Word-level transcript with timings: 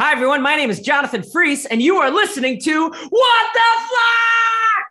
Hi, 0.00 0.12
everyone. 0.12 0.40
My 0.40 0.56
name 0.56 0.70
is 0.70 0.80
Jonathan 0.80 1.22
Freese, 1.22 1.66
and 1.66 1.82
you 1.82 1.98
are 1.98 2.10
listening 2.10 2.58
to 2.62 2.88
What 2.88 3.46
the 3.52 3.60
Fuck? 3.60 4.86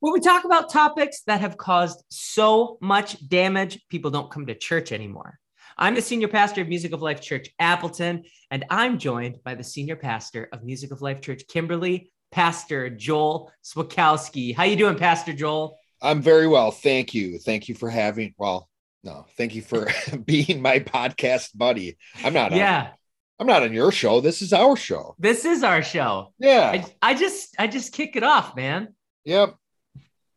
Where 0.00 0.12
we 0.12 0.20
talk 0.20 0.44
about 0.44 0.68
topics 0.68 1.22
that 1.22 1.40
have 1.40 1.56
caused 1.56 2.04
so 2.10 2.76
much 2.82 3.26
damage, 3.26 3.80
people 3.88 4.10
don't 4.10 4.30
come 4.30 4.44
to 4.44 4.54
church 4.54 4.92
anymore. 4.92 5.38
I'm 5.78 5.94
the 5.94 6.02
senior 6.02 6.28
pastor 6.28 6.60
of 6.60 6.68
Music 6.68 6.92
of 6.92 7.00
Life 7.00 7.22
Church 7.22 7.48
Appleton, 7.58 8.24
and 8.50 8.66
I'm 8.68 8.98
joined 8.98 9.42
by 9.42 9.54
the 9.54 9.64
senior 9.64 9.96
pastor 9.96 10.50
of 10.52 10.62
Music 10.62 10.92
of 10.92 11.00
Life 11.00 11.22
Church 11.22 11.44
Kimberly, 11.48 12.12
Pastor 12.30 12.90
Joel 12.90 13.50
Swakowski. 13.64 14.54
How 14.54 14.64
are 14.64 14.66
you 14.66 14.76
doing, 14.76 14.96
Pastor 14.96 15.32
Joel? 15.32 15.78
I'm 16.02 16.20
very 16.20 16.46
well. 16.46 16.70
Thank 16.70 17.14
you. 17.14 17.38
Thank 17.38 17.70
you 17.70 17.74
for 17.74 17.88
having, 17.88 18.34
well, 18.36 18.68
no, 19.04 19.24
thank 19.38 19.54
you 19.54 19.62
for 19.62 19.88
being 20.26 20.60
my 20.60 20.80
podcast 20.80 21.56
buddy. 21.56 21.96
I'm 22.22 22.34
not, 22.34 22.52
yeah. 22.52 22.90
I'm 23.40 23.46
not 23.46 23.62
on 23.62 23.72
your 23.72 23.90
show. 23.90 24.20
This 24.20 24.42
is 24.42 24.52
our 24.52 24.76
show. 24.76 25.16
This 25.18 25.46
is 25.46 25.64
our 25.64 25.82
show. 25.82 26.34
Yeah. 26.38 26.84
I, 27.02 27.10
I 27.10 27.14
just, 27.14 27.54
I 27.58 27.68
just 27.68 27.94
kick 27.94 28.14
it 28.14 28.22
off, 28.22 28.54
man. 28.54 28.94
Yep. 29.24 29.56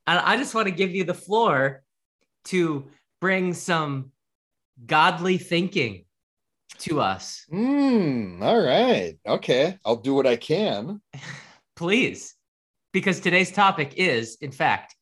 And 0.07 0.19
I 0.19 0.37
just 0.37 0.55
want 0.55 0.69
to 0.69 0.73
give 0.73 0.95
you 0.95 1.03
the 1.03 1.13
floor 1.13 1.83
to 2.45 2.87
bring 3.19 3.53
some 3.53 4.11
godly 4.85 5.37
thinking 5.37 6.05
to 6.79 7.01
us. 7.01 7.45
Mm, 7.51 8.41
all 8.41 8.61
right. 8.61 9.15
Okay. 9.27 9.77
I'll 9.83 9.97
do 9.97 10.13
what 10.13 10.25
I 10.25 10.37
can. 10.37 11.01
Please. 11.75 12.35
Because 12.93 13.19
today's 13.19 13.51
topic 13.51 13.95
is, 13.97 14.37
in 14.39 14.53
fact, 14.53 14.95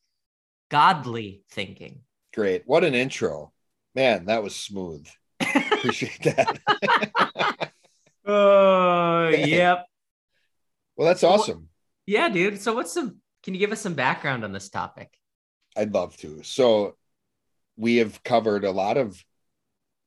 godly 0.71 1.43
thinking. 1.51 2.01
Great. 2.33 2.63
What 2.65 2.83
an 2.83 2.95
intro. 2.95 3.51
Man, 3.93 4.25
that 4.25 4.41
was 4.41 4.55
smooth. 4.55 5.05
Appreciate 5.39 6.23
that. 6.23 7.67
oh, 8.25 9.29
yep. 9.29 9.85
Well, 10.95 11.07
that's 11.07 11.23
awesome. 11.23 11.69
Yeah, 12.05 12.29
dude. 12.29 12.61
So 12.61 12.73
what's 12.73 12.93
some 12.93 13.17
can 13.43 13.53
you 13.53 13.59
give 13.59 13.71
us 13.71 13.81
some 13.81 13.93
background 13.93 14.43
on 14.43 14.51
this 14.51 14.69
topic? 14.69 15.09
I'd 15.75 15.93
love 15.93 16.17
to. 16.17 16.43
So 16.43 16.95
we 17.77 17.97
have 17.97 18.23
covered 18.23 18.63
a 18.63 18.71
lot 18.71 18.97
of 18.97 19.23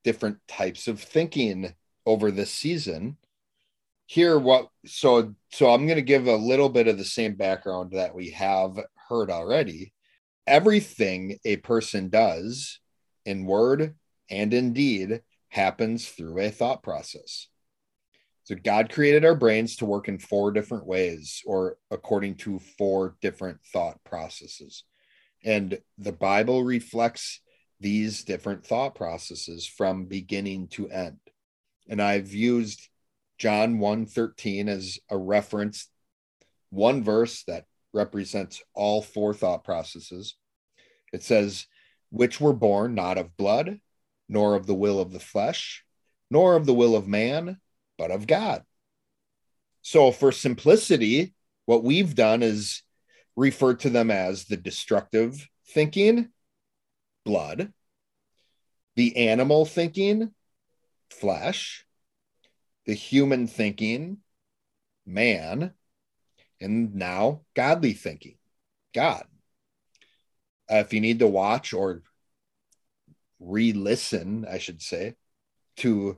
different 0.03 0.37
types 0.47 0.87
of 0.87 1.01
thinking 1.01 1.73
over 2.05 2.31
this 2.31 2.51
season. 2.51 3.17
Here 4.07 4.37
what 4.37 4.69
so 4.85 5.33
so 5.49 5.71
I'm 5.71 5.87
going 5.87 5.97
to 5.97 6.03
give 6.03 6.27
a 6.27 6.35
little 6.35 6.69
bit 6.69 6.87
of 6.87 6.97
the 6.97 7.03
same 7.03 7.35
background 7.35 7.93
that 7.93 8.13
we 8.13 8.29
have 8.31 8.79
heard 9.09 9.31
already. 9.31 9.93
Everything 10.45 11.39
a 11.43 11.57
person 11.57 12.09
does 12.09 12.79
in 13.25 13.45
word 13.45 13.95
and 14.29 14.53
in 14.53 14.73
deed 14.73 15.21
happens 15.49 16.07
through 16.07 16.39
a 16.39 16.51
thought 16.51 16.83
process. 16.83 17.47
So 18.45 18.55
God 18.55 18.91
created 18.91 19.25
our 19.25 19.33
brains 19.33 19.75
to 19.77 19.85
work 19.85 20.07
in 20.07 20.19
four 20.19 20.51
different 20.51 20.85
ways 20.85 21.41
or 21.47 21.77
according 21.89 22.35
to 22.35 22.59
four 22.77 23.17
different 23.19 23.57
thought 23.73 24.03
processes. 24.03 24.83
And 25.43 25.79
the 25.97 26.11
Bible 26.11 26.63
reflects 26.63 27.41
these 27.79 28.23
different 28.23 28.63
thought 28.63 28.93
processes 28.93 29.65
from 29.65 30.05
beginning 30.05 30.67
to 30.69 30.87
end. 30.89 31.17
And 31.89 31.99
I've 31.99 32.33
used 32.33 32.87
John 33.39 33.79
1:13 33.79 34.69
as 34.69 34.99
a 35.09 35.17
reference 35.17 35.89
one 36.69 37.03
verse 37.03 37.43
that 37.45 37.65
represents 37.93 38.61
all 38.75 39.01
four 39.01 39.33
thought 39.33 39.63
processes. 39.63 40.35
It 41.11 41.23
says, 41.23 41.65
which 42.11 42.39
were 42.39 42.53
born 42.53 42.93
not 42.93 43.17
of 43.17 43.37
blood, 43.37 43.79
nor 44.29 44.53
of 44.55 44.67
the 44.67 44.75
will 44.75 44.99
of 44.99 45.11
the 45.11 45.19
flesh, 45.19 45.83
nor 46.29 46.55
of 46.55 46.65
the 46.65 46.73
will 46.73 46.95
of 46.95 47.07
man, 47.07 47.59
but 47.97 48.11
of 48.11 48.27
God. 48.27 48.63
So, 49.81 50.11
for 50.11 50.31
simplicity, 50.31 51.33
what 51.65 51.83
we've 51.83 52.15
done 52.15 52.41
is 52.43 52.81
refer 53.35 53.75
to 53.75 53.89
them 53.89 54.09
as 54.09 54.45
the 54.45 54.57
destructive 54.57 55.47
thinking, 55.67 56.29
blood, 57.23 57.71
the 58.95 59.29
animal 59.29 59.65
thinking, 59.65 60.31
flesh, 61.09 61.85
the 62.85 62.93
human 62.93 63.47
thinking, 63.47 64.17
man, 65.05 65.73
and 66.61 66.95
now 66.95 67.41
godly 67.55 67.93
thinking, 67.93 68.37
God. 68.93 69.25
Uh, 70.71 70.77
if 70.77 70.93
you 70.93 71.01
need 71.01 71.19
to 71.19 71.27
watch 71.27 71.73
or 71.73 72.01
re 73.39 73.73
listen, 73.73 74.45
I 74.49 74.57
should 74.57 74.81
say, 74.81 75.15
to 75.77 76.17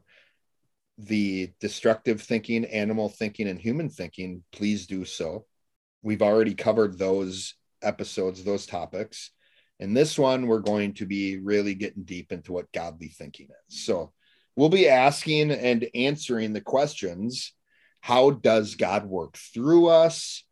the 0.98 1.52
destructive 1.60 2.22
thinking, 2.22 2.66
animal 2.66 3.10
thinking, 3.10 3.48
and 3.48 3.60
human 3.60 3.90
thinking, 3.90 4.44
please 4.52 4.88
do 4.88 5.06
so. 5.06 5.46
We've 6.02 6.22
already 6.22 6.56
covered 6.56 6.98
those 6.98 7.56
episodes, 7.82 8.44
those 8.44 8.66
topics. 8.66 9.32
In 9.80 9.94
this 9.94 10.18
one, 10.18 10.48
we're 10.48 10.60
going 10.60 10.94
to 10.96 11.06
be 11.06 11.38
really 11.38 11.76
getting 11.76 12.04
deep 12.04 12.32
into 12.32 12.52
what 12.52 12.72
godly 12.72 13.10
thinking 13.10 13.50
is. 13.68 13.86
So 13.86 14.12
we'll 14.56 14.70
be 14.70 14.90
asking 14.90 15.52
and 15.52 15.88
answering 15.94 16.54
the 16.54 16.62
questions 16.62 17.54
How 18.02 18.32
does 18.32 18.76
God 18.76 19.06
work 19.06 19.38
through 19.38 19.88
us? 19.88 20.44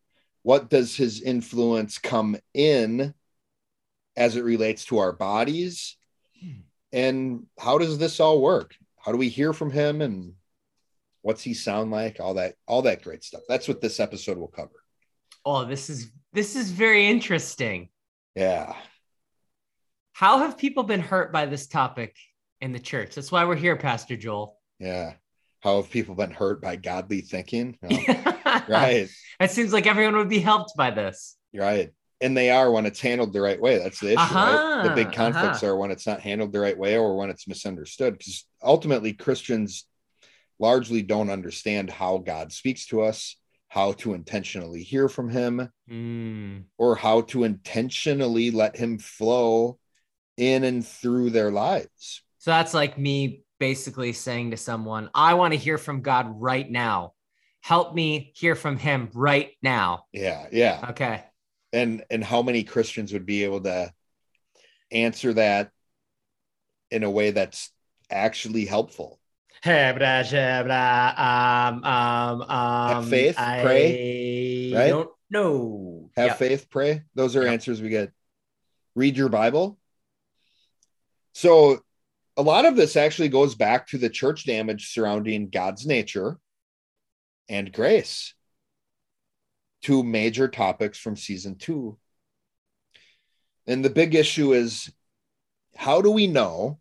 What 0.44 0.70
does 0.70 0.96
his 0.96 1.22
influence 1.22 1.98
come 1.98 2.38
in 2.54 3.16
as 4.16 4.36
it 4.36 4.44
relates 4.44 4.86
to 4.86 5.00
our 5.00 5.12
bodies? 5.12 5.98
Hmm. 6.40 6.62
And 6.92 7.46
how 7.58 7.80
does 7.80 7.98
this 7.98 8.20
all 8.20 8.40
work? 8.40 8.76
How 9.06 9.12
do 9.12 9.18
we 9.18 9.30
hear 9.30 9.54
from 9.54 9.70
him 9.70 10.02
and 10.02 10.34
what's 11.22 11.44
he 11.44 11.54
sound 11.54 11.92
like? 11.92 12.20
All 12.20 12.34
that 12.34 12.56
all 12.68 12.82
that 12.82 13.04
great 13.04 13.24
stuff. 13.24 13.42
That's 13.48 13.68
what 13.68 13.80
this 13.80 14.00
episode 14.00 14.38
will 14.38 14.48
cover. 14.48 14.84
Oh 15.46 15.64
this 15.64 15.90
is 15.90 16.12
this 16.34 16.56
is 16.56 16.72
very 16.72 17.06
interesting. 17.06 17.90
Yeah. 18.36 18.74
How 20.14 20.40
have 20.40 20.58
people 20.58 20.84
been 20.84 21.02
hurt 21.02 21.32
by 21.32 21.46
this 21.46 21.68
topic 21.68 22.16
in 22.62 22.72
the 22.72 22.80
church? 22.80 23.14
That's 23.14 23.32
why 23.32 23.46
we're 23.46 23.56
here 23.56 23.76
pastor 23.76 24.18
joel. 24.18 24.58
Yeah. 24.80 25.14
How 25.60 25.78
have 25.78 25.92
people 25.92 26.16
been 26.16 26.32
hurt 26.32 26.62
by 26.62 26.76
godly 26.76 27.22
thinking? 27.22 27.78
Right. 28.70 29.10
It 29.40 29.52
seems 29.52 29.74
like 29.74 29.86
everyone 29.86 30.16
would 30.16 30.30
be 30.30 30.40
helped 30.40 30.72
by 30.78 30.90
this. 30.90 31.36
Right 31.54 31.92
and 32.22 32.36
they 32.36 32.50
are 32.50 32.72
when 32.72 32.86
it's 32.86 33.02
handled 33.02 33.34
the 33.34 33.42
right 33.42 33.60
way. 33.60 33.78
That's 33.78 34.00
the 34.00 34.14
issue. 34.14 34.20
Uh-huh, 34.20 34.78
right? 34.78 34.84
The 34.84 34.96
big 34.96 35.12
conflicts 35.12 35.64
uh-huh. 35.64 35.74
are 35.74 35.78
when 35.78 35.92
it's 35.92 36.08
not 36.08 36.22
handled 36.22 36.54
the 36.54 36.60
right 36.60 36.78
way 36.78 36.98
or 36.98 37.18
when 37.18 37.30
it's 37.30 37.48
misunderstood. 37.48 38.18
Because 38.18 38.46
ultimately, 38.64 39.14
Christians 39.14 39.86
largely 40.58 41.02
don't 41.02 41.30
understand 41.30 41.90
how 41.90 42.20
God 42.20 42.54
speaks 42.54 42.88
to 42.88 43.02
us, 43.02 43.36
how 43.68 43.94
to 43.94 44.14
intentionally 44.14 44.82
hear 44.82 45.10
from 45.10 45.30
Him, 45.30 45.70
mm. 45.90 46.64
or 46.78 46.96
how 46.96 47.22
to 47.22 47.44
intentionally 47.44 48.52
let 48.52 48.78
Him 48.78 48.98
flow 48.98 49.78
in 50.38 50.64
and 50.64 50.86
through 50.86 51.32
their 51.32 51.52
lives. 51.52 52.24
So 52.38 52.52
that's 52.52 52.74
like 52.74 52.98
me 52.98 53.44
basically 53.60 54.14
saying 54.14 54.52
to 54.52 54.58
someone, 54.58 55.10
I 55.14 55.34
want 55.34 55.54
to 55.54 55.60
hear 55.60 55.78
from 55.78 56.02
God 56.02 56.28
right 56.30 56.70
now. 56.70 57.14
Help 57.62 57.96
me 57.96 58.32
hear 58.36 58.56
from 58.56 58.78
Him 58.78 59.10
right 59.14 59.52
now. 59.62 60.06
Yeah. 60.14 60.48
Yeah. 60.52 60.88
Okay 60.92 61.24
and 61.76 62.04
and 62.10 62.24
how 62.24 62.42
many 62.42 62.64
christians 62.64 63.14
would 63.14 63.26
be 63.26 63.44
able 63.44 63.62
to 63.62 63.92
answer 64.92 65.34
that 65.34 65.72
in 66.92 67.04
a 67.04 67.10
way 67.10 67.32
that's 67.32 67.72
actually 68.10 68.66
helpful. 68.66 69.20
Um, 71.18 71.84
um, 71.84 72.42
um, 72.42 72.90
have 72.90 73.10
faith 73.10 73.40
I 73.40 73.62
pray 73.64 74.74
right? 74.76 74.90
don't 74.90 75.10
know. 75.30 76.10
Have 76.16 76.28
yep. 76.28 76.38
faith 76.38 76.70
pray. 76.70 77.04
Those 77.16 77.36
are 77.36 77.44
yep. 77.44 77.54
answers 77.54 77.82
we 77.82 77.90
get. 77.90 78.12
Read 78.96 79.18
your 79.18 79.30
bible. 79.30 79.78
So 81.34 81.80
a 82.38 82.42
lot 82.42 82.66
of 82.66 82.76
this 82.76 82.96
actually 82.96 83.30
goes 83.30 83.56
back 83.56 83.88
to 83.88 83.98
the 83.98 84.10
church 84.10 84.46
damage 84.46 84.94
surrounding 84.94 85.50
god's 85.50 85.86
nature 85.86 86.38
and 87.50 87.72
grace 87.72 88.34
two 89.86 90.02
major 90.02 90.48
topics 90.48 90.98
from 90.98 91.16
season 91.16 91.54
two. 91.54 91.96
And 93.68 93.86
the 93.86 93.90
big 93.92 94.16
issue 94.16 94.52
is 94.52 94.92
how 95.76 96.02
do 96.02 96.10
we 96.10 96.26
know 96.26 96.80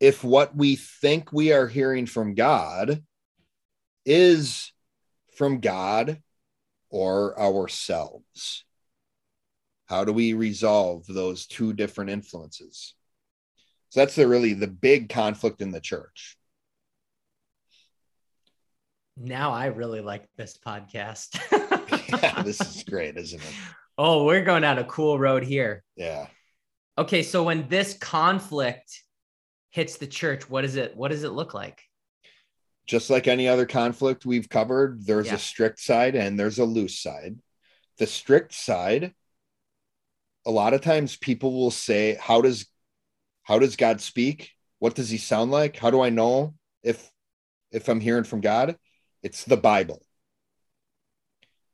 if 0.00 0.24
what 0.24 0.56
we 0.56 0.76
think 0.76 1.34
we 1.34 1.52
are 1.52 1.68
hearing 1.68 2.06
from 2.06 2.34
God 2.34 3.04
is 4.06 4.72
from 5.36 5.60
God 5.60 6.22
or 6.88 7.38
ourselves? 7.38 8.64
How 9.84 10.06
do 10.06 10.14
we 10.14 10.32
resolve 10.32 11.04
those 11.06 11.46
two 11.46 11.74
different 11.74 12.08
influences? 12.08 12.94
So 13.90 14.00
that's 14.00 14.14
the 14.14 14.26
really 14.26 14.54
the 14.54 14.66
big 14.66 15.10
conflict 15.10 15.60
in 15.60 15.72
the 15.72 15.80
church 15.80 16.38
now 19.16 19.52
I 19.52 19.66
really 19.66 20.00
like 20.00 20.28
this 20.36 20.58
podcast. 20.64 21.38
yeah, 22.22 22.42
this 22.42 22.60
is 22.60 22.82
great, 22.88 23.16
isn't 23.16 23.40
it? 23.40 23.54
Oh, 23.96 24.24
we're 24.24 24.44
going 24.44 24.62
down 24.62 24.78
a 24.78 24.84
cool 24.84 25.18
road 25.18 25.44
here. 25.44 25.84
Yeah. 25.96 26.26
Okay, 26.98 27.22
so 27.22 27.42
when 27.44 27.68
this 27.68 27.94
conflict 27.94 29.02
hits 29.70 29.96
the 29.96 30.06
church, 30.06 30.48
what 30.48 30.64
is 30.64 30.76
it? 30.76 30.96
What 30.96 31.10
does 31.10 31.24
it 31.24 31.32
look 31.32 31.54
like? 31.54 31.80
just 32.86 33.08
like 33.08 33.26
any 33.26 33.48
other 33.48 33.64
conflict 33.64 34.26
we've 34.26 34.50
covered, 34.50 35.06
there's 35.06 35.28
Yeah. 35.28 35.36
a 35.36 35.38
strict 35.38 35.80
side 35.80 36.14
and 36.14 36.38
there's 36.38 36.58
a 36.58 36.66
loose 36.66 36.98
side. 36.98 37.38
The 37.96 38.06
strict 38.06 38.52
side, 38.52 39.14
a 40.44 40.50
lot 40.50 40.74
of 40.74 40.82
times 40.82 41.16
people 41.16 41.54
will 41.54 41.70
say, 41.70 42.18
How 42.20 42.42
does 42.42 42.66
how 43.42 43.58
does 43.58 43.76
God 43.76 44.02
speak? 44.02 44.50
What 44.80 44.94
does 44.94 45.08
he 45.08 45.16
sound 45.16 45.50
like? 45.50 45.78
How 45.78 45.90
do 45.90 46.02
I 46.02 46.10
know 46.10 46.56
if 46.82 47.10
if 47.72 47.88
I'm 47.88 48.00
hearing 48.00 48.24
from 48.24 48.42
God? 48.42 48.76
It's 49.24 49.42
the 49.42 49.56
Bible. 49.56 50.02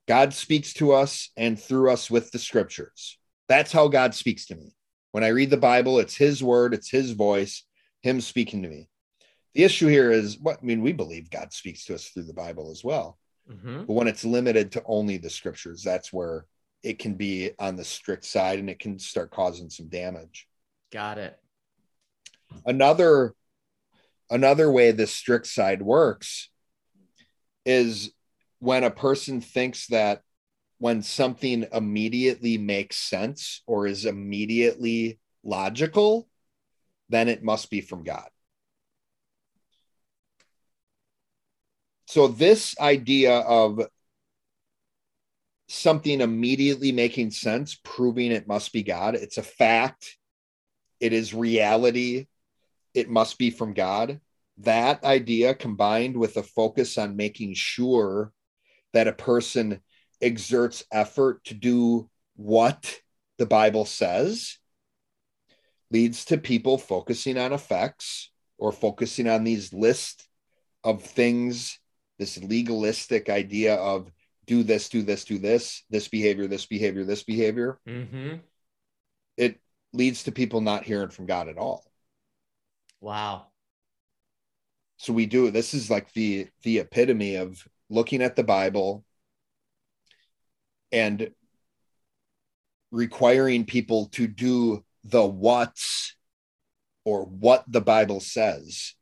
God 0.06 0.32
speaks 0.32 0.72
to 0.74 0.92
us 0.92 1.30
and 1.36 1.58
through 1.58 1.90
us 1.90 2.08
with 2.08 2.30
the 2.30 2.38
scriptures. 2.38 3.18
That's 3.48 3.72
how 3.72 3.88
God 3.88 4.14
speaks 4.14 4.46
to 4.46 4.54
me. 4.54 4.72
When 5.10 5.24
I 5.24 5.28
read 5.28 5.50
the 5.50 5.56
Bible, 5.56 5.98
it's 5.98 6.16
his 6.16 6.44
word, 6.44 6.74
it's 6.74 6.88
his 6.88 7.10
voice, 7.10 7.64
him 8.02 8.20
speaking 8.20 8.62
to 8.62 8.68
me. 8.68 8.88
The 9.54 9.64
issue 9.64 9.88
here 9.88 10.12
is 10.12 10.38
what 10.38 10.58
I 10.62 10.64
mean, 10.64 10.80
we 10.80 10.92
believe 10.92 11.28
God 11.28 11.52
speaks 11.52 11.84
to 11.86 11.96
us 11.96 12.06
through 12.06 12.22
the 12.22 12.32
Bible 12.32 12.70
as 12.70 12.84
well. 12.84 13.18
Mhm. 13.50 13.88
But 13.88 13.94
when 13.94 14.06
it's 14.06 14.24
limited 14.24 14.70
to 14.72 14.84
only 14.86 15.16
the 15.16 15.28
scriptures, 15.28 15.82
that's 15.82 16.12
where 16.12 16.46
it 16.84 17.00
can 17.00 17.14
be 17.14 17.50
on 17.58 17.74
the 17.74 17.84
strict 17.84 18.24
side 18.24 18.60
and 18.60 18.70
it 18.70 18.78
can 18.78 19.00
start 19.00 19.32
causing 19.32 19.70
some 19.70 19.88
damage. 19.88 20.48
Got 20.92 21.18
it. 21.18 21.36
Another 22.64 23.34
another 24.30 24.70
way 24.70 24.92
the 24.92 25.08
strict 25.08 25.48
side 25.48 25.82
works 25.82 26.49
is 27.64 28.12
when 28.58 28.84
a 28.84 28.90
person 28.90 29.40
thinks 29.40 29.86
that 29.88 30.22
when 30.78 31.02
something 31.02 31.66
immediately 31.72 32.56
makes 32.58 32.96
sense 32.96 33.62
or 33.66 33.86
is 33.86 34.06
immediately 34.06 35.18
logical, 35.42 36.28
then 37.08 37.28
it 37.28 37.42
must 37.42 37.70
be 37.70 37.80
from 37.80 38.02
God. 38.02 38.28
So, 42.06 42.28
this 42.28 42.78
idea 42.80 43.38
of 43.38 43.86
something 45.68 46.20
immediately 46.20 46.90
making 46.90 47.30
sense, 47.30 47.78
proving 47.84 48.32
it 48.32 48.48
must 48.48 48.72
be 48.72 48.82
God, 48.82 49.14
it's 49.14 49.38
a 49.38 49.42
fact, 49.42 50.16
it 50.98 51.12
is 51.12 51.32
reality, 51.32 52.26
it 52.94 53.08
must 53.08 53.38
be 53.38 53.50
from 53.50 53.74
God. 53.74 54.20
That 54.60 55.04
idea 55.04 55.54
combined 55.54 56.16
with 56.16 56.36
a 56.36 56.42
focus 56.42 56.98
on 56.98 57.16
making 57.16 57.54
sure 57.54 58.32
that 58.92 59.08
a 59.08 59.12
person 59.12 59.80
exerts 60.20 60.84
effort 60.92 61.44
to 61.44 61.54
do 61.54 62.10
what 62.36 63.00
the 63.38 63.46
Bible 63.46 63.84
says 63.84 64.58
leads 65.90 66.24
to 66.26 66.38
people 66.38 66.78
focusing 66.78 67.38
on 67.38 67.52
effects 67.52 68.30
or 68.58 68.70
focusing 68.70 69.28
on 69.28 69.44
these 69.44 69.72
lists 69.72 70.28
of 70.84 71.02
things, 71.02 71.78
this 72.18 72.38
legalistic 72.38 73.28
idea 73.28 73.74
of 73.76 74.10
do 74.46 74.62
this, 74.62 74.88
do 74.88 75.02
this, 75.02 75.24
do 75.24 75.38
this, 75.38 75.84
this 75.90 76.08
behavior, 76.08 76.46
this 76.46 76.66
behavior, 76.66 77.04
this 77.04 77.22
behavior. 77.22 77.78
hmm 77.86 78.34
It 79.36 79.60
leads 79.92 80.24
to 80.24 80.32
people 80.32 80.60
not 80.60 80.84
hearing 80.84 81.10
from 81.10 81.26
God 81.26 81.48
at 81.48 81.58
all. 81.58 81.84
Wow. 83.00 83.49
So 85.00 85.14
we 85.14 85.24
do 85.24 85.50
this 85.50 85.72
is 85.72 85.88
like 85.88 86.12
the 86.12 86.46
the 86.62 86.78
epitome 86.78 87.36
of 87.36 87.66
looking 87.88 88.20
at 88.20 88.36
the 88.36 88.44
bible 88.44 89.02
and 90.92 91.30
requiring 92.90 93.64
people 93.64 94.10
to 94.12 94.26
do 94.26 94.84
the 95.04 95.24
what's 95.24 96.14
or 97.06 97.24
what 97.24 97.64
the 97.66 97.80
bible 97.80 98.20
says 98.20 98.94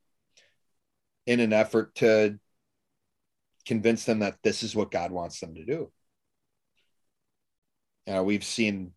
in 1.26 1.40
an 1.40 1.52
effort 1.52 1.92
to 1.96 2.38
convince 3.66 4.04
them 4.04 4.20
that 4.20 4.38
this 4.44 4.62
is 4.62 4.76
what 4.76 4.92
god 4.92 5.10
wants 5.10 5.40
them 5.40 5.56
to 5.56 5.64
do. 5.64 5.90
Uh, 8.06 8.22
we've 8.22 8.44
seen 8.44 8.92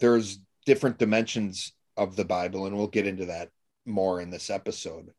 there's 0.00 0.40
different 0.64 0.98
dimensions 0.98 1.74
of 1.98 2.16
the 2.16 2.24
bible 2.24 2.64
and 2.64 2.74
we'll 2.74 2.86
get 2.86 3.06
into 3.06 3.26
that 3.26 3.50
more 3.84 4.22
in 4.22 4.30
this 4.30 4.48
episode 4.48 5.12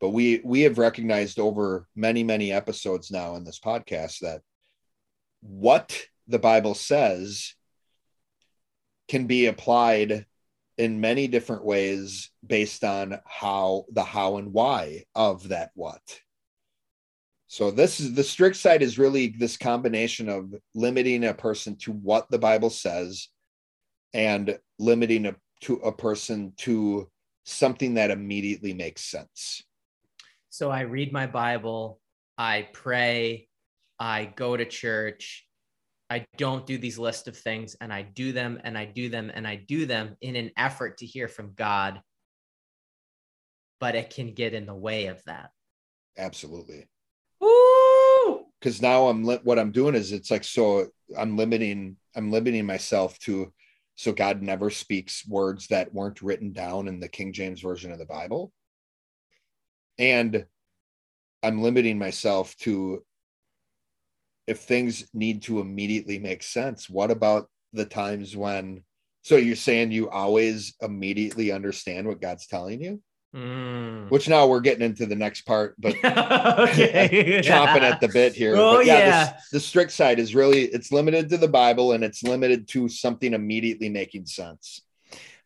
but 0.00 0.10
we 0.10 0.40
we 0.44 0.62
have 0.62 0.78
recognized 0.78 1.38
over 1.38 1.86
many 1.94 2.22
many 2.22 2.52
episodes 2.52 3.10
now 3.10 3.34
in 3.36 3.44
this 3.44 3.60
podcast 3.60 4.20
that 4.20 4.40
what 5.40 6.06
the 6.26 6.38
bible 6.38 6.74
says 6.74 7.54
can 9.08 9.26
be 9.26 9.46
applied 9.46 10.26
in 10.78 11.00
many 11.00 11.26
different 11.26 11.64
ways 11.64 12.30
based 12.46 12.84
on 12.84 13.18
how 13.26 13.84
the 13.92 14.04
how 14.04 14.36
and 14.36 14.52
why 14.52 15.04
of 15.14 15.48
that 15.48 15.70
what. 15.74 16.00
So 17.48 17.70
this 17.70 17.98
is 17.98 18.14
the 18.14 18.22
strict 18.22 18.56
side 18.56 18.82
is 18.82 18.98
really 18.98 19.34
this 19.36 19.56
combination 19.56 20.28
of 20.28 20.54
limiting 20.74 21.24
a 21.24 21.34
person 21.34 21.76
to 21.78 21.92
what 21.92 22.30
the 22.30 22.38
bible 22.38 22.70
says 22.70 23.28
and 24.14 24.58
limiting 24.78 25.26
a, 25.26 25.34
to 25.62 25.74
a 25.76 25.90
person 25.90 26.52
to 26.58 27.10
something 27.44 27.94
that 27.94 28.10
immediately 28.10 28.74
makes 28.74 29.02
sense 29.02 29.64
So 30.50 30.70
I 30.70 30.80
read 30.82 31.12
my 31.12 31.26
Bible, 31.26 32.00
I 32.36 32.68
pray, 32.72 33.48
I 33.98 34.32
go 34.36 34.56
to 34.56 34.64
church. 34.64 35.44
I 36.10 36.24
don't 36.38 36.64
do 36.64 36.78
these 36.78 36.98
list 36.98 37.28
of 37.28 37.36
things 37.36 37.76
and 37.80 37.92
I 37.92 38.02
do 38.02 38.32
them 38.32 38.58
and 38.64 38.78
I 38.78 38.86
do 38.86 39.10
them 39.10 39.30
and 39.34 39.46
I 39.46 39.56
do 39.56 39.84
them 39.84 40.16
in 40.22 40.36
an 40.36 40.50
effort 40.56 40.98
to 40.98 41.06
hear 41.06 41.28
from 41.28 41.52
God. 41.54 42.00
But 43.78 43.94
it 43.94 44.10
can 44.10 44.32
get 44.32 44.54
in 44.54 44.64
the 44.64 44.74
way 44.74 45.06
of 45.06 45.22
that. 45.24 45.50
absolutely 46.16 46.88
Woo! 47.40 48.46
because 48.58 48.82
now 48.82 49.08
I'm 49.08 49.24
li- 49.24 49.40
what 49.44 49.58
I'm 49.58 49.70
doing 49.70 49.94
is 49.94 50.12
it's 50.12 50.30
like 50.30 50.44
so 50.44 50.86
I'm 51.16 51.36
limiting 51.36 51.96
I'm 52.16 52.30
limiting 52.30 52.66
myself 52.66 53.18
to 53.20 53.52
so 53.96 54.12
God 54.12 54.42
never 54.42 54.70
speaks 54.70 55.26
words 55.26 55.66
that 55.68 55.92
weren't 55.92 56.22
written 56.22 56.52
down 56.52 56.88
in 56.88 57.00
the 57.00 57.08
King 57.08 57.32
James 57.32 57.60
version 57.60 57.90
of 57.90 57.98
the 57.98 58.06
Bible, 58.06 58.52
and 59.98 60.44
I'm 61.42 61.62
limiting 61.62 61.98
myself 61.98 62.56
to 62.58 63.04
if 64.46 64.60
things 64.60 65.06
need 65.12 65.42
to 65.42 65.60
immediately 65.60 66.18
make 66.18 66.42
sense. 66.42 66.88
What 66.88 67.10
about 67.10 67.48
the 67.72 67.84
times 67.84 68.36
when? 68.36 68.82
So 69.22 69.36
you're 69.36 69.56
saying 69.56 69.92
you 69.92 70.08
always 70.08 70.74
immediately 70.80 71.52
understand 71.52 72.06
what 72.06 72.20
God's 72.20 72.46
telling 72.46 72.82
you, 72.82 73.02
Mm. 73.36 74.08
which 74.10 74.26
now 74.26 74.46
we're 74.46 74.60
getting 74.60 74.82
into 74.86 75.04
the 75.04 75.14
next 75.14 75.42
part, 75.42 75.74
but 75.78 75.92
okay. 76.02 77.42
chomping 77.44 77.82
at 77.82 78.00
the 78.00 78.08
bit 78.08 78.32
here. 78.32 78.56
Oh, 78.56 78.78
But 78.78 78.86
yeah. 78.86 79.26
The, 79.26 79.58
the 79.58 79.60
strict 79.60 79.92
side 79.92 80.18
is 80.18 80.34
really 80.34 80.62
it's 80.62 80.92
limited 80.92 81.28
to 81.28 81.36
the 81.36 81.46
Bible 81.46 81.92
and 81.92 82.02
it's 82.02 82.22
limited 82.22 82.66
to 82.68 82.88
something 82.88 83.34
immediately 83.34 83.90
making 83.90 84.24
sense. 84.24 84.80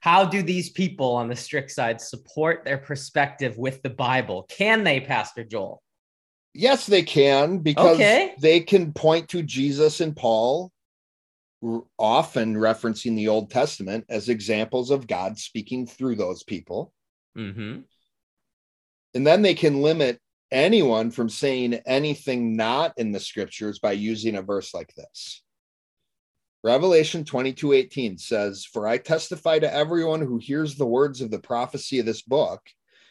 How 0.03 0.25
do 0.25 0.43
these 0.43 0.69
people 0.69 1.13
on 1.13 1.29
the 1.29 1.37
strict 1.37 1.71
side 1.71 2.01
support 2.01 2.65
their 2.65 2.79
perspective 2.79 3.57
with 3.57 3.83
the 3.83 3.91
Bible? 3.91 4.47
Can 4.49 4.83
they, 4.83 4.99
Pastor 4.99 5.45
Joel? 5.45 5.81
Yes, 6.55 6.87
they 6.87 7.03
can 7.03 7.59
because 7.59 8.01
Okay. 8.01 8.35
they 8.41 8.59
can 8.59 8.93
point 8.93 9.29
to 9.29 9.45
Jesus 9.45 10.01
and 10.01 10.17
Paul, 10.17 10.73
often 12.01 12.57
referencing 12.57 13.15
the 13.15 13.29
Old 13.29 13.53
Testament 13.53 14.05
as 14.09 14.29
examples 14.29 14.91
of 14.91 15.07
God 15.07 15.39
speaking 15.39 15.87
through 15.87 16.17
those 16.17 16.43
people. 16.43 16.93
Mm-hmm. 17.39 17.83
And 19.15 19.27
then 19.27 19.43
they 19.43 19.55
can 19.55 19.83
limit 19.83 20.21
anyone 20.51 21.13
from 21.13 21.29
saying 21.29 21.75
anything 21.87 22.57
not 22.57 22.93
in 22.97 23.13
the 23.13 23.21
scriptures 23.21 23.79
by 23.79 23.93
using 23.93 24.35
a 24.35 24.43
verse 24.43 24.75
like 24.75 24.93
this. 24.97 25.45
Revelation 26.65 27.25
22 27.25 27.73
18 27.73 28.19
says, 28.19 28.65
For 28.65 28.87
I 28.87 28.99
testify 28.99 29.59
to 29.59 29.73
everyone 29.73 30.21
who 30.21 30.39
hears 30.39 30.77
the 30.77 30.87
words 30.87 31.21
of 31.21 31.31
the 31.31 31.41
prophecy 31.41 31.99
of 31.99 32.07
this 32.07 32.23
book. 32.23 32.61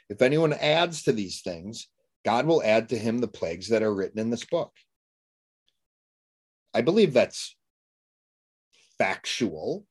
If 0.10 0.22
anyone 0.22 0.54
adds 0.54 1.04
to 1.04 1.12
these 1.12 1.42
things, 1.42 1.88
God 2.24 2.46
will 2.46 2.64
add 2.64 2.90
to 2.90 2.98
him 2.98 3.20
the 3.20 3.28
plagues 3.28 3.70
that 3.70 3.84
are 3.84 3.94
written 3.94 4.20
in 4.20 4.30
this 4.30 4.46
book. 4.46 4.72
I 6.74 6.82
believe 6.82 7.14
that's 7.14 7.56
factual, 8.98 9.86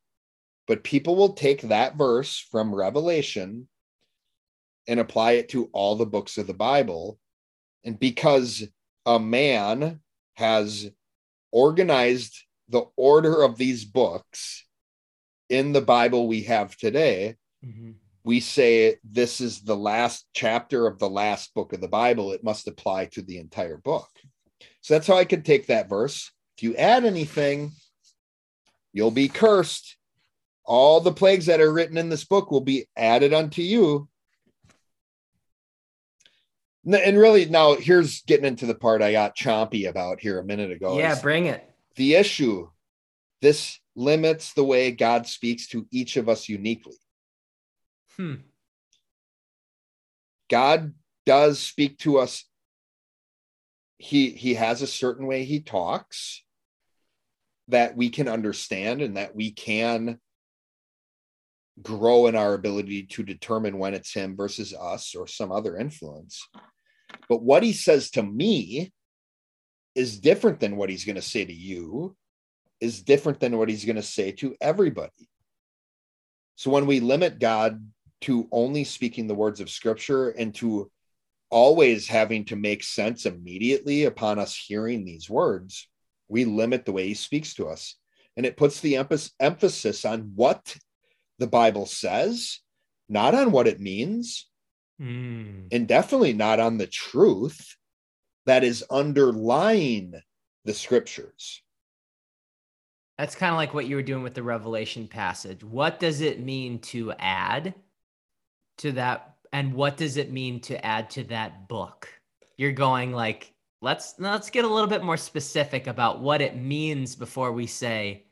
but 0.66 0.84
people 0.84 1.16
will 1.16 1.34
take 1.34 1.62
that 1.62 1.96
verse 1.96 2.38
from 2.38 2.74
Revelation 2.74 3.68
and 4.88 5.00
apply 5.00 5.32
it 5.32 5.50
to 5.50 5.68
all 5.72 5.96
the 5.96 6.06
books 6.06 6.38
of 6.38 6.46
the 6.46 6.54
Bible. 6.54 7.18
And 7.84 7.98
because 7.98 8.66
a 9.04 9.18
man 9.18 10.00
has 10.34 10.90
organized 11.52 12.38
the 12.70 12.84
order 12.96 13.42
of 13.42 13.58
these 13.58 13.84
books 13.84 14.64
in 15.48 15.72
the 15.72 15.80
Bible 15.82 16.26
we 16.28 16.42
have 16.44 16.76
today, 16.76 17.36
Mm-hmm. 17.62 17.90
we 18.24 18.40
say 18.40 18.96
this 19.04 19.38
is 19.42 19.60
the 19.60 19.76
last 19.76 20.26
chapter 20.32 20.86
of 20.86 20.98
the 20.98 21.10
last 21.10 21.52
book 21.52 21.74
of 21.74 21.82
the 21.82 21.88
Bible. 21.88 22.32
It 22.32 22.42
must 22.42 22.66
apply 22.66 23.04
to 23.12 23.20
the 23.20 23.36
entire 23.36 23.76
book. 23.76 24.08
So 24.80 24.94
that's 24.94 25.06
how 25.06 25.18
I 25.18 25.26
could 25.26 25.44
take 25.44 25.66
that 25.66 25.90
verse. 25.90 26.32
If 26.56 26.62
you 26.62 26.74
add 26.76 27.04
anything, 27.04 27.72
you'll 28.94 29.10
be 29.10 29.28
cursed. 29.28 29.98
All 30.64 31.00
the 31.02 31.12
plagues 31.12 31.44
that 31.46 31.60
are 31.60 31.70
written 31.70 31.98
in 31.98 32.08
this 32.08 32.24
book 32.24 32.50
will 32.50 32.62
be 32.62 32.86
added 32.96 33.34
unto 33.34 33.60
you. 33.60 34.08
And 36.86 37.18
really, 37.18 37.44
now 37.44 37.74
here's 37.74 38.22
getting 38.22 38.46
into 38.46 38.64
the 38.64 38.74
part 38.74 39.02
I 39.02 39.12
got 39.12 39.36
chompy 39.36 39.86
about 39.86 40.18
here 40.20 40.38
a 40.38 40.44
minute 40.44 40.70
ago. 40.72 40.96
Yeah, 40.98 41.20
bring 41.20 41.44
it. 41.44 41.69
The 41.96 42.14
issue 42.14 42.68
this 43.40 43.78
limits 43.96 44.52
the 44.52 44.64
way 44.64 44.90
God 44.90 45.26
speaks 45.26 45.68
to 45.68 45.86
each 45.90 46.16
of 46.16 46.28
us 46.28 46.48
uniquely. 46.48 46.96
Hmm. 48.16 48.34
God 50.48 50.94
does 51.26 51.58
speak 51.58 51.98
to 51.98 52.18
us. 52.18 52.44
He 53.98 54.30
he 54.30 54.54
has 54.54 54.82
a 54.82 54.86
certain 54.86 55.26
way 55.26 55.44
he 55.44 55.60
talks 55.60 56.42
that 57.68 57.96
we 57.96 58.10
can 58.10 58.28
understand 58.28 59.00
and 59.02 59.16
that 59.16 59.36
we 59.36 59.52
can 59.52 60.18
grow 61.82 62.26
in 62.26 62.34
our 62.34 62.54
ability 62.54 63.04
to 63.04 63.22
determine 63.22 63.78
when 63.78 63.94
it's 63.94 64.12
him 64.12 64.36
versus 64.36 64.74
us 64.74 65.14
or 65.14 65.26
some 65.26 65.52
other 65.52 65.76
influence. 65.76 66.46
But 67.28 67.42
what 67.42 67.62
he 67.62 67.72
says 67.72 68.10
to 68.12 68.22
me 68.22 68.92
is 69.94 70.18
different 70.18 70.60
than 70.60 70.76
what 70.76 70.90
he's 70.90 71.04
going 71.04 71.16
to 71.16 71.22
say 71.22 71.44
to 71.44 71.52
you, 71.52 72.16
is 72.80 73.02
different 73.02 73.40
than 73.40 73.56
what 73.58 73.68
he's 73.68 73.84
going 73.84 73.96
to 73.96 74.02
say 74.02 74.32
to 74.32 74.54
everybody. 74.60 75.28
So 76.56 76.70
when 76.70 76.86
we 76.86 77.00
limit 77.00 77.38
God 77.38 77.84
to 78.22 78.48
only 78.52 78.84
speaking 78.84 79.26
the 79.26 79.34
words 79.34 79.60
of 79.60 79.70
scripture 79.70 80.28
and 80.30 80.54
to 80.56 80.90
always 81.50 82.06
having 82.06 82.44
to 82.46 82.56
make 82.56 82.84
sense 82.84 83.26
immediately 83.26 84.04
upon 84.04 84.38
us 84.38 84.54
hearing 84.54 85.04
these 85.04 85.28
words, 85.28 85.88
we 86.28 86.44
limit 86.44 86.84
the 86.84 86.92
way 86.92 87.08
he 87.08 87.14
speaks 87.14 87.54
to 87.54 87.68
us. 87.68 87.96
And 88.36 88.46
it 88.46 88.56
puts 88.56 88.80
the 88.80 88.96
emphasis 88.96 90.04
on 90.04 90.32
what 90.34 90.76
the 91.38 91.48
Bible 91.48 91.86
says, 91.86 92.60
not 93.08 93.34
on 93.34 93.50
what 93.50 93.66
it 93.66 93.80
means, 93.80 94.48
mm. 95.00 95.66
and 95.72 95.88
definitely 95.88 96.32
not 96.32 96.60
on 96.60 96.78
the 96.78 96.86
truth 96.86 97.76
that 98.46 98.64
is 98.64 98.84
underlying 98.90 100.14
the 100.64 100.74
scriptures. 100.74 101.62
That's 103.18 103.34
kind 103.34 103.52
of 103.52 103.56
like 103.56 103.74
what 103.74 103.86
you 103.86 103.96
were 103.96 104.02
doing 104.02 104.22
with 104.22 104.34
the 104.34 104.42
Revelation 104.42 105.06
passage. 105.06 105.62
What 105.62 106.00
does 106.00 106.20
it 106.22 106.40
mean 106.40 106.78
to 106.80 107.12
add 107.18 107.74
to 108.78 108.92
that? 108.92 109.34
And 109.52 109.74
what 109.74 109.96
does 109.96 110.16
it 110.16 110.32
mean 110.32 110.60
to 110.62 110.84
add 110.84 111.10
to 111.10 111.24
that 111.24 111.68
book? 111.68 112.08
You're 112.56 112.72
going 112.72 113.12
like, 113.12 113.52
let's 113.82 114.14
let's 114.18 114.50
get 114.50 114.64
a 114.64 114.68
little 114.68 114.88
bit 114.88 115.04
more 115.04 115.16
specific 115.16 115.86
about 115.86 116.20
what 116.20 116.40
it 116.40 116.56
means 116.56 117.14
before 117.14 117.52
we 117.52 117.66
say 117.66 118.24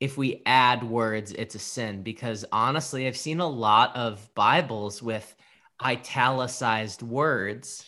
if 0.00 0.18
we 0.18 0.42
add 0.44 0.82
words, 0.82 1.32
it's 1.32 1.54
a 1.54 1.58
sin. 1.58 2.02
Because 2.02 2.44
honestly, 2.52 3.06
I've 3.06 3.16
seen 3.16 3.40
a 3.40 3.48
lot 3.48 3.96
of 3.96 4.28
Bibles 4.34 5.02
with 5.02 5.34
italicized 5.82 7.02
words 7.02 7.86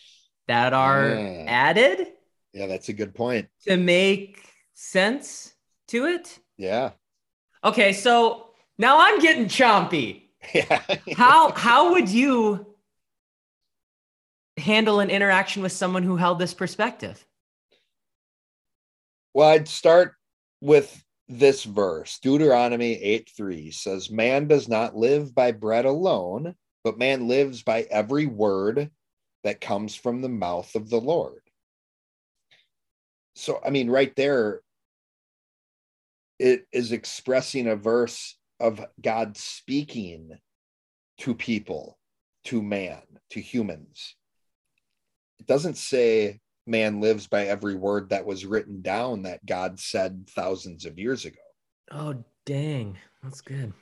that 0.48 0.72
are 0.72 1.08
yeah. 1.08 1.44
added. 1.46 2.08
Yeah, 2.52 2.66
that's 2.66 2.88
a 2.88 2.92
good 2.92 3.14
point. 3.14 3.48
To 3.66 3.76
make 3.76 4.42
sense 4.74 5.54
to 5.88 6.06
it. 6.06 6.38
Yeah. 6.56 6.92
Okay, 7.64 7.92
so 7.92 8.50
now 8.78 8.98
I'm 9.00 9.20
getting 9.20 9.46
chompy. 9.46 10.22
Yeah. 10.54 10.82
how 11.16 11.52
how 11.52 11.92
would 11.92 12.08
you 12.08 12.66
handle 14.56 15.00
an 15.00 15.10
interaction 15.10 15.62
with 15.62 15.72
someone 15.72 16.02
who 16.02 16.16
held 16.16 16.38
this 16.38 16.54
perspective? 16.54 17.24
Well, 19.34 19.48
I'd 19.48 19.68
start 19.68 20.14
with 20.60 21.04
this 21.28 21.64
verse, 21.64 22.18
Deuteronomy 22.20 22.94
8 23.02 23.30
3 23.36 23.70
says, 23.70 24.10
Man 24.10 24.46
does 24.46 24.68
not 24.68 24.96
live 24.96 25.34
by 25.34 25.52
bread 25.52 25.84
alone, 25.84 26.54
but 26.84 26.98
man 26.98 27.28
lives 27.28 27.62
by 27.62 27.82
every 27.90 28.26
word 28.26 28.90
that 29.46 29.60
comes 29.60 29.94
from 29.94 30.20
the 30.20 30.28
mouth 30.28 30.74
of 30.74 30.90
the 30.90 31.00
Lord. 31.00 31.40
So, 33.36 33.60
I 33.64 33.70
mean, 33.70 33.88
right 33.88 34.14
there, 34.16 34.60
it 36.40 36.66
is 36.72 36.90
expressing 36.90 37.68
a 37.68 37.76
verse 37.76 38.36
of 38.58 38.84
God 39.00 39.36
speaking 39.36 40.32
to 41.18 41.34
people, 41.34 41.96
to 42.44 42.60
man, 42.60 43.02
to 43.30 43.40
humans. 43.40 44.16
It 45.38 45.46
doesn't 45.46 45.76
say 45.76 46.40
man 46.66 47.00
lives 47.00 47.28
by 47.28 47.46
every 47.46 47.76
word 47.76 48.10
that 48.10 48.26
was 48.26 48.44
written 48.44 48.82
down 48.82 49.22
that 49.22 49.46
God 49.46 49.78
said 49.78 50.28
thousands 50.30 50.86
of 50.86 50.98
years 50.98 51.24
ago. 51.24 51.38
Oh, 51.92 52.24
dang. 52.44 52.98
That's 53.22 53.42
good. 53.42 53.72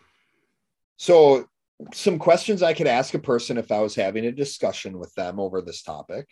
So, 0.98 1.48
some 1.92 2.18
questions 2.18 2.62
I 2.62 2.72
could 2.72 2.86
ask 2.86 3.14
a 3.14 3.18
person 3.18 3.58
if 3.58 3.72
I 3.72 3.80
was 3.80 3.94
having 3.94 4.26
a 4.26 4.32
discussion 4.32 4.98
with 4.98 5.12
them 5.14 5.40
over 5.40 5.60
this 5.60 5.82
topic, 5.82 6.28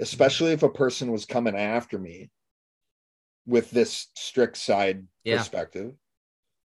especially 0.00 0.52
if 0.52 0.62
a 0.62 0.68
person 0.68 1.12
was 1.12 1.26
coming 1.26 1.56
after 1.56 1.98
me 1.98 2.30
with 3.46 3.70
this 3.70 4.08
strict 4.16 4.56
side 4.56 5.06
yeah. 5.24 5.38
perspective. 5.38 5.92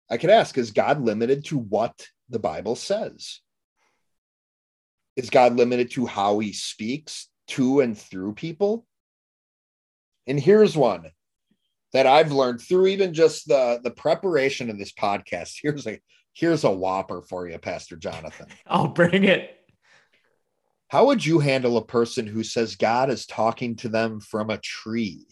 I 0.09 0.17
could 0.17 0.29
ask 0.29 0.57
Is 0.57 0.71
God 0.71 1.01
limited 1.01 1.45
to 1.45 1.57
what 1.57 2.05
the 2.29 2.39
Bible 2.39 2.75
says? 2.75 3.39
Is 5.15 5.29
God 5.29 5.55
limited 5.55 5.91
to 5.91 6.05
how 6.05 6.39
he 6.39 6.53
speaks 6.53 7.29
to 7.47 7.81
and 7.81 7.97
through 7.97 8.33
people? 8.33 8.85
And 10.27 10.39
here's 10.39 10.77
one 10.77 11.11
that 11.93 12.07
I've 12.07 12.31
learned 12.31 12.61
through 12.61 12.87
even 12.87 13.13
just 13.13 13.47
the 13.47 13.79
the 13.83 13.91
preparation 13.91 14.69
of 14.69 14.77
this 14.77 14.91
podcast. 14.91 15.55
Here's 15.61 15.87
a 15.87 15.99
here's 16.33 16.63
a 16.63 16.71
whopper 16.71 17.21
for 17.21 17.47
you, 17.47 17.57
Pastor 17.57 17.95
Jonathan. 17.95 18.47
I'll 18.67 18.87
bring 18.87 19.23
it. 19.23 19.57
How 20.87 21.05
would 21.05 21.25
you 21.25 21.39
handle 21.39 21.77
a 21.77 21.85
person 21.85 22.27
who 22.27 22.43
says 22.43 22.75
God 22.75 23.09
is 23.09 23.25
talking 23.25 23.77
to 23.77 23.89
them 23.89 24.19
from 24.19 24.49
a 24.49 24.57
tree? 24.57 25.25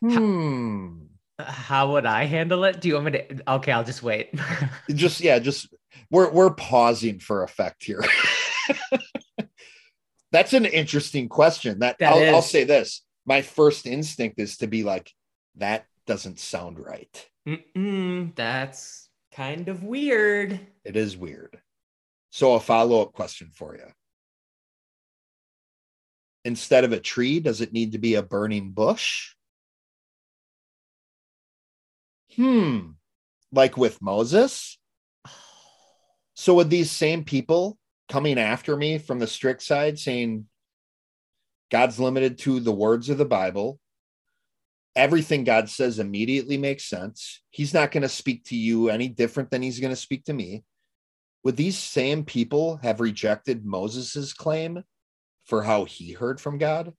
Hmm. 0.00 0.98
How 1.38 1.92
would 1.92 2.06
I 2.06 2.24
handle 2.24 2.64
it? 2.64 2.80
Do 2.80 2.88
you 2.88 2.94
want 2.94 3.06
me 3.06 3.12
to? 3.12 3.52
Okay, 3.54 3.72
I'll 3.72 3.84
just 3.84 4.02
wait. 4.02 4.34
just 4.90 5.20
yeah, 5.20 5.38
just 5.38 5.68
we're 6.10 6.30
we're 6.30 6.54
pausing 6.54 7.18
for 7.18 7.42
effect 7.42 7.84
here. 7.84 8.02
That's 10.32 10.54
an 10.54 10.64
interesting 10.64 11.28
question. 11.28 11.80
That, 11.80 11.98
that 11.98 12.12
I'll, 12.12 12.36
I'll 12.36 12.42
say 12.42 12.64
this: 12.64 13.02
my 13.26 13.42
first 13.42 13.86
instinct 13.86 14.40
is 14.40 14.58
to 14.58 14.66
be 14.66 14.82
like, 14.82 15.10
that 15.56 15.84
doesn't 16.06 16.38
sound 16.38 16.78
right. 16.78 17.28
Mm-mm, 17.46 18.34
that's 18.34 19.08
kind 19.32 19.68
of 19.68 19.82
weird. 19.82 20.60
It 20.84 20.96
is 20.96 21.16
weird. 21.16 21.60
So, 22.30 22.54
a 22.54 22.60
follow 22.60 23.02
up 23.02 23.12
question 23.12 23.50
for 23.54 23.76
you. 23.76 23.86
Instead 26.44 26.84
of 26.84 26.92
a 26.92 27.00
tree, 27.00 27.40
does 27.40 27.60
it 27.60 27.72
need 27.72 27.92
to 27.92 27.98
be 27.98 28.14
a 28.14 28.22
burning 28.22 28.70
bush? 28.70 29.34
Hmm. 32.34 32.90
Like 33.52 33.76
with 33.76 34.02
Moses? 34.02 34.78
So, 36.34 36.54
would 36.54 36.70
these 36.70 36.90
same 36.90 37.24
people 37.24 37.78
coming 38.08 38.38
after 38.38 38.76
me 38.76 38.98
from 38.98 39.18
the 39.18 39.26
strict 39.26 39.62
side 39.62 39.98
saying 39.98 40.46
God's 41.70 41.98
limited 41.98 42.38
to 42.38 42.60
the 42.60 42.72
words 42.72 43.08
of 43.10 43.18
the 43.18 43.24
Bible. 43.24 43.80
Everything 44.96 45.44
God 45.44 45.68
says 45.68 45.98
immediately 45.98 46.56
makes 46.56 46.86
sense. 46.86 47.42
He's 47.50 47.74
not 47.74 47.92
going 47.92 48.02
to 48.02 48.08
speak 48.08 48.44
to 48.46 48.56
you 48.56 48.88
any 48.88 49.08
different 49.08 49.50
than 49.50 49.60
he's 49.60 49.78
going 49.78 49.92
to 49.92 49.96
speak 49.96 50.24
to 50.24 50.32
me. 50.32 50.64
Would 51.44 51.56
these 51.56 51.78
same 51.78 52.24
people 52.24 52.78
have 52.78 53.00
rejected 53.00 53.64
Moses's 53.64 54.32
claim 54.32 54.82
for 55.44 55.62
how 55.62 55.84
he 55.84 56.12
heard 56.12 56.40
from 56.40 56.58
God? 56.58 56.94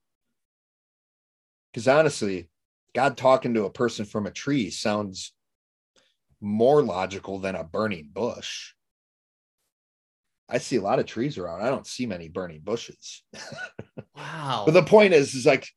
Because 1.73 1.87
honestly, 1.87 2.49
God 2.95 3.17
talking 3.17 3.55
to 3.55 3.65
a 3.65 3.71
person 3.71 4.05
from 4.05 4.27
a 4.27 4.31
tree 4.31 4.69
sounds 4.69 5.33
more 6.39 6.83
logical 6.83 7.39
than 7.39 7.55
a 7.55 7.63
burning 7.63 8.09
bush. 8.13 8.73
I 10.49 10.59
see 10.59 10.77
a 10.77 10.81
lot 10.81 10.99
of 10.99 11.05
trees 11.05 11.37
around. 11.37 11.61
I 11.61 11.69
don't 11.69 11.85
see 11.85 12.05
many 12.05 12.29
burning 12.29 12.61
bushes. 12.61 13.23
Wow. 14.15 14.63
but 14.65 14.73
the 14.73 14.83
point 14.83 15.13
is, 15.13 15.35
is 15.35 15.45
like, 15.45 15.67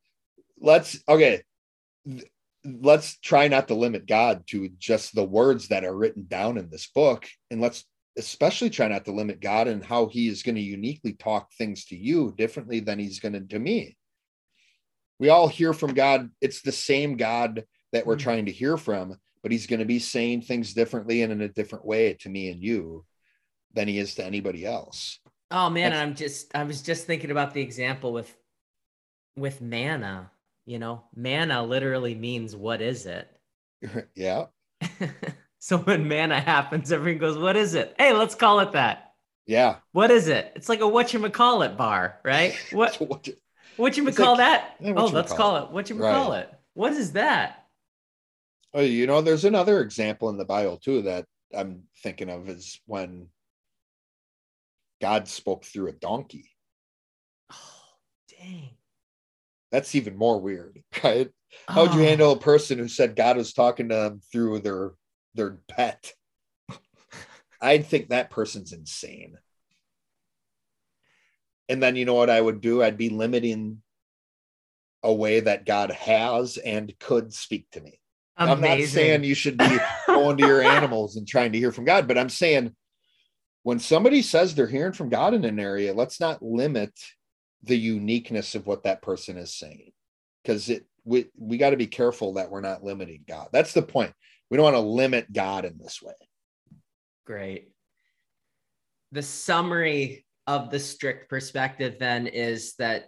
let's 0.59 1.03
okay, 1.07 1.43
let's 2.65 3.19
try 3.19 3.49
not 3.49 3.69
to 3.69 3.75
limit 3.75 4.07
God 4.07 4.45
to 4.49 4.69
just 4.79 5.15
the 5.15 5.25
words 5.25 5.69
that 5.69 5.85
are 5.85 5.97
written 5.97 6.27
down 6.29 6.59
in 6.59 6.71
this 6.71 6.87
book, 6.89 7.27
and 7.51 7.61
let's 7.61 7.85
especially 8.19 8.71
try 8.71 8.89
not 8.89 9.05
to 9.05 9.13
limit 9.13 9.41
God 9.41 9.69
and 9.69 9.85
how 9.85 10.07
He 10.07 10.29
is 10.29 10.43
going 10.43 10.57
to 10.57 10.61
uniquely 10.61 11.13
talk 11.13 11.53
things 11.53 11.87
to 11.87 11.97
you 11.97 12.35
differently 12.37 12.81
than 12.81 12.99
He's 12.99 13.21
going 13.21 13.33
to 13.33 13.41
to 13.41 13.59
me. 13.59 13.97
We 15.19 15.29
all 15.29 15.49
hear 15.49 15.73
from 15.73 15.95
God. 15.95 16.31
It's 16.41 16.63
the 16.63 16.73
same 16.73 17.17
God 17.17 17.65
that 17.93 18.07
we're 18.07 18.15
mm-hmm. 18.15 18.23
trying 18.23 18.47
to 18.47 18.53
hear 18.53 18.77
from, 18.77 19.17
but 19.43 19.53
He's 19.53 19.67
going 19.67 19.81
to 19.81 19.87
be 19.87 19.99
saying 19.99 20.43
things 20.43 20.75
differently 20.75 21.23
and 21.23 21.33
in 21.33 21.41
a 21.41 21.49
different 21.49 21.85
way 21.85 22.15
to 22.21 22.29
me 22.29 22.51
and 22.51 22.63
you 22.63 23.05
than 23.75 23.89
he 23.89 23.99
is 23.99 24.15
to 24.17 24.25
anybody 24.25 24.67
else. 24.67 25.19
Oh 25.51 25.71
man, 25.71 25.93
I'm 25.93 26.15
just 26.15 26.55
I 26.55 26.65
was 26.65 26.83
just 26.83 27.07
thinking 27.07 27.31
about 27.31 27.55
the 27.55 27.61
example 27.61 28.13
with 28.13 28.35
with 29.37 29.61
manna. 29.61 30.31
You 30.71 30.79
know, 30.79 31.03
manna 31.17 31.65
literally 31.65 32.15
means 32.15 32.55
what 32.55 32.81
is 32.81 33.05
it? 33.05 33.29
yeah. 34.15 34.45
so 35.59 35.79
when 35.79 36.07
manna 36.07 36.39
happens, 36.39 36.93
everyone 36.93 37.19
goes, 37.19 37.37
"What 37.37 37.57
is 37.57 37.75
it?" 37.75 37.93
Hey, 37.99 38.13
let's 38.13 38.37
call 38.37 38.61
it 38.61 38.71
that. 38.71 39.15
Yeah. 39.47 39.79
What 39.91 40.13
is 40.13 40.29
it? 40.29 40.53
It's 40.55 40.69
like 40.69 40.79
a 40.79 40.85
whatchamacallit 40.85 41.77
bar, 41.77 42.21
right? 42.25 42.55
What 42.73 42.95
what- 43.01 43.29
what 43.79 43.97
you 43.97 44.05
like- 44.05 44.15
that? 44.15 44.77
yeah, 44.79 44.93
oh, 44.97 45.07
let's 45.07 45.33
call 45.33 45.57
it 45.57 45.73
what 45.73 45.91
you 45.91 45.99
call 45.99 46.35
it. 46.35 46.49
What 46.75 46.93
is 46.93 47.15
that? 47.15 47.67
Oh, 48.73 48.81
you 48.81 49.09
know, 49.09 49.23
there's 49.23 49.45
another 49.45 49.81
example 49.81 50.29
in 50.29 50.37
the 50.37 50.45
Bible 50.45 50.77
too 50.77 51.03
that 51.03 51.25
I'm 51.53 51.83
thinking 52.05 52.31
of 52.31 52.49
is 52.49 52.81
when 52.87 53.27
God 55.01 55.27
spoke 55.27 55.65
through 55.65 55.89
a 55.89 55.93
donkey. 55.93 56.49
Oh, 57.51 57.57
dang. 58.39 58.71
That's 59.71 59.95
even 59.95 60.17
more 60.17 60.41
weird, 60.41 60.83
right? 61.05 61.31
How 61.69 61.83
would 61.83 61.95
you 61.95 62.01
Oh. 62.01 62.05
handle 62.05 62.33
a 62.33 62.39
person 62.39 62.79
who 62.79 62.89
said 62.89 63.17
God 63.17 63.37
was 63.37 63.53
talking 63.53 63.89
to 63.89 63.95
them 63.95 64.21
through 64.33 64.61
their 64.61 64.93
their 65.35 65.59
pet? 65.69 66.13
I'd 67.61 67.87
think 67.87 68.09
that 68.09 68.31
person's 68.31 68.73
insane. 68.73 69.37
And 71.69 71.83
then 71.83 71.95
you 71.95 72.05
know 72.05 72.15
what 72.15 72.31
I 72.31 72.41
would 72.41 72.61
do? 72.61 72.83
I'd 72.83 72.97
be 72.97 73.11
limiting 73.11 73.83
a 75.03 75.13
way 75.13 75.41
that 75.41 75.67
God 75.67 75.91
has 75.93 76.57
and 76.57 76.93
could 76.99 77.33
speak 77.33 77.67
to 77.73 77.81
me. 77.81 78.01
I'm 78.37 78.61
not 78.61 78.79
saying 78.95 79.25
you 79.25 79.35
should 79.35 79.57
be 79.59 79.79
going 80.07 80.37
to 80.39 80.47
your 80.47 80.63
animals 80.63 81.17
and 81.17 81.29
trying 81.29 81.53
to 81.53 81.59
hear 81.59 81.71
from 81.73 81.85
God, 81.85 82.09
but 82.09 82.19
I'm 82.19 82.29
saying 82.29 82.75
when 83.63 83.79
somebody 83.79 84.23
says 84.23 84.55
they're 84.55 84.67
hearing 84.67 84.93
from 84.93 85.11
God 85.11 85.35
in 85.35 85.45
an 85.45 85.61
area, 85.61 85.93
let's 85.95 86.19
not 86.21 86.43
limit 86.43 86.93
the 87.63 87.77
uniqueness 87.77 88.55
of 88.55 88.67
what 88.67 88.85
that 88.85 89.03
person 89.03 89.37
is 89.37 89.55
saying. 89.55 89.93
Because 90.43 90.69
it 90.69 90.87
we 91.05 91.27
we 91.37 91.59
got 91.59 91.71
to 91.71 91.77
be 91.77 91.87
careful 91.87 92.35
that 92.35 92.51
we're 92.51 92.61
not 92.61 92.85
limiting 92.85 93.25
God. 93.27 93.49
That's 93.53 93.73
the 93.73 93.83
point. 93.83 94.13
We 94.51 94.57
don't 94.57 94.65
want 94.65 94.77
to 94.77 94.81
limit 94.81 95.33
God 95.33 95.65
in 95.65 95.79
this 95.79 96.01
way. 96.03 96.15
Great. 97.27 97.71
The 99.13 99.23
summary 99.23 100.27
of 100.47 100.71
the 100.71 100.81
strict 100.81 101.29
perspective 101.29 101.97
then 101.99 102.27
is 102.27 102.75
that 102.77 103.07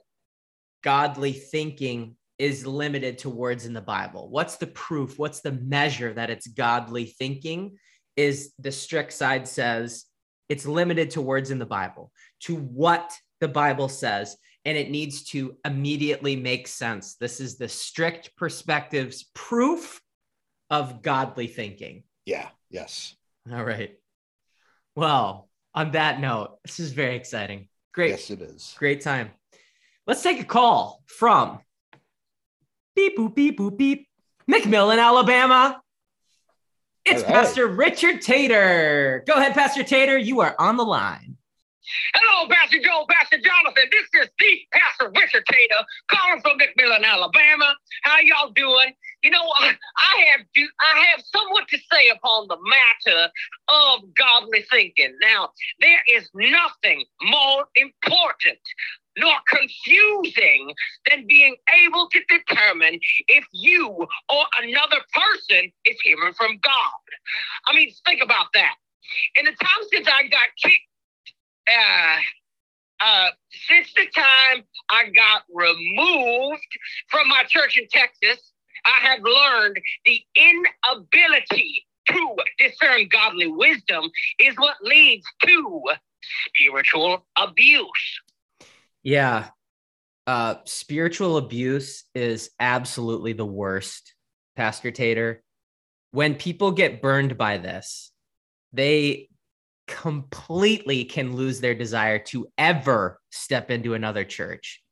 godly 0.82 1.32
thinking 1.32 2.16
is 2.38 2.66
limited 2.66 3.18
to 3.18 3.30
words 3.30 3.66
in 3.66 3.72
the 3.72 3.80
Bible. 3.80 4.28
What's 4.28 4.56
the 4.56 4.66
proof? 4.66 5.18
What's 5.18 5.40
the 5.40 5.52
measure 5.52 6.12
that 6.12 6.30
it's 6.30 6.46
godly 6.46 7.06
thinking? 7.06 7.76
Is 8.16 8.52
the 8.58 8.72
strict 8.72 9.12
side 9.12 9.48
says 9.48 10.04
it's 10.48 10.66
limited 10.66 11.10
to 11.12 11.22
words 11.22 11.50
in 11.50 11.58
the 11.58 11.66
Bible, 11.66 12.12
to 12.40 12.56
what 12.56 13.12
the 13.42 13.48
Bible 13.48 13.88
says, 13.90 14.36
and 14.64 14.78
it 14.78 14.90
needs 14.90 15.24
to 15.24 15.56
immediately 15.64 16.36
make 16.36 16.68
sense. 16.68 17.16
This 17.16 17.40
is 17.40 17.58
the 17.58 17.68
strict 17.68 18.34
perspective's 18.36 19.24
proof 19.34 20.00
of 20.70 21.02
godly 21.02 21.48
thinking. 21.48 22.04
Yeah. 22.24 22.48
Yes. 22.70 23.16
All 23.52 23.64
right. 23.64 23.98
Well, 24.94 25.48
on 25.74 25.90
that 25.90 26.20
note, 26.20 26.58
this 26.64 26.78
is 26.78 26.92
very 26.92 27.16
exciting. 27.16 27.68
Great, 27.92 28.10
Yes, 28.10 28.30
it 28.30 28.40
is. 28.40 28.74
great 28.78 29.00
time. 29.00 29.30
Let's 30.06 30.22
take 30.22 30.40
a 30.40 30.44
call 30.44 31.02
from 31.06 31.58
beep 32.94 33.18
boop 33.18 33.34
beep 33.34 33.58
boop 33.58 33.76
beep 33.76 34.06
McMillan, 34.50 34.98
Alabama. 34.98 35.80
It's 37.04 37.22
right. 37.24 37.32
Pastor 37.32 37.66
Richard 37.66 38.20
Tater. 38.22 39.24
Go 39.26 39.34
ahead, 39.34 39.54
Pastor 39.54 39.82
Tater. 39.82 40.16
You 40.16 40.40
are 40.40 40.54
on 40.58 40.76
the 40.76 40.84
line. 40.84 41.31
Hello, 42.14 42.48
Pastor 42.48 42.78
Joe, 42.78 43.04
Pastor 43.08 43.38
Jonathan. 43.38 43.84
This 43.90 44.22
is 44.22 44.30
the 44.38 44.60
Pastor 44.72 45.12
Richard 45.16 45.44
Tater 45.50 45.84
calling 46.08 46.40
from 46.40 46.58
McMillan, 46.58 47.04
Alabama. 47.04 47.74
How 48.02 48.20
y'all 48.20 48.52
doing? 48.52 48.92
You 49.22 49.30
know, 49.30 49.42
I 49.58 49.74
I 49.96 50.24
have 50.32 50.46
do, 50.54 50.68
I 50.80 51.06
have 51.10 51.24
somewhat 51.24 51.68
to 51.68 51.78
say 51.78 52.08
upon 52.14 52.48
the 52.48 52.58
matter 52.62 53.30
of 53.68 54.14
godly 54.14 54.64
thinking. 54.70 55.16
Now, 55.22 55.50
there 55.80 56.00
is 56.14 56.30
nothing 56.34 57.04
more 57.22 57.64
important 57.76 58.58
nor 59.18 59.34
confusing 59.48 60.72
than 61.10 61.26
being 61.26 61.56
able 61.84 62.08
to 62.10 62.20
determine 62.28 62.98
if 63.28 63.44
you 63.52 63.88
or 63.88 64.44
another 64.62 65.00
person 65.12 65.70
is 65.84 66.00
hearing 66.02 66.32
from 66.34 66.58
God. 66.62 67.02
I 67.68 67.74
mean, 67.74 67.92
think 68.06 68.22
about 68.22 68.46
that. 68.54 68.74
In 69.36 69.44
the 69.44 69.52
time 69.52 69.84
since 69.90 70.08
I 70.08 70.28
got 70.28 70.48
kicked 70.62 70.86
uh, 71.72 72.16
uh, 73.00 73.28
since 73.68 73.92
the 73.94 74.06
time 74.14 74.64
I 74.90 75.08
got 75.10 75.42
removed 75.52 76.66
from 77.08 77.28
my 77.28 77.42
church 77.48 77.78
in 77.78 77.86
Texas, 77.90 78.52
I 78.84 79.08
have 79.08 79.20
learned 79.22 79.80
the 80.04 80.20
inability 80.36 81.86
to 82.08 82.36
discern 82.58 83.08
godly 83.08 83.46
wisdom 83.46 84.10
is 84.38 84.54
what 84.56 84.76
leads 84.82 85.26
to 85.44 85.82
spiritual 86.48 87.26
abuse. 87.36 88.20
Yeah. 89.02 89.48
Uh, 90.26 90.56
spiritual 90.64 91.36
abuse 91.36 92.04
is 92.14 92.50
absolutely 92.60 93.32
the 93.32 93.46
worst, 93.46 94.14
Pastor 94.56 94.90
Tater. 94.90 95.42
When 96.12 96.34
people 96.34 96.72
get 96.72 97.02
burned 97.02 97.36
by 97.36 97.58
this, 97.58 98.12
they 98.72 99.28
completely 99.86 101.04
can 101.04 101.34
lose 101.34 101.60
their 101.60 101.74
desire 101.74 102.18
to 102.18 102.48
ever 102.56 103.20
step 103.30 103.70
into 103.70 103.94
another 103.94 104.24
church. 104.24 104.82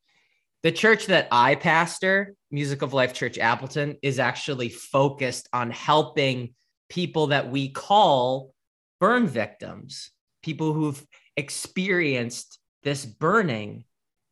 The 0.63 0.73
church 0.73 1.07
that 1.07 1.29
I 1.33 1.55
pastor, 1.55 2.35
Music 2.51 2.83
of 2.83 2.93
Life 2.93 3.15
Church 3.15 3.39
Appleton, 3.39 3.97
is 4.03 4.19
actually 4.19 4.69
focused 4.69 5.49
on 5.53 5.71
helping 5.71 6.55
people 6.91 7.29
that 7.29 7.51
we 7.51 7.71
call 7.71 8.53
burn 9.01 9.27
victims, 9.27 10.11
people 10.43 10.75
who've 10.75 11.03
experienced 11.37 12.59
this 12.83 13.07
burning. 13.07 13.85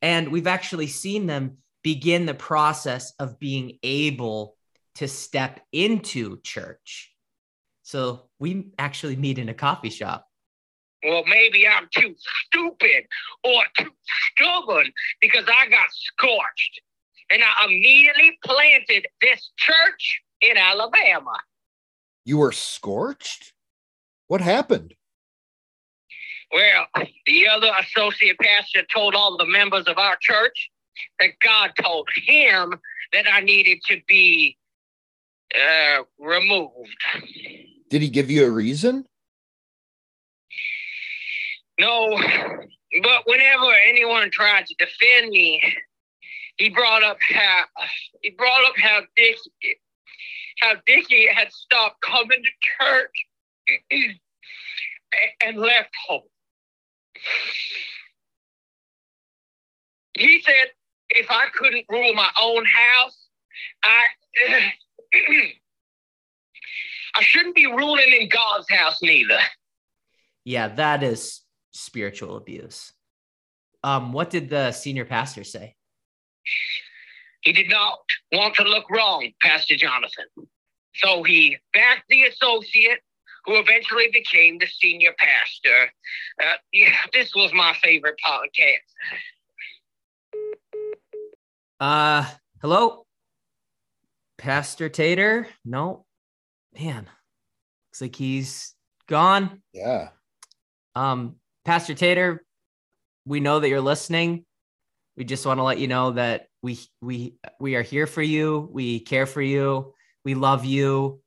And 0.02 0.28
we've 0.28 0.46
actually 0.46 0.88
seen 0.88 1.26
them 1.26 1.58
begin 1.82 2.26
the 2.26 2.34
process 2.34 3.14
of 3.18 3.38
being 3.38 3.78
able 3.82 4.56
to 4.96 5.08
step 5.08 5.60
into 5.72 6.40
church. 6.42 7.14
So 7.84 8.28
we 8.38 8.72
actually 8.78 9.16
meet 9.16 9.38
in 9.38 9.48
a 9.48 9.54
coffee 9.54 9.88
shop. 9.88 10.27
Well, 11.04 11.24
maybe 11.26 11.66
I'm 11.66 11.88
too 11.92 12.14
stupid 12.46 13.04
or 13.44 13.62
too 13.76 13.90
stubborn 14.36 14.90
because 15.20 15.44
I 15.46 15.68
got 15.68 15.88
scorched. 15.90 16.80
And 17.30 17.42
I 17.42 17.66
immediately 17.66 18.38
planted 18.44 19.06
this 19.20 19.50
church 19.56 20.22
in 20.40 20.56
Alabama. 20.56 21.36
You 22.24 22.38
were 22.38 22.52
scorched? 22.52 23.52
What 24.28 24.40
happened? 24.40 24.94
Well, 26.52 26.86
the 27.26 27.48
other 27.48 27.70
associate 27.80 28.38
pastor 28.38 28.82
told 28.92 29.14
all 29.14 29.36
the 29.36 29.46
members 29.46 29.84
of 29.86 29.98
our 29.98 30.16
church 30.20 30.70
that 31.20 31.30
God 31.42 31.72
told 31.80 32.08
him 32.24 32.74
that 33.12 33.26
I 33.30 33.40
needed 33.40 33.78
to 33.86 34.00
be 34.06 34.56
uh, 35.54 36.02
removed. 36.18 36.96
Did 37.90 38.02
he 38.02 38.08
give 38.08 38.30
you 38.30 38.46
a 38.46 38.50
reason? 38.50 39.04
No, 41.78 42.18
but 43.02 43.22
whenever 43.26 43.72
anyone 43.86 44.30
tried 44.30 44.66
to 44.66 44.74
defend 44.78 45.30
me, 45.30 45.62
he 46.56 46.70
brought 46.70 47.04
up 47.04 47.18
how 47.22 47.64
he 48.22 48.30
brought 48.30 48.64
up 48.64 48.74
how 48.76 49.02
Dick 49.16 49.36
how 50.60 50.72
Dickie 50.86 51.28
had 51.32 51.52
stopped 51.52 52.00
coming 52.00 52.42
to 52.42 52.50
church 52.80 53.26
and 55.44 55.56
left 55.56 55.90
home. 56.08 56.22
He 60.14 60.42
said 60.42 60.72
if 61.10 61.30
I 61.30 61.46
couldn't 61.54 61.86
rule 61.88 62.12
my 62.14 62.30
own 62.40 62.64
house, 62.64 63.28
I 63.84 64.04
I 67.14 67.22
shouldn't 67.22 67.54
be 67.54 67.66
ruling 67.66 68.12
in 68.20 68.28
God's 68.28 68.68
house 68.68 68.98
neither. 69.00 69.38
Yeah, 70.44 70.68
that 70.68 71.02
is 71.02 71.42
spiritual 71.78 72.36
abuse. 72.36 72.92
Um, 73.84 74.12
what 74.12 74.30
did 74.30 74.50
the 74.50 74.72
senior 74.72 75.04
pastor 75.04 75.44
say? 75.44 75.76
He 77.42 77.52
did 77.52 77.68
not 77.68 77.98
want 78.32 78.54
to 78.56 78.64
look 78.64 78.90
wrong, 78.90 79.30
Pastor 79.40 79.76
Jonathan. 79.76 80.26
So 80.96 81.22
he 81.22 81.56
backed 81.72 82.08
the 82.08 82.24
associate 82.24 83.00
who 83.44 83.56
eventually 83.56 84.08
became 84.12 84.58
the 84.58 84.66
senior 84.66 85.12
pastor. 85.18 85.92
Uh, 86.42 86.56
yeah, 86.72 86.94
this 87.12 87.34
was 87.34 87.52
my 87.54 87.74
favorite 87.82 88.18
podcast. 88.24 88.84
Uh, 91.80 92.26
hello, 92.60 93.06
Pastor 94.36 94.88
Tater. 94.88 95.46
No, 95.64 96.04
man, 96.76 97.06
looks 97.88 98.00
like 98.00 98.16
he's 98.16 98.74
gone. 99.06 99.62
Yeah. 99.72 100.08
Um, 100.96 101.36
Pastor 101.68 101.92
Tater, 101.92 102.46
we 103.26 103.40
know 103.40 103.60
that 103.60 103.68
you're 103.68 103.82
listening. 103.82 104.46
We 105.18 105.24
just 105.24 105.44
want 105.44 105.58
to 105.58 105.64
let 105.64 105.76
you 105.76 105.86
know 105.86 106.12
that 106.12 106.46
we 106.62 106.78
we 107.02 107.34
we 107.60 107.74
are 107.74 107.82
here 107.82 108.06
for 108.06 108.22
you. 108.22 108.70
We 108.72 109.00
care 109.00 109.26
for 109.26 109.42
you. 109.42 109.92
We 110.24 110.34
love 110.34 110.64
you. 110.64 111.20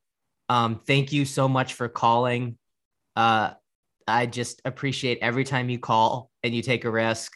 Um, 0.48 0.80
thank 0.84 1.12
you 1.12 1.26
so 1.26 1.46
much 1.46 1.74
for 1.74 1.88
calling. 1.88 2.58
Uh, 3.14 3.52
I 4.08 4.26
just 4.26 4.60
appreciate 4.64 5.18
every 5.22 5.44
time 5.44 5.70
you 5.70 5.78
call 5.78 6.28
and 6.42 6.52
you 6.52 6.60
take 6.60 6.84
a 6.86 6.90
risk. 6.90 7.32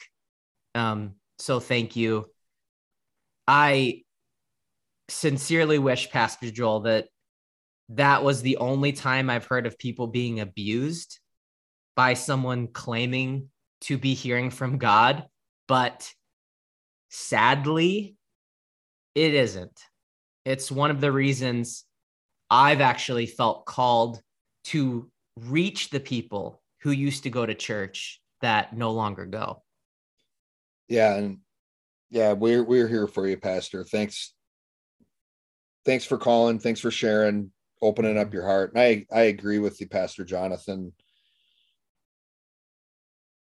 Um, 0.74 1.12
so 1.38 1.60
thank 1.60 1.94
you. 1.94 2.28
I 3.46 4.02
sincerely 5.08 5.78
wish 5.78 6.10
Pastor 6.10 6.50
Joel 6.50 6.80
that 6.80 7.06
that 7.90 8.24
was 8.24 8.42
the 8.42 8.56
only 8.56 8.90
time 8.90 9.30
I've 9.30 9.46
heard 9.46 9.68
of 9.68 9.78
people 9.78 10.08
being 10.08 10.40
abused 10.40 11.20
by 11.96 12.14
someone 12.14 12.68
claiming 12.68 13.48
to 13.80 13.98
be 13.98 14.14
hearing 14.14 14.50
from 14.50 14.78
God, 14.78 15.24
but 15.66 16.12
sadly, 17.08 18.16
it 19.14 19.34
isn't. 19.34 19.80
It's 20.44 20.70
one 20.70 20.90
of 20.90 21.00
the 21.00 21.10
reasons 21.10 21.84
I've 22.50 22.80
actually 22.80 23.26
felt 23.26 23.66
called 23.66 24.20
to 24.64 25.10
reach 25.40 25.90
the 25.90 26.00
people 26.00 26.62
who 26.82 26.90
used 26.90 27.24
to 27.24 27.30
go 27.30 27.44
to 27.44 27.54
church 27.54 28.20
that 28.42 28.76
no 28.76 28.92
longer 28.92 29.26
go. 29.26 29.62
Yeah, 30.88 31.16
and 31.16 31.38
yeah, 32.10 32.34
we're 32.34 32.62
we're 32.62 32.88
here 32.88 33.08
for 33.08 33.26
you, 33.26 33.36
Pastor. 33.36 33.84
Thanks. 33.84 34.34
Thanks 35.84 36.04
for 36.04 36.18
calling. 36.18 36.58
Thanks 36.58 36.80
for 36.80 36.90
sharing, 36.90 37.50
opening 37.80 38.18
up 38.18 38.32
your 38.32 38.44
heart. 38.44 38.74
And 38.74 38.82
I 38.82 39.06
I 39.12 39.22
agree 39.22 39.58
with 39.58 39.80
you, 39.80 39.88
Pastor 39.88 40.24
Jonathan. 40.24 40.92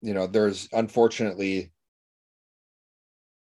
You 0.01 0.13
know, 0.13 0.27
there's 0.27 0.69
unfortunately 0.71 1.71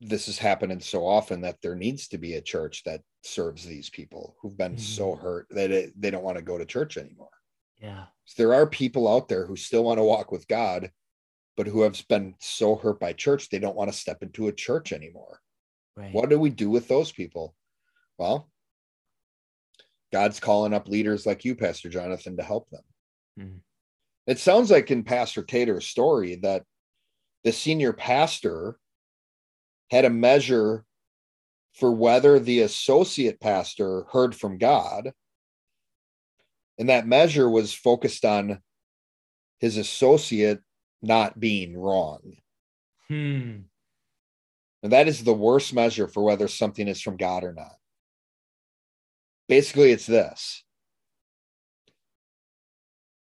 this 0.01 0.27
is 0.27 0.39
happening 0.39 0.81
so 0.81 1.07
often 1.07 1.41
that 1.43 1.57
there 1.63 1.77
needs 1.77 2.09
to 2.09 2.19
be 2.19 2.35
a 2.35 2.41
church 2.41 2.83
that 2.85 3.03
serves 3.23 3.65
these 3.65 3.89
people 3.89 4.37
who've 4.41 4.57
been 4.57 4.73
mm-hmm. 4.73 4.81
so 4.81 5.15
hurt 5.15 5.47
that 5.51 5.71
it, 5.71 5.93
they 6.01 6.11
don't 6.11 6.25
want 6.25 6.37
to 6.37 6.43
go 6.43 6.59
to 6.59 6.65
church 6.65 6.97
anymore. 6.97 7.31
Yeah. 7.81 8.05
So 8.25 8.43
there 8.43 8.55
are 8.55 8.67
people 8.67 9.09
out 9.09 9.29
there 9.29 9.47
who 9.47 9.57
still 9.57 9.85
want 9.85 9.99
to 9.99 10.05
walk 10.05 10.33
with 10.33 10.49
God, 10.49 10.91
but 11.57 11.67
who 11.67 11.83
have 11.83 12.03
been 12.09 12.35
so 12.41 12.77
hurt 12.77 12.99
by 12.99 13.13
church, 13.13 13.49
they 13.49 13.61
don't 13.61 13.77
want 13.77 13.93
to 13.93 13.99
step 13.99 14.23
into 14.23 14.49
a 14.49 14.53
church 14.53 14.93
anymore. 14.93 15.41
Right. 15.97 16.13
What 16.13 16.31
do 16.31 16.39
we 16.39 16.51
do 16.51 16.69
with 16.69 16.89
those 16.89 17.13
people? 17.13 17.55
Well, 18.19 18.51
God's 20.13 20.41
calling 20.41 20.75
up 20.75 20.89
leaders 20.89 21.27
like 21.27 21.45
you, 21.45 21.55
Pastor 21.55 21.89
Jonathan, 21.89 22.37
to 22.37 22.43
help 22.43 22.69
them. 22.71 22.83
Mm-hmm. 23.39 23.59
It 24.27 24.39
sounds 24.39 24.71
like 24.71 24.91
in 24.91 25.03
Pastor 25.03 25.43
Tater's 25.43 25.87
story 25.87 26.37
that 26.43 26.65
the 27.45 27.53
senior 27.53 27.93
pastor 27.93 28.79
had 29.91 30.05
a 30.05 30.11
measure 30.11 30.85
for 31.75 31.91
whether 31.91 32.39
the 32.39 32.61
associate 32.61 33.41
pastor 33.41 34.05
heard 34.13 34.35
from 34.35 34.59
God. 34.59 35.13
And 36.79 36.89
that 36.89 37.07
measure 37.07 37.49
was 37.49 37.75
focused 37.75 38.25
on 38.25 38.61
his 39.59 39.77
associate 39.77 40.61
not 41.03 41.39
being 41.39 41.77
wrong. 41.77 42.37
Hmm. 43.09 43.63
And 44.83 44.93
that 44.93 45.09
is 45.09 45.23
the 45.23 45.35
worst 45.35 45.75
measure 45.75 46.09
for 46.09 46.23
whether 46.23 46.49
something 46.49 46.89
is 46.89 47.01
from 47.01 47.17
God 47.17 47.45
or 47.45 47.53
not. 47.53 47.77
Basically, 49.49 49.93
it's 49.93 50.07
this 50.07 50.65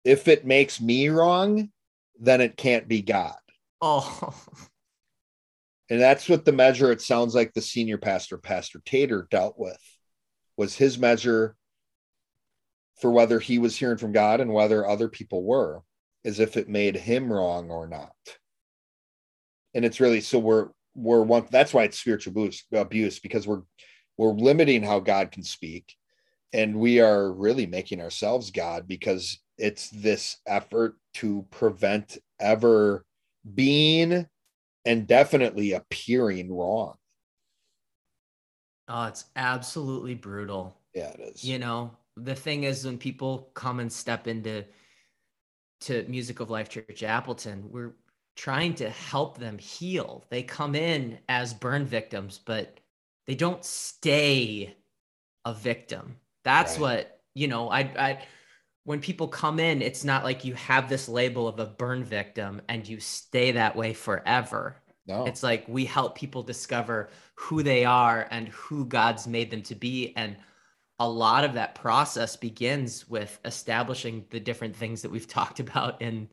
if 0.05 0.29
it 0.29 0.47
makes 0.47 0.81
me 0.81 1.09
wrong, 1.09 1.71
then 2.19 2.41
it 2.41 2.57
can't 2.57 2.89
be 2.89 3.03
God. 3.03 3.35
Oh. 3.81 4.35
And 5.91 6.01
that's 6.01 6.29
what 6.29 6.47
the 6.47 6.53
measure 6.53 6.91
it 6.91 7.03
sounds 7.03 7.35
like 7.35 7.53
the 7.53 7.61
senior 7.61 7.99
pastor, 7.99 8.39
Pastor 8.39 8.81
Tater, 8.87 9.29
dealt 9.31 9.59
with 9.59 9.81
was 10.57 10.75
his 10.75 10.99
measure 10.99 11.55
for 13.01 13.11
whether 13.11 13.39
he 13.41 13.59
was 13.59 13.77
hearing 13.77 13.99
from 13.99 14.13
God 14.13 14.41
and 14.41 14.53
whether 14.53 14.87
other 14.87 15.09
people 15.09 15.43
were, 15.43 15.83
as 16.25 16.41
if 16.41 16.57
it 16.57 16.69
made 16.69 16.97
him 16.97 17.33
wrong 17.33 17.71
or 17.71 17.87
not. 17.87 18.15
And 19.75 19.85
it's 19.85 20.01
really 20.01 20.21
so 20.21 20.39
we're 20.39 20.69
we're 20.95 21.23
one 21.23 21.47
that's 21.51 21.75
why 21.75 21.85
it's 21.85 21.99
spiritual 21.99 22.31
abuse, 22.31 22.65
abuse 22.73 23.19
because 23.19 23.47
we're 23.47 23.63
we're 24.17 24.33
limiting 24.33 24.83
how 24.83 25.01
God 25.01 25.31
can 25.31 25.43
speak 25.43 25.95
and 26.53 26.77
we 26.77 27.01
are 27.01 27.33
really 27.33 27.67
making 27.67 28.01
ourselves 28.01 28.51
God 28.51 28.87
because 28.87 29.41
it's 29.63 29.91
this 29.91 30.39
effort 30.45 30.97
to 31.15 31.47
prevent 31.53 32.19
ever 32.41 33.05
being 33.55 34.27
and 34.85 35.07
definitely 35.07 35.73
appearing 35.73 36.53
wrong. 36.53 36.97
Oh, 38.89 39.05
it's 39.05 39.27
absolutely 39.37 40.15
brutal. 40.15 40.77
Yeah, 40.95 41.11
it 41.11 41.21
is. 41.21 41.45
You 41.45 41.61
know, 41.61 41.93
the 42.17 42.35
thing 42.35 42.65
is 42.65 42.85
when 42.85 42.99
people 42.99 43.51
come 43.55 43.79
and 43.79 43.91
step 43.91 44.27
into 44.27 44.65
to 45.83 46.05
Music 46.09 46.41
of 46.41 46.51
Life 46.51 46.69
Church 46.69 47.05
Appleton, 47.05 47.69
we're 47.71 47.95
trying 48.35 48.75
to 48.75 48.91
help 48.91 49.39
them 49.39 49.59
heal. 49.59 50.25
They 50.29 50.43
come 50.43 50.75
in 50.75 51.19
as 51.29 51.55
burn 51.55 51.87
victims, 51.87 52.41
but 52.45 52.81
they 53.29 53.37
don't 53.37 53.65
stay 53.65 54.75
a 55.45 55.55
victim. 55.55 56.17
That's 56.43 56.75
right. 56.75 56.81
what, 56.81 57.21
you 57.35 57.47
know, 57.47 57.71
I 57.71 57.81
I 57.81 58.27
when 58.85 59.01
people 59.01 59.29
come 59.29 59.61
in, 59.61 59.81
it's 59.81 60.05
not 60.05 60.25
like 60.25 60.45
you 60.45 60.55
have 60.55 60.89
this 60.89 61.09
label 61.09 61.47
of 61.47 61.61
a 61.61 61.67
burn 61.67 62.03
victim 62.03 62.61
and 62.69 62.87
you 62.87 62.99
stay 62.99 63.53
that 63.53 63.77
way 63.77 63.95
forever. 63.95 64.77
No. 65.07 65.25
It's 65.25 65.43
like 65.43 65.65
we 65.69 65.85
help 65.85 66.17
people 66.17 66.43
discover 66.43 67.11
who 67.35 67.63
they 67.63 67.85
are 67.85 68.27
and 68.31 68.49
who 68.49 68.85
God's 68.85 69.27
made 69.27 69.51
them 69.51 69.63
to 69.63 69.75
be. 69.75 70.13
And 70.17 70.37
a 70.99 71.09
lot 71.09 71.45
of 71.45 71.55
that 71.55 71.75
process 71.75 72.37
begins 72.37 73.09
with 73.09 73.39
establishing 73.45 74.25
the 74.31 74.41
different 74.41 74.75
things 74.75 75.03
that 75.03 75.11
we've 75.11 75.29
talked 75.29 75.61
about 75.61 76.03
in 76.03 76.29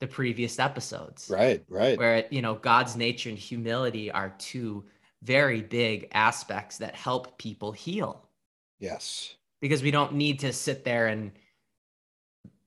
the 0.00 0.06
previous 0.06 0.58
episodes. 0.58 1.30
Right, 1.30 1.64
right. 1.68 1.98
Where, 1.98 2.24
you 2.30 2.42
know, 2.42 2.54
God's 2.54 2.96
nature 2.96 3.30
and 3.30 3.38
humility 3.38 4.10
are 4.10 4.34
two 4.38 4.84
very 5.22 5.62
big 5.62 6.08
aspects 6.12 6.78
that 6.78 6.94
help 6.94 7.38
people 7.38 7.72
heal. 7.72 8.28
Yes. 8.78 9.34
Because 9.60 9.82
we 9.82 9.90
don't 9.90 10.14
need 10.14 10.38
to 10.40 10.52
sit 10.52 10.84
there 10.84 11.08
and 11.08 11.32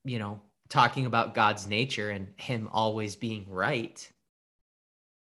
you 0.04 0.20
know, 0.20 0.42
talking 0.70 1.06
about 1.06 1.36
God's 1.36 1.68
nature 1.68 2.10
and 2.10 2.28
him 2.38 2.70
always 2.72 3.16
being 3.16 3.46
right. 3.50 4.10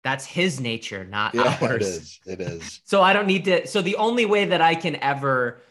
That's 0.04 0.26
his 0.26 0.60
nature, 0.60 1.06
not 1.06 1.34
yeah, 1.34 1.58
ours. 1.62 1.72
It 1.72 1.82
is. 1.82 2.20
It 2.26 2.42
is. 2.42 2.82
So 2.86 3.02
I 3.02 3.14
don't 3.14 3.28
need 3.28 3.46
to. 3.46 3.68
So 3.68 3.82
the 3.82 3.96
only 3.96 4.26
way 4.26 4.46
that 4.46 4.62
I 4.62 4.76
can 4.76 4.98
ever 4.98 5.62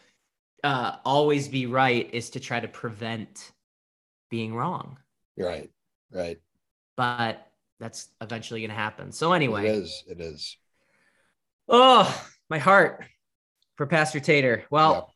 uh, 0.63 0.97
always 1.05 1.47
be 1.47 1.67
right 1.67 2.09
is 2.13 2.31
to 2.31 2.39
try 2.39 2.59
to 2.59 2.67
prevent 2.67 3.51
being 4.29 4.53
wrong. 4.53 4.97
Right. 5.37 5.69
Right. 6.11 6.39
But 6.97 7.45
that's 7.79 8.09
eventually 8.21 8.61
going 8.61 8.69
to 8.69 8.75
happen. 8.75 9.11
So 9.11 9.33
anyway, 9.33 9.67
it 9.67 9.75
is. 9.75 10.03
It 10.07 10.19
is. 10.21 10.57
Oh, 11.67 12.25
my 12.49 12.57
heart 12.57 13.03
for 13.75 13.85
Pastor 13.85 14.19
Tater. 14.19 14.65
Well, 14.69 15.13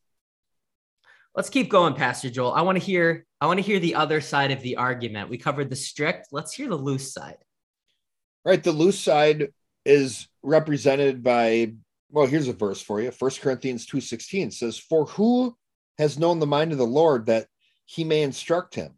let's 1.36 1.50
keep 1.50 1.70
going, 1.70 1.94
Pastor 1.94 2.30
Joel. 2.30 2.54
I 2.54 2.62
want 2.62 2.78
to 2.78 2.84
hear 2.84 3.26
I 3.42 3.48
want 3.48 3.60
to 3.60 3.66
hear 3.66 3.80
the 3.80 3.96
other 3.96 4.22
side 4.22 4.52
of 4.52 4.62
the 4.62 4.76
argument. 4.76 5.30
We 5.30 5.38
covered 5.38 5.70
the 5.70 5.76
strict. 5.76 6.28
Let's 6.32 6.54
hear 6.54 6.68
the 6.68 6.76
loose 6.76 7.14
side. 7.14 7.38
Right. 8.44 8.62
The 8.62 8.72
loose 8.72 9.00
side 9.00 9.50
is 9.86 10.28
represented 10.44 11.24
by, 11.24 11.74
well, 12.12 12.26
here's 12.26 12.48
a 12.48 12.54
verse 12.54 12.82
for 12.82 13.02
you. 13.02 13.12
First 13.12 13.42
Corinthians 13.42 13.88
2.16 13.88 14.54
says, 14.54 14.78
For 14.78 15.06
who 15.06 15.56
has 15.98 16.20
known 16.20 16.40
the 16.40 16.48
mind 16.48 16.72
of 16.72 16.78
the 16.78 16.86
Lord 16.86 17.28
that 17.28 17.48
he 17.86 18.04
may 18.04 18.24
instruct 18.24 18.76
him? 18.76 18.94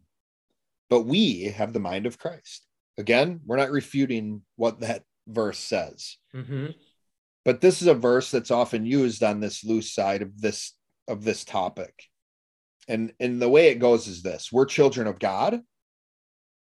But 0.90 1.02
we 1.02 1.44
have 1.44 1.72
the 1.72 1.80
mind 1.80 2.06
of 2.06 2.18
Christ. 2.18 2.66
Again, 2.98 3.40
we're 3.46 3.56
not 3.56 3.70
refuting 3.70 4.42
what 4.56 4.80
that 4.80 5.04
verse 5.26 5.58
says. 5.58 6.16
Mm-hmm. 6.34 6.66
But 7.44 7.60
this 7.60 7.80
is 7.80 7.88
a 7.88 7.94
verse 7.94 8.30
that's 8.30 8.50
often 8.50 8.86
used 8.86 9.22
on 9.22 9.40
this 9.40 9.64
loose 9.64 9.92
side 9.92 10.22
of 10.22 10.40
this 10.40 10.74
of 11.08 11.24
this 11.24 11.44
topic 11.44 12.10
and 12.88 13.12
and 13.20 13.40
the 13.40 13.48
way 13.48 13.68
it 13.68 13.78
goes 13.78 14.06
is 14.06 14.22
this 14.22 14.52
we're 14.52 14.66
children 14.66 15.06
of 15.06 15.18
god. 15.18 15.60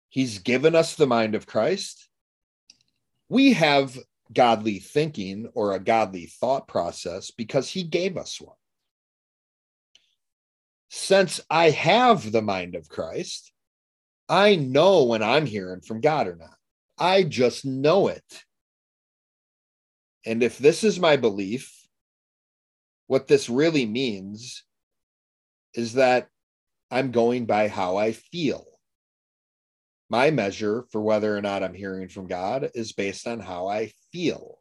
He's 0.09 0.39
given 0.39 0.75
us 0.75 0.95
the 0.95 1.07
mind 1.07 1.35
of 1.35 1.45
christ. 1.45 2.07
We 3.27 3.53
have 3.53 3.97
godly 4.33 4.79
thinking 4.79 5.49
or 5.53 5.73
a 5.73 5.79
godly 5.79 6.25
thought 6.25 6.67
process 6.67 7.31
because 7.31 7.69
he 7.69 7.83
gave 7.83 8.17
us 8.17 8.39
one. 8.41 8.55
Since 10.89 11.41
i 11.49 11.69
have 11.69 12.31
the 12.31 12.41
mind 12.41 12.75
of 12.75 12.89
christ 12.89 13.51
i 14.27 14.55
know 14.55 15.03
when 15.03 15.21
i'm 15.21 15.45
hearing 15.45 15.81
from 15.81 16.01
god 16.01 16.27
or 16.27 16.35
not. 16.35 16.55
I 17.01 17.23
just 17.23 17.65
know 17.65 18.09
it. 18.09 18.43
And 20.25 20.43
if 20.43 20.57
this 20.57 20.83
is 20.83 20.99
my 20.99 21.15
belief 21.15 21.73
what 23.07 23.27
this 23.27 23.49
really 23.49 23.87
means 23.87 24.63
is 25.73 25.93
that 25.93 26.27
I'm 26.91 27.11
going 27.11 27.45
by 27.45 27.67
how 27.67 27.97
I 27.97 28.13
feel. 28.13 28.65
My 30.09 30.31
measure 30.31 30.85
for 30.91 31.01
whether 31.01 31.35
or 31.35 31.41
not 31.41 31.61
I'm 31.61 31.75
hearing 31.75 32.09
from 32.09 32.27
God 32.27 32.71
is 32.73 32.93
based 32.93 33.27
on 33.27 33.39
how 33.39 33.67
I 33.67 33.91
feel. 34.11 34.59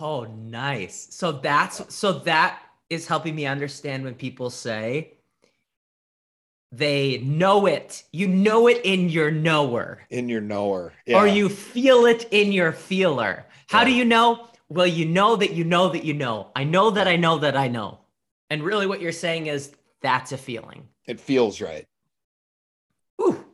Oh, 0.00 0.24
nice. 0.24 1.08
So 1.10 1.32
that's 1.32 1.94
so 1.94 2.12
that 2.20 2.60
is 2.90 3.06
helping 3.06 3.34
me 3.34 3.46
understand 3.46 4.04
when 4.04 4.14
people 4.14 4.50
say 4.50 5.14
they 6.72 7.18
know 7.18 7.66
it. 7.66 8.02
You 8.10 8.26
know 8.26 8.66
it 8.66 8.80
in 8.84 9.08
your 9.08 9.30
knower. 9.30 10.00
In 10.10 10.28
your 10.28 10.40
knower. 10.40 10.92
Or 11.06 11.26
you 11.28 11.48
feel 11.48 12.06
it 12.06 12.26
in 12.32 12.50
your 12.50 12.72
feeler. 12.72 13.46
How 13.68 13.80
yeah. 13.80 13.84
do 13.84 13.92
you 13.92 14.04
know? 14.04 14.48
Well, 14.68 14.86
you 14.86 15.06
know 15.06 15.36
that 15.36 15.52
you 15.52 15.64
know 15.64 15.90
that 15.90 16.04
you 16.04 16.14
know. 16.14 16.50
I 16.56 16.64
know 16.64 16.90
that 16.90 17.06
I 17.06 17.16
know 17.16 17.38
that 17.38 17.56
I 17.56 17.68
know. 17.68 18.00
And 18.50 18.62
really, 18.62 18.86
what 18.86 19.00
you're 19.00 19.12
saying 19.12 19.46
is 19.46 19.72
that's 20.02 20.32
a 20.32 20.38
feeling. 20.38 20.88
It 21.06 21.20
feels 21.20 21.60
right. 21.60 21.86
Ooh. 23.20 23.44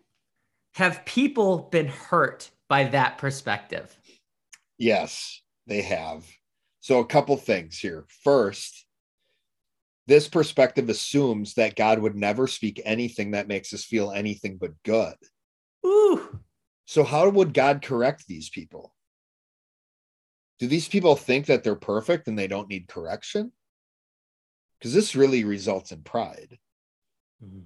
Have 0.74 1.04
people 1.04 1.68
been 1.70 1.88
hurt 1.88 2.50
by 2.68 2.84
that 2.84 3.18
perspective? 3.18 3.94
Yes, 4.78 5.42
they 5.66 5.82
have. 5.82 6.24
So, 6.80 7.00
a 7.00 7.06
couple 7.06 7.36
things 7.36 7.78
here. 7.78 8.06
First, 8.24 8.86
this 10.06 10.26
perspective 10.28 10.88
assumes 10.88 11.54
that 11.54 11.76
God 11.76 11.98
would 11.98 12.16
never 12.16 12.46
speak 12.46 12.80
anything 12.84 13.32
that 13.32 13.48
makes 13.48 13.72
us 13.72 13.84
feel 13.84 14.10
anything 14.10 14.56
but 14.56 14.72
good. 14.84 15.14
Ooh. 15.86 16.40
So, 16.86 17.04
how 17.04 17.28
would 17.28 17.54
God 17.54 17.82
correct 17.82 18.24
these 18.26 18.48
people? 18.48 18.94
Do 20.58 20.66
these 20.66 20.88
people 20.88 21.16
think 21.16 21.46
that 21.46 21.62
they're 21.62 21.76
perfect 21.76 22.26
and 22.26 22.38
they 22.38 22.48
don't 22.48 22.68
need 22.68 22.88
correction? 22.88 23.52
Because 24.80 24.94
this 24.94 25.14
really 25.14 25.44
results 25.44 25.92
in 25.92 26.02
pride. 26.02 26.58
Mm-hmm. 27.44 27.60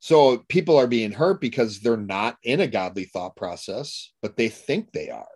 So, 0.00 0.38
people 0.48 0.76
are 0.76 0.86
being 0.86 1.12
hurt 1.12 1.40
because 1.40 1.80
they're 1.80 1.96
not 1.96 2.36
in 2.42 2.60
a 2.60 2.66
godly 2.66 3.04
thought 3.04 3.36
process, 3.36 4.12
but 4.22 4.36
they 4.36 4.48
think 4.48 4.92
they 4.92 5.10
are 5.10 5.26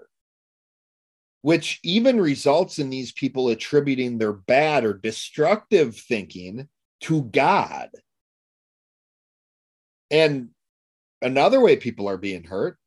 which 1.42 1.80
even 1.82 2.20
results 2.20 2.78
in 2.78 2.88
these 2.88 3.12
people 3.12 3.48
attributing 3.48 4.16
their 4.16 4.32
bad 4.32 4.84
or 4.84 4.94
destructive 4.94 5.96
thinking 5.96 6.68
to 7.00 7.22
God. 7.22 7.90
And 10.10 10.50
another 11.20 11.60
way 11.60 11.76
people 11.76 12.08
are 12.08 12.16
being 12.16 12.44
hurt 12.44 12.78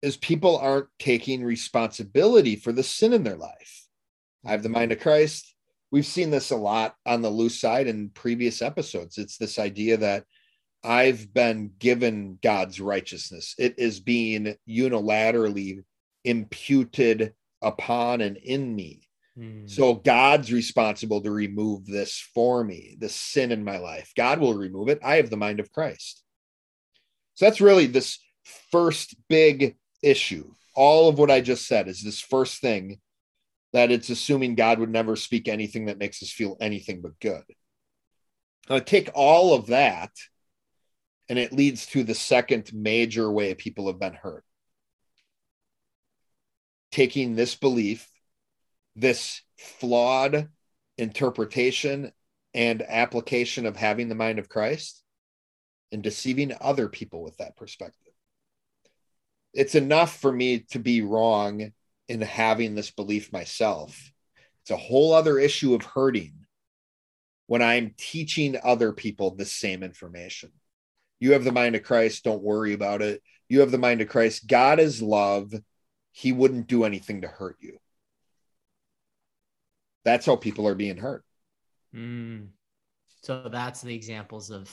is 0.00 0.16
people 0.16 0.58
aren't 0.58 0.88
taking 0.98 1.44
responsibility 1.44 2.56
for 2.56 2.72
the 2.72 2.82
sin 2.84 3.12
in 3.12 3.24
their 3.24 3.36
life. 3.36 3.86
I 4.44 4.52
have 4.52 4.62
the 4.62 4.68
mind 4.68 4.92
of 4.92 5.00
Christ. 5.00 5.51
We've 5.92 6.06
seen 6.06 6.30
this 6.30 6.50
a 6.50 6.56
lot 6.56 6.96
on 7.04 7.20
the 7.20 7.28
loose 7.28 7.60
side 7.60 7.86
in 7.86 8.08
previous 8.08 8.62
episodes. 8.62 9.18
It's 9.18 9.36
this 9.36 9.58
idea 9.58 9.98
that 9.98 10.24
I've 10.82 11.32
been 11.32 11.72
given 11.78 12.38
God's 12.42 12.80
righteousness. 12.80 13.54
It 13.58 13.74
is 13.76 14.00
being 14.00 14.56
unilaterally 14.66 15.84
imputed 16.24 17.34
upon 17.60 18.22
and 18.22 18.38
in 18.38 18.74
me. 18.74 19.02
Hmm. 19.36 19.66
So 19.66 19.94
God's 19.94 20.50
responsible 20.50 21.20
to 21.20 21.30
remove 21.30 21.86
this 21.86 22.18
for 22.34 22.64
me, 22.64 22.96
the 22.98 23.10
sin 23.10 23.52
in 23.52 23.62
my 23.62 23.76
life. 23.76 24.12
God 24.16 24.40
will 24.40 24.54
remove 24.54 24.88
it. 24.88 24.98
I 25.04 25.16
have 25.16 25.28
the 25.28 25.36
mind 25.36 25.60
of 25.60 25.72
Christ. 25.72 26.22
So 27.34 27.44
that's 27.44 27.60
really 27.60 27.86
this 27.86 28.18
first 28.70 29.14
big 29.28 29.76
issue. 30.02 30.52
All 30.74 31.10
of 31.10 31.18
what 31.18 31.30
I 31.30 31.42
just 31.42 31.66
said 31.66 31.86
is 31.86 32.02
this 32.02 32.20
first 32.20 32.62
thing 32.62 32.98
that 33.72 33.90
it's 33.90 34.10
assuming 34.10 34.54
God 34.54 34.78
would 34.78 34.90
never 34.90 35.16
speak 35.16 35.48
anything 35.48 35.86
that 35.86 35.98
makes 35.98 36.22
us 36.22 36.30
feel 36.30 36.56
anything 36.60 37.00
but 37.00 37.18
good. 37.20 37.44
Now, 38.68 38.78
take 38.78 39.10
all 39.14 39.54
of 39.54 39.66
that, 39.66 40.10
and 41.28 41.38
it 41.38 41.52
leads 41.52 41.86
to 41.86 42.04
the 42.04 42.14
second 42.14 42.72
major 42.72 43.30
way 43.30 43.54
people 43.54 43.86
have 43.86 43.98
been 43.98 44.14
hurt 44.14 44.44
taking 46.92 47.34
this 47.34 47.54
belief, 47.54 48.08
this 48.94 49.40
flawed 49.58 50.48
interpretation 50.98 52.12
and 52.54 52.82
application 52.82 53.66
of 53.66 53.76
having 53.76 54.08
the 54.08 54.14
mind 54.14 54.38
of 54.38 54.48
Christ 54.48 55.02
and 55.90 56.02
deceiving 56.02 56.52
other 56.60 56.88
people 56.88 57.22
with 57.22 57.38
that 57.38 57.56
perspective. 57.56 58.12
It's 59.54 59.74
enough 59.74 60.18
for 60.18 60.30
me 60.30 60.60
to 60.70 60.78
be 60.78 61.00
wrong 61.00 61.72
in 62.12 62.20
having 62.20 62.74
this 62.74 62.90
belief 62.90 63.32
myself. 63.32 64.12
It's 64.62 64.70
a 64.70 64.76
whole 64.76 65.14
other 65.14 65.38
issue 65.38 65.74
of 65.74 65.82
hurting 65.82 66.34
when 67.46 67.62
I'm 67.62 67.94
teaching 67.96 68.56
other 68.62 68.92
people 68.92 69.34
the 69.34 69.46
same 69.46 69.82
information. 69.82 70.52
You 71.18 71.32
have 71.32 71.44
the 71.44 71.52
mind 71.52 71.74
of 71.74 71.82
Christ, 71.82 72.24
don't 72.24 72.42
worry 72.42 72.74
about 72.74 73.00
it. 73.00 73.22
You 73.48 73.60
have 73.60 73.70
the 73.70 73.78
mind 73.78 74.02
of 74.02 74.08
Christ. 74.08 74.46
God 74.46 74.78
is 74.78 75.00
love 75.00 75.52
he 76.12 76.32
wouldn't 76.32 76.66
do 76.66 76.84
anything 76.84 77.22
to 77.22 77.28
hurt 77.28 77.56
you. 77.60 77.78
That's 80.04 80.26
how 80.26 80.36
people 80.36 80.68
are 80.68 80.74
being 80.74 80.98
hurt. 80.98 81.24
Mm. 81.94 82.48
So 83.22 83.48
that's 83.50 83.80
the 83.80 83.94
examples 83.94 84.50
of 84.50 84.70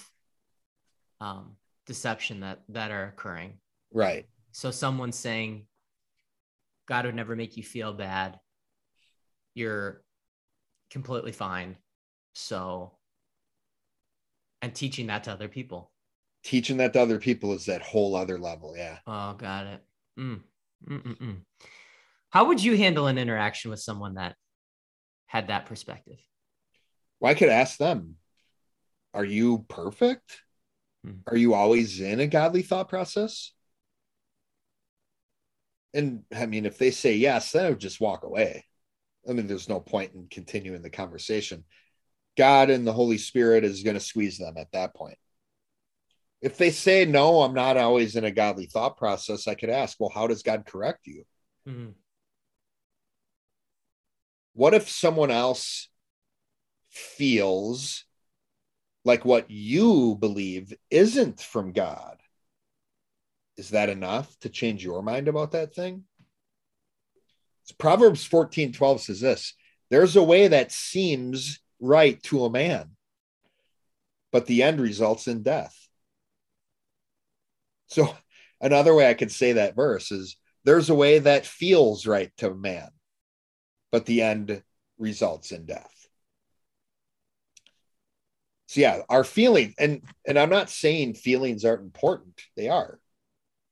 um, 1.21 1.55
deception 1.85 2.41
that 2.41 2.59
that 2.69 2.91
are 2.91 3.05
occurring. 3.05 3.53
Right. 3.93 4.25
So 4.51 4.71
someone's 4.71 5.17
saying, 5.17 5.65
God 6.89 7.05
would 7.05 7.15
never 7.15 7.35
make 7.35 7.55
you 7.55 7.61
feel 7.61 7.93
bad. 7.93 8.39
You're 9.53 10.01
completely 10.89 11.31
fine. 11.31 11.77
So, 12.33 12.93
and 14.63 14.73
teaching 14.73 15.07
that 15.07 15.25
to 15.25 15.31
other 15.31 15.47
people. 15.47 15.91
Teaching 16.43 16.77
that 16.77 16.93
to 16.93 17.01
other 17.01 17.19
people 17.19 17.53
is 17.53 17.67
that 17.67 17.83
whole 17.83 18.15
other 18.15 18.39
level. 18.39 18.73
Yeah. 18.75 18.97
Oh, 19.05 19.33
got 19.33 19.67
it. 19.67 19.83
Mm. 20.19 20.41
Mm-mm-mm. 20.89 21.41
How 22.31 22.45
would 22.45 22.63
you 22.63 22.75
handle 22.75 23.05
an 23.05 23.19
interaction 23.19 23.69
with 23.69 23.79
someone 23.79 24.15
that 24.15 24.35
had 25.27 25.49
that 25.49 25.67
perspective? 25.67 26.17
Well, 27.19 27.31
I 27.31 27.35
could 27.35 27.49
ask 27.49 27.77
them, 27.77 28.15
are 29.13 29.25
you 29.25 29.65
perfect? 29.69 30.41
Hmm. 31.05 31.19
Are 31.27 31.37
you 31.37 31.53
always 31.53 31.99
in 32.01 32.19
a 32.19 32.27
godly 32.27 32.63
thought 32.63 32.89
process? 32.89 33.51
And 35.93 36.23
I 36.35 36.45
mean, 36.45 36.65
if 36.65 36.77
they 36.77 36.91
say 36.91 37.15
yes, 37.15 37.51
then 37.51 37.65
I 37.65 37.69
would 37.69 37.79
just 37.79 38.01
walk 38.01 38.23
away. 38.23 38.65
I 39.27 39.33
mean, 39.33 39.47
there's 39.47 39.69
no 39.69 39.79
point 39.79 40.13
in 40.13 40.27
continuing 40.29 40.81
the 40.81 40.89
conversation. 40.89 41.65
God 42.37 42.69
and 42.69 42.85
the 42.85 42.93
Holy 42.93 43.17
Spirit 43.17 43.63
is 43.63 43.83
going 43.83 43.95
to 43.95 43.99
squeeze 43.99 44.37
them 44.37 44.55
at 44.57 44.71
that 44.71 44.95
point 44.95 45.17
if 46.41 46.57
they 46.57 46.71
say 46.71 47.05
no 47.05 47.41
i'm 47.41 47.53
not 47.53 47.77
always 47.77 48.15
in 48.15 48.23
a 48.23 48.31
godly 48.31 48.65
thought 48.65 48.97
process 48.97 49.47
i 49.47 49.55
could 49.55 49.69
ask 49.69 49.97
well 49.99 50.11
how 50.13 50.27
does 50.27 50.43
god 50.43 50.65
correct 50.65 51.05
you 51.05 51.23
mm-hmm. 51.67 51.91
what 54.53 54.73
if 54.73 54.89
someone 54.89 55.31
else 55.31 55.89
feels 56.89 58.05
like 59.05 59.25
what 59.25 59.49
you 59.49 60.15
believe 60.19 60.73
isn't 60.89 61.39
from 61.39 61.71
god 61.71 62.18
is 63.59 63.69
that 63.69 63.89
enough 63.89 64.37
to 64.39 64.49
change 64.49 64.83
your 64.83 65.03
mind 65.03 65.27
about 65.27 65.51
that 65.51 65.75
thing 65.75 66.03
proverbs 67.77 68.25
14 68.25 68.73
12 68.73 69.01
says 69.01 69.21
this 69.21 69.53
there's 69.91 70.15
a 70.15 70.23
way 70.23 70.47
that 70.47 70.71
seems 70.71 71.59
right 71.79 72.21
to 72.23 72.43
a 72.45 72.49
man 72.49 72.89
but 74.31 74.47
the 74.47 74.63
end 74.63 74.79
results 74.79 75.27
in 75.27 75.43
death 75.43 75.89
so 77.89 78.15
another 78.61 78.95
way 78.95 79.09
I 79.09 79.13
could 79.13 79.31
say 79.31 79.53
that 79.53 79.75
verse 79.75 80.11
is 80.11 80.37
there's 80.63 80.89
a 80.89 80.95
way 80.95 81.19
that 81.19 81.45
feels 81.45 82.05
right 82.05 82.31
to 82.37 82.51
a 82.51 82.55
man, 82.55 82.89
but 83.91 84.05
the 84.05 84.21
end 84.21 84.61
results 84.97 85.51
in 85.51 85.65
death. 85.65 85.95
So 88.67 88.81
yeah, 88.81 89.01
our 89.09 89.23
feeling 89.23 89.73
and 89.79 90.03
and 90.27 90.37
I'm 90.37 90.49
not 90.49 90.69
saying 90.69 91.15
feelings 91.15 91.65
aren't 91.65 91.81
important. 91.81 92.39
They 92.55 92.69
are. 92.69 92.99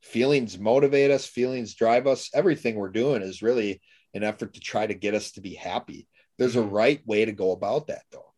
Feelings 0.01 0.57
motivate 0.57 1.11
us, 1.11 1.25
feelings 1.25 1.75
drive 1.75 2.07
us. 2.07 2.29
Everything 2.33 2.75
we're 2.75 2.89
doing 2.89 3.21
is 3.21 3.41
really 3.41 3.81
an 4.13 4.23
effort 4.23 4.53
to 4.53 4.59
try 4.59 4.87
to 4.87 4.93
get 4.93 5.13
us 5.13 5.31
to 5.33 5.41
be 5.41 5.53
happy. 5.53 6.07
There's 6.37 6.55
a 6.55 6.59
mm-hmm. 6.59 6.69
right 6.69 7.01
way 7.05 7.25
to 7.25 7.31
go 7.31 7.51
about 7.51 7.87
that 7.87 8.03
though. 8.11 8.33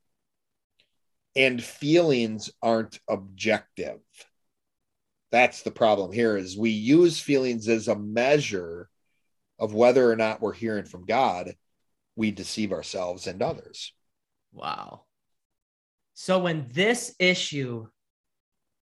And 1.35 1.63
feelings 1.63 2.49
aren't 2.61 2.99
objective 3.07 3.99
that's 5.31 5.61
the 5.61 5.71
problem 5.71 6.11
here 6.11 6.37
is 6.37 6.57
we 6.57 6.71
use 6.71 7.19
feelings 7.19 7.67
as 7.67 7.87
a 7.87 7.95
measure 7.95 8.89
of 9.59 9.73
whether 9.73 10.09
or 10.09 10.15
not 10.15 10.41
we're 10.41 10.53
hearing 10.53 10.85
from 10.85 11.05
god 11.05 11.55
we 12.15 12.31
deceive 12.31 12.71
ourselves 12.71 13.27
and 13.27 13.41
others 13.41 13.93
wow 14.51 15.03
so 16.13 16.39
when 16.39 16.67
this 16.71 17.15
issue 17.19 17.87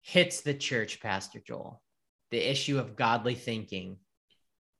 hits 0.00 0.40
the 0.40 0.54
church 0.54 1.00
pastor 1.00 1.40
joel 1.46 1.82
the 2.30 2.50
issue 2.50 2.78
of 2.78 2.96
godly 2.96 3.34
thinking 3.34 3.96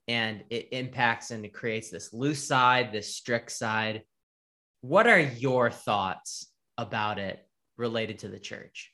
and 0.07 0.45
it 0.51 0.69
impacts 0.73 1.31
and 1.31 1.45
it 1.45 1.53
creates 1.53 1.91
this 1.91 2.13
loose 2.13 2.47
side 2.47 2.93
this 2.93 3.15
strict 3.15 3.53
side 3.53 4.03
what 4.81 5.07
are 5.07 5.21
your 5.21 5.71
thoughts 5.71 6.53
about 6.77 7.19
it 7.19 7.47
related 7.77 8.19
to 8.21 8.29
the 8.29 8.39
church 8.39 8.93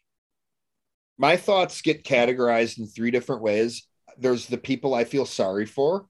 my 1.19 1.37
thoughts 1.37 1.83
get 1.83 2.05
categorized 2.05 2.79
in 2.79 2.87
three 2.87 3.11
different 3.11 3.43
ways. 3.43 3.87
There's 4.19 4.47
the 4.47 4.59
people 4.59 4.95
I 4.95 5.05
feel 5.05 5.27
sorry 5.27 5.67
for. 5.67 6.07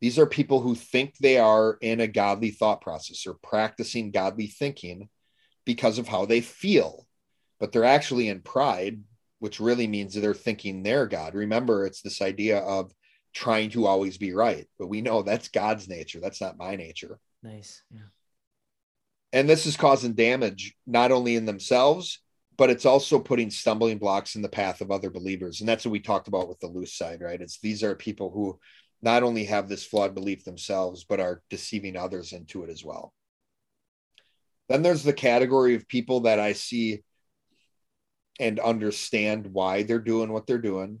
These 0.00 0.18
are 0.18 0.26
people 0.26 0.60
who 0.60 0.74
think 0.74 1.16
they 1.16 1.38
are 1.38 1.78
in 1.80 2.00
a 2.00 2.06
godly 2.06 2.50
thought 2.50 2.80
process 2.80 3.26
or 3.26 3.34
practicing 3.34 4.10
godly 4.10 4.48
thinking 4.48 5.08
because 5.64 5.98
of 5.98 6.08
how 6.08 6.26
they 6.26 6.40
feel. 6.40 7.06
but 7.60 7.70
they're 7.70 7.84
actually 7.84 8.28
in 8.28 8.40
pride, 8.40 9.00
which 9.42 9.58
really 9.58 9.88
means 9.88 10.14
they're 10.14 10.34
thinking 10.34 10.84
they're 10.84 11.08
God. 11.08 11.34
Remember, 11.34 11.84
it's 11.84 12.00
this 12.00 12.22
idea 12.22 12.58
of 12.58 12.92
trying 13.34 13.70
to 13.70 13.86
always 13.86 14.16
be 14.16 14.32
right, 14.32 14.68
but 14.78 14.86
we 14.86 15.00
know 15.00 15.22
that's 15.22 15.48
God's 15.48 15.88
nature. 15.88 16.20
That's 16.20 16.40
not 16.40 16.56
my 16.56 16.76
nature. 16.76 17.18
Nice. 17.42 17.82
Yeah. 17.90 18.02
And 19.32 19.50
this 19.50 19.66
is 19.66 19.76
causing 19.76 20.12
damage 20.12 20.76
not 20.86 21.10
only 21.10 21.34
in 21.34 21.44
themselves, 21.44 22.20
but 22.56 22.70
it's 22.70 22.86
also 22.86 23.18
putting 23.18 23.50
stumbling 23.50 23.98
blocks 23.98 24.36
in 24.36 24.42
the 24.42 24.48
path 24.48 24.80
of 24.80 24.92
other 24.92 25.10
believers. 25.10 25.58
And 25.58 25.68
that's 25.68 25.84
what 25.84 25.90
we 25.90 25.98
talked 25.98 26.28
about 26.28 26.48
with 26.48 26.60
the 26.60 26.68
loose 26.68 26.94
side, 26.94 27.20
right? 27.20 27.40
It's 27.40 27.58
these 27.58 27.82
are 27.82 27.96
people 27.96 28.30
who 28.30 28.60
not 29.02 29.24
only 29.24 29.46
have 29.46 29.68
this 29.68 29.84
flawed 29.84 30.14
belief 30.14 30.44
themselves, 30.44 31.02
but 31.02 31.18
are 31.18 31.42
deceiving 31.50 31.96
others 31.96 32.32
into 32.32 32.62
it 32.62 32.70
as 32.70 32.84
well. 32.84 33.12
Then 34.68 34.82
there's 34.82 35.02
the 35.02 35.12
category 35.12 35.74
of 35.74 35.88
people 35.88 36.20
that 36.20 36.38
I 36.38 36.52
see 36.52 37.02
and 38.42 38.58
understand 38.58 39.46
why 39.46 39.84
they're 39.84 40.00
doing 40.00 40.32
what 40.32 40.48
they're 40.48 40.58
doing. 40.58 40.98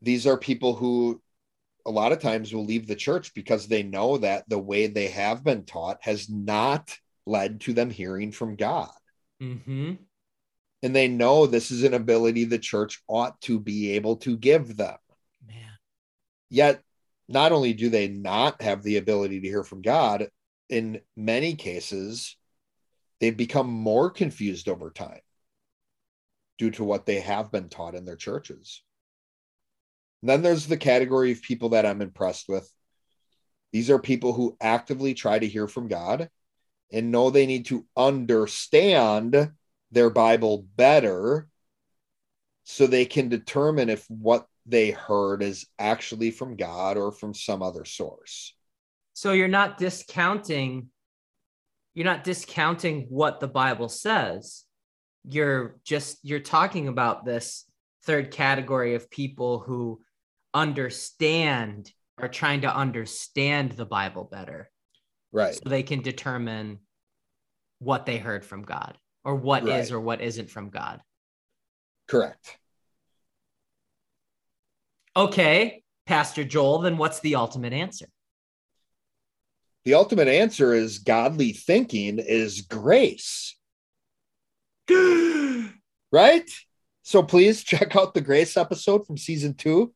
These 0.00 0.24
are 0.24 0.36
people 0.36 0.74
who 0.74 1.20
a 1.84 1.90
lot 1.90 2.12
of 2.12 2.20
times 2.20 2.54
will 2.54 2.64
leave 2.64 2.86
the 2.86 2.94
church 2.94 3.34
because 3.34 3.66
they 3.66 3.82
know 3.82 4.18
that 4.18 4.48
the 4.48 4.58
way 4.58 4.86
they 4.86 5.08
have 5.08 5.42
been 5.42 5.64
taught 5.64 5.98
has 6.02 6.30
not 6.30 6.96
led 7.26 7.60
to 7.62 7.72
them 7.72 7.90
hearing 7.90 8.30
from 8.30 8.54
God. 8.54 8.92
Mm-hmm. 9.42 9.94
And 10.84 10.96
they 10.96 11.08
know 11.08 11.46
this 11.46 11.72
is 11.72 11.82
an 11.82 11.94
ability 11.94 12.44
the 12.44 12.58
church 12.58 13.02
ought 13.08 13.40
to 13.42 13.58
be 13.58 13.92
able 13.92 14.16
to 14.18 14.36
give 14.36 14.76
them. 14.76 14.96
Man. 15.44 15.72
Yet, 16.50 16.80
not 17.28 17.50
only 17.50 17.72
do 17.72 17.88
they 17.88 18.06
not 18.06 18.62
have 18.62 18.84
the 18.84 18.98
ability 18.98 19.40
to 19.40 19.48
hear 19.48 19.64
from 19.64 19.82
God, 19.82 20.28
in 20.68 21.00
many 21.16 21.56
cases, 21.56 22.36
they've 23.20 23.36
become 23.36 23.68
more 23.68 24.08
confused 24.08 24.68
over 24.68 24.90
time 24.90 25.20
due 26.62 26.70
to 26.70 26.84
what 26.84 27.06
they 27.06 27.18
have 27.18 27.50
been 27.50 27.68
taught 27.68 27.96
in 27.96 28.04
their 28.04 28.14
churches. 28.14 28.84
And 30.20 30.30
then 30.30 30.42
there's 30.42 30.68
the 30.68 30.76
category 30.76 31.32
of 31.32 31.42
people 31.42 31.70
that 31.70 31.84
I'm 31.84 32.00
impressed 32.00 32.48
with. 32.48 32.72
These 33.72 33.90
are 33.90 33.98
people 33.98 34.32
who 34.32 34.56
actively 34.60 35.12
try 35.12 35.40
to 35.40 35.48
hear 35.48 35.66
from 35.66 35.88
God 35.88 36.30
and 36.92 37.10
know 37.10 37.30
they 37.30 37.46
need 37.46 37.66
to 37.66 37.84
understand 37.96 39.50
their 39.90 40.08
Bible 40.08 40.64
better 40.76 41.48
so 42.62 42.86
they 42.86 43.06
can 43.06 43.28
determine 43.28 43.90
if 43.90 44.08
what 44.08 44.46
they 44.64 44.92
heard 44.92 45.42
is 45.42 45.66
actually 45.80 46.30
from 46.30 46.54
God 46.54 46.96
or 46.96 47.10
from 47.10 47.34
some 47.34 47.60
other 47.60 47.84
source. 47.84 48.54
So 49.14 49.32
you're 49.32 49.48
not 49.48 49.78
discounting 49.78 50.90
you're 51.94 52.06
not 52.06 52.24
discounting 52.24 53.06
what 53.10 53.40
the 53.40 53.48
Bible 53.48 53.88
says. 53.88 54.64
You're 55.24 55.76
just 55.84 56.18
you're 56.22 56.40
talking 56.40 56.88
about 56.88 57.24
this 57.24 57.64
third 58.04 58.30
category 58.30 58.94
of 58.94 59.10
people 59.10 59.60
who 59.60 60.00
understand 60.52 61.92
are 62.18 62.28
trying 62.28 62.62
to 62.62 62.74
understand 62.74 63.72
the 63.72 63.86
Bible 63.86 64.24
better. 64.24 64.70
Right. 65.32 65.54
So 65.54 65.62
they 65.64 65.82
can 65.82 66.02
determine 66.02 66.80
what 67.78 68.06
they 68.06 68.18
heard 68.18 68.44
from 68.44 68.62
God 68.62 68.96
or 69.24 69.34
what 69.34 69.64
Right. 69.64 69.80
is 69.80 69.92
or 69.92 70.00
what 70.00 70.20
isn't 70.20 70.50
from 70.50 70.70
God. 70.70 71.00
Correct. 72.06 72.58
Okay, 75.16 75.82
Pastor 76.06 76.44
Joel, 76.44 76.80
then 76.80 76.96
what's 76.96 77.20
the 77.20 77.34
ultimate 77.34 77.72
answer? 77.72 78.06
The 79.84 79.94
ultimate 79.94 80.28
answer 80.28 80.74
is 80.74 80.98
godly 81.00 81.52
thinking 81.52 82.18
is 82.18 82.62
grace, 82.62 83.56
right? 86.12 86.50
So 87.02 87.22
please 87.22 87.62
check 87.64 87.96
out 87.96 88.14
the 88.14 88.20
grace 88.20 88.56
episode 88.56 89.06
from 89.06 89.16
season 89.16 89.54
two. 89.54 89.92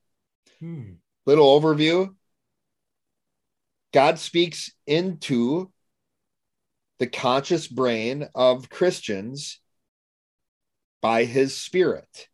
Hmm. 0.60 0.94
Little 1.24 1.60
overview. 1.60 2.14
God 3.92 4.18
speaks 4.18 4.70
into 4.86 5.70
the 6.98 7.06
conscious 7.06 7.66
brain 7.66 8.28
of 8.34 8.70
Christians 8.70 9.60
by 11.00 11.24
his 11.24 11.56
spirit. 11.56 12.28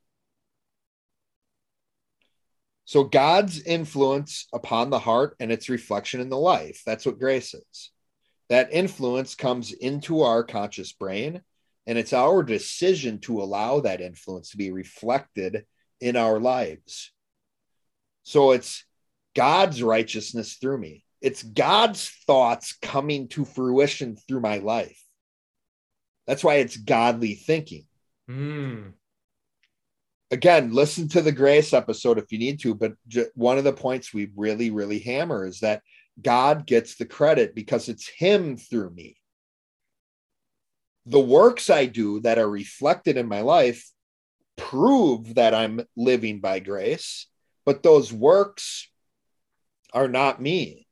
So 2.85 3.05
God's 3.05 3.63
influence 3.63 4.47
upon 4.53 4.91
the 4.91 4.99
heart 4.99 5.37
and 5.41 5.51
its 5.51 5.69
reflection 5.69 6.21
in 6.21 6.29
the 6.29 6.39
life. 6.39 6.83
That's 6.85 7.07
what 7.07 7.19
grace 7.19 7.55
is. 7.55 7.91
That 8.49 8.73
influence 8.73 9.35
comes 9.35 9.73
into 9.73 10.23
our 10.23 10.45
conscious 10.45 10.93
brain, 10.93 11.41
and 11.87 11.99
it's 11.99 12.13
our 12.13 12.43
decision 12.43 13.19
to 13.21 13.43
allow 13.43 13.81
that 13.81 14.01
influence 14.01 14.51
to 14.51 14.57
be 14.57 14.71
reflected 14.71 15.65
in 16.01 16.17
our 16.17 16.39
lives. 16.39 17.13
So 18.23 18.53
it's 18.53 18.85
God's 19.35 19.83
righteousness 19.83 20.55
through 20.55 20.79
me. 20.79 21.05
It's 21.21 21.43
God's 21.43 22.09
thoughts 22.27 22.77
coming 22.83 23.29
to 23.29 23.45
fruition 23.45 24.17
through 24.17 24.41
my 24.41 24.59
life. 24.59 25.01
That's 26.27 26.45
why 26.45 26.57
it's 26.57 26.77
godly 26.77 27.35
thinking 27.35 27.87
Hmm. 28.29 28.91
again, 30.31 30.73
listen 30.73 31.09
to 31.09 31.21
the 31.21 31.33
grace 31.33 31.73
episode 31.73 32.19
if 32.19 32.31
you 32.31 32.39
need 32.39 32.61
to. 32.61 32.75
But 32.75 32.95
one 33.35 33.59
of 33.59 33.65
the 33.65 33.73
points 33.73 34.15
we 34.15 34.31
really, 34.37 34.71
really 34.71 35.01
hammer 35.01 35.45
is 35.47 35.61
that 35.61 35.83
God 36.21 36.67
gets 36.67 36.97
the 36.97 37.05
credit 37.05 37.55
because 37.55 37.89
it's 37.89 38.09
Him 38.09 38.57
through 38.57 38.91
me. 38.91 39.17
The 41.07 41.21
works 41.21 41.69
I 41.71 41.87
do 41.87 42.21
that 42.21 42.39
are 42.39 42.49
reflected 42.49 43.17
in 43.17 43.27
my 43.27 43.41
life 43.41 43.91
prove 44.57 45.35
that 45.35 45.55
I'm 45.55 45.87
living 45.97 46.41
by 46.41 46.61
grace, 46.61 47.27
but 47.65 47.83
those 47.83 48.13
works 48.13 48.89
are 49.93 50.09
not 50.09 50.41
me. 50.41 50.87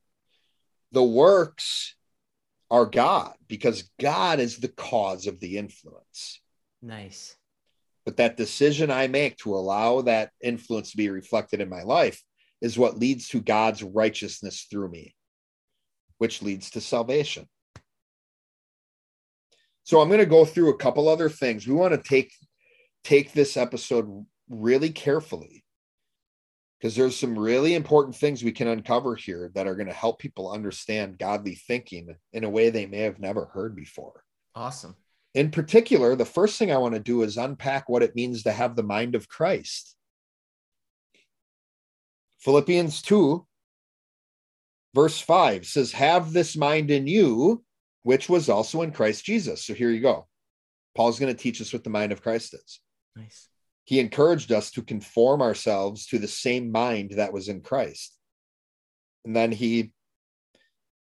The 0.92 1.04
works 1.04 1.94
are 2.70 2.86
God 2.86 3.34
because 3.48 3.90
God 4.00 4.40
is 4.40 4.58
the 4.58 4.68
cause 4.68 5.26
of 5.26 5.40
the 5.40 5.58
influence 5.58 6.40
Nice. 6.82 7.36
but 8.04 8.16
that 8.16 8.36
decision 8.36 8.90
I 8.90 9.06
make 9.08 9.36
to 9.38 9.54
allow 9.54 10.02
that 10.02 10.30
influence 10.40 10.90
to 10.92 10.96
be 10.96 11.10
reflected 11.10 11.60
in 11.60 11.68
my 11.68 11.82
life 11.82 12.22
is 12.60 12.78
what 12.78 12.98
leads 12.98 13.28
to 13.28 13.40
God's 13.40 13.82
righteousness 13.82 14.66
through 14.70 14.90
me, 14.90 15.14
which 16.18 16.42
leads 16.42 16.70
to 16.70 16.80
salvation. 16.80 17.48
So 19.90 20.00
I'm 20.00 20.06
going 20.06 20.20
to 20.20 20.26
go 20.26 20.44
through 20.44 20.70
a 20.70 20.76
couple 20.76 21.08
other 21.08 21.28
things. 21.28 21.66
We 21.66 21.74
want 21.74 21.92
to 21.94 22.08
take 22.08 22.32
take 23.02 23.32
this 23.32 23.56
episode 23.56 24.24
really 24.48 24.90
carefully 24.90 25.64
because 26.78 26.94
there's 26.94 27.16
some 27.16 27.36
really 27.36 27.74
important 27.74 28.14
things 28.14 28.44
we 28.44 28.52
can 28.52 28.68
uncover 28.68 29.16
here 29.16 29.50
that 29.56 29.66
are 29.66 29.74
going 29.74 29.88
to 29.88 29.92
help 29.92 30.20
people 30.20 30.52
understand 30.52 31.18
godly 31.18 31.56
thinking 31.56 32.14
in 32.32 32.44
a 32.44 32.48
way 32.48 32.70
they 32.70 32.86
may 32.86 32.98
have 32.98 33.18
never 33.18 33.46
heard 33.46 33.74
before 33.74 34.22
Awesome. 34.54 34.94
in 35.34 35.50
particular, 35.50 36.14
the 36.14 36.24
first 36.24 36.56
thing 36.56 36.70
I 36.70 36.78
want 36.78 36.94
to 36.94 37.00
do 37.00 37.22
is 37.22 37.36
unpack 37.36 37.88
what 37.88 38.04
it 38.04 38.14
means 38.14 38.44
to 38.44 38.52
have 38.52 38.76
the 38.76 38.84
mind 38.84 39.16
of 39.16 39.28
Christ. 39.28 39.96
Philippians 42.38 43.02
2, 43.02 43.44
verse 44.94 45.20
5 45.20 45.66
says, 45.66 45.90
Have 45.90 46.32
this 46.32 46.56
mind 46.56 46.92
in 46.92 47.08
you, 47.08 47.64
which 48.02 48.28
was 48.28 48.48
also 48.48 48.82
in 48.82 48.92
Christ 48.92 49.24
Jesus. 49.24 49.64
So 49.64 49.74
here 49.74 49.90
you 49.90 50.00
go. 50.00 50.26
Paul's 50.94 51.18
going 51.18 51.34
to 51.34 51.40
teach 51.40 51.60
us 51.60 51.72
what 51.72 51.84
the 51.84 51.90
mind 51.90 52.12
of 52.12 52.22
Christ 52.22 52.54
is. 52.54 52.80
Nice. 53.16 53.48
He 53.84 54.00
encouraged 54.00 54.52
us 54.52 54.70
to 54.72 54.82
conform 54.82 55.42
ourselves 55.42 56.06
to 56.06 56.18
the 56.18 56.28
same 56.28 56.70
mind 56.70 57.12
that 57.12 57.32
was 57.32 57.48
in 57.48 57.60
Christ. 57.60 58.16
And 59.24 59.34
then 59.34 59.52
he 59.52 59.92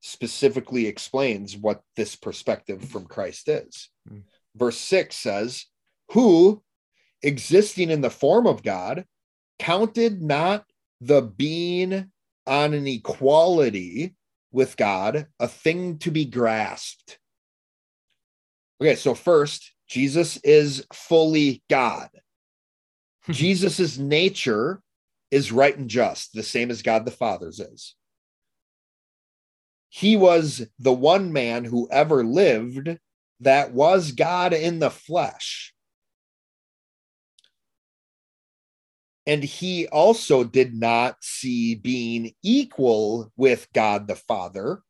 specifically 0.01 0.87
explains 0.87 1.57
what 1.57 1.81
this 1.97 2.17
perspective 2.17 2.85
from 2.85 3.07
Christ 3.07 3.49
is. 3.49 3.89
Mm. 4.11 4.23
Verse 4.55 4.79
6 4.79 5.17
says, 5.17 5.67
Who, 6.13 6.63
existing 7.23 7.91
in 7.91 8.01
the 8.01 8.11
form 8.11 8.47
of 8.47 8.63
God, 8.63 9.05
counted 9.59 10.23
not 10.23 10.65
the 11.01 11.23
being 11.23 12.11
on 12.47 12.75
an 12.75 12.87
equality 12.87 14.16
with 14.57 14.79
God 14.79 15.27
a 15.39 15.47
thing 15.47 15.99
to 15.99 16.11
be 16.11 16.25
grasped. 16.25 17.19
Okay, 18.81 18.97
so 18.97 19.15
first, 19.15 19.73
Jesus 19.87 20.39
is 20.39 20.87
fully 20.95 21.63
God. 21.69 22.09
Jesus's 23.31 23.99
nature 23.99 24.81
is 25.31 25.53
right 25.53 25.77
and 25.77 25.91
just, 25.91 26.33
the 26.33 26.43
same 26.43 26.71
as 26.71 26.81
God 26.81 27.05
the 27.05 27.11
Father's 27.11 27.61
is. 27.61 27.95
He 29.91 30.17
was 30.17 30.67
the 30.79 30.93
one 30.93 31.35
man 31.35 31.65
who 31.65 31.89
ever 31.91 32.25
lived 32.25 32.99
that 33.41 33.73
was 33.73 34.13
God 34.13 34.55
in 34.55 34.79
the 34.79 34.91
flesh. 34.91 35.75
And 39.27 39.43
he 39.43 39.89
also 39.89 40.45
did 40.45 40.75
not 40.75 41.17
see 41.21 41.75
being 41.75 42.33
equal 42.43 43.33
with 43.37 43.67
God 43.75 44.07
the 44.07 44.15
Father 44.15 44.83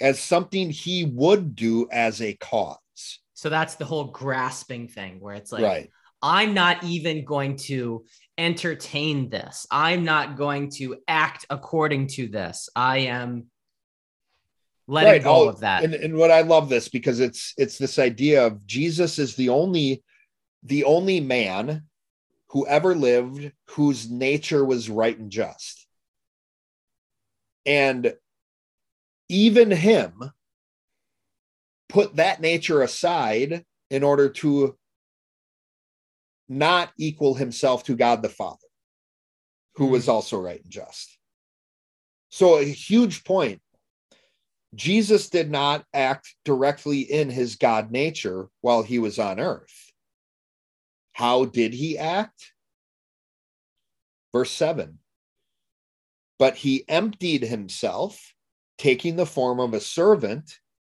as 0.00 0.18
something 0.20 0.70
he 0.70 1.04
would 1.04 1.54
do 1.54 1.88
as 1.90 2.22
a 2.22 2.34
cause. 2.34 2.78
So 3.34 3.48
that's 3.48 3.74
the 3.74 3.84
whole 3.84 4.04
grasping 4.04 4.88
thing 4.88 5.20
where 5.20 5.34
it's 5.34 5.52
like, 5.52 5.62
right. 5.62 5.90
I'm 6.20 6.52
not 6.52 6.82
even 6.82 7.24
going 7.24 7.56
to 7.58 8.04
entertain 8.36 9.28
this. 9.28 9.66
I'm 9.70 10.02
not 10.02 10.36
going 10.36 10.70
to 10.72 10.96
act 11.06 11.46
according 11.48 12.08
to 12.08 12.26
this. 12.26 12.68
I 12.74 12.98
am 12.98 13.46
letting 14.88 15.12
Right. 15.12 15.22
go 15.22 15.44
Oh, 15.44 15.48
of 15.48 15.60
that. 15.60 15.84
And, 15.84 15.94
and 15.94 16.16
what 16.16 16.32
I 16.32 16.40
love 16.40 16.68
this 16.68 16.88
because 16.88 17.20
it's 17.20 17.54
it's 17.56 17.78
this 17.78 18.00
idea 18.00 18.44
of 18.44 18.66
Jesus 18.66 19.18
is 19.20 19.36
the 19.36 19.50
only 19.50 20.02
the 20.64 20.82
only 20.84 21.20
man 21.20 21.84
who 22.50 22.66
ever 22.66 22.94
lived 22.94 23.52
whose 23.70 24.10
nature 24.10 24.64
was 24.64 24.88
right 24.88 25.18
and 25.18 25.30
just. 25.30 25.86
And 27.66 28.14
even 29.28 29.70
him 29.70 30.32
put 31.88 32.16
that 32.16 32.40
nature 32.40 32.82
aside 32.82 33.64
in 33.90 34.02
order 34.02 34.28
to 34.28 34.76
not 36.48 36.90
equal 36.98 37.34
himself 37.34 37.84
to 37.84 37.96
God 37.96 38.22
the 38.22 38.28
Father, 38.28 38.56
who 39.76 39.86
hmm. 39.86 39.92
was 39.92 40.08
also 40.08 40.40
right 40.40 40.62
and 40.62 40.72
just. 40.72 41.18
So, 42.30 42.58
a 42.58 42.64
huge 42.64 43.24
point. 43.24 43.60
Jesus 44.74 45.30
did 45.30 45.50
not 45.50 45.84
act 45.94 46.34
directly 46.44 47.00
in 47.00 47.30
his 47.30 47.56
God 47.56 47.90
nature 47.90 48.48
while 48.60 48.82
he 48.82 48.98
was 48.98 49.18
on 49.18 49.40
earth. 49.40 49.87
How 51.18 51.46
did 51.46 51.74
he 51.74 51.98
act? 51.98 52.52
Verse 54.32 54.52
7 54.52 55.00
But 56.38 56.54
he 56.54 56.88
emptied 56.88 57.42
himself, 57.42 58.34
taking 58.78 59.16
the 59.16 59.26
form 59.26 59.58
of 59.58 59.74
a 59.74 59.80
servant, 59.80 60.48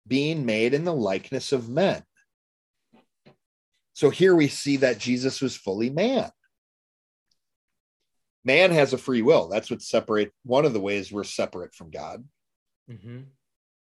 being 0.08 0.46
made 0.46 0.72
in 0.72 0.84
the 0.84 0.94
likeness 0.94 1.52
of 1.52 1.68
men. 1.68 2.02
So 3.92 4.08
here 4.08 4.34
we 4.34 4.48
see 4.48 4.78
that 4.78 4.98
Jesus 4.98 5.42
was 5.42 5.58
fully 5.58 5.90
man. 5.90 6.30
Man 8.46 8.70
has 8.70 8.94
a 8.94 8.98
free 8.98 9.20
will. 9.20 9.48
That's 9.48 9.70
what 9.70 9.82
separate 9.82 10.32
one 10.42 10.64
of 10.64 10.72
the 10.72 10.80
ways 10.80 11.12
we're 11.12 11.24
separate 11.24 11.74
from 11.74 11.90
God. 11.90 12.26
Mhm. 12.90 13.26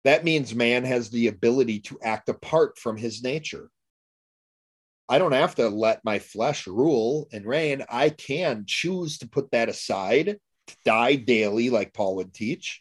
That 0.04 0.22
means 0.22 0.54
man 0.54 0.84
has 0.84 1.10
the 1.10 1.26
ability 1.26 1.80
to 1.80 2.00
act 2.02 2.28
apart 2.28 2.78
from 2.78 2.96
his 2.96 3.20
nature. 3.20 3.68
I 5.10 5.18
don't 5.18 5.32
have 5.32 5.56
to 5.56 5.68
let 5.68 6.04
my 6.04 6.20
flesh 6.20 6.68
rule 6.68 7.28
and 7.32 7.44
reign. 7.44 7.84
I 7.90 8.10
can 8.10 8.62
choose 8.64 9.18
to 9.18 9.28
put 9.28 9.50
that 9.50 9.68
aside, 9.68 10.38
to 10.68 10.76
die 10.84 11.16
daily, 11.16 11.68
like 11.68 11.92
Paul 11.92 12.14
would 12.16 12.32
teach, 12.32 12.80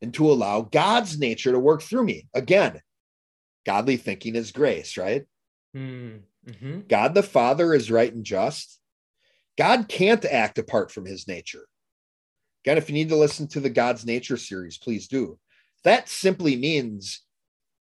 and 0.00 0.12
to 0.14 0.32
allow 0.32 0.62
God's 0.62 1.20
nature 1.20 1.52
to 1.52 1.60
work 1.60 1.82
through 1.82 2.02
me. 2.02 2.26
Again, 2.34 2.80
godly 3.64 3.96
thinking 3.96 4.34
is 4.34 4.50
grace, 4.50 4.96
right? 4.96 5.22
Mm, 5.76 6.22
mhm. 6.44 6.88
God 6.88 7.14
the 7.14 7.22
Father 7.22 7.72
is 7.74 7.92
right 7.92 8.12
and 8.12 8.24
just. 8.24 8.80
God 9.56 9.86
can't 9.88 10.24
act 10.24 10.58
apart 10.58 10.90
from 10.90 11.06
his 11.06 11.28
nature. 11.28 11.68
Again, 12.64 12.76
if 12.76 12.88
you 12.88 12.94
need 12.94 13.10
to 13.10 13.16
listen 13.16 13.46
to 13.48 13.60
the 13.60 13.70
God's 13.70 14.04
Nature 14.04 14.36
series, 14.36 14.78
please 14.78 15.06
do. 15.06 15.38
That 15.84 16.08
simply 16.08 16.56
means 16.56 17.22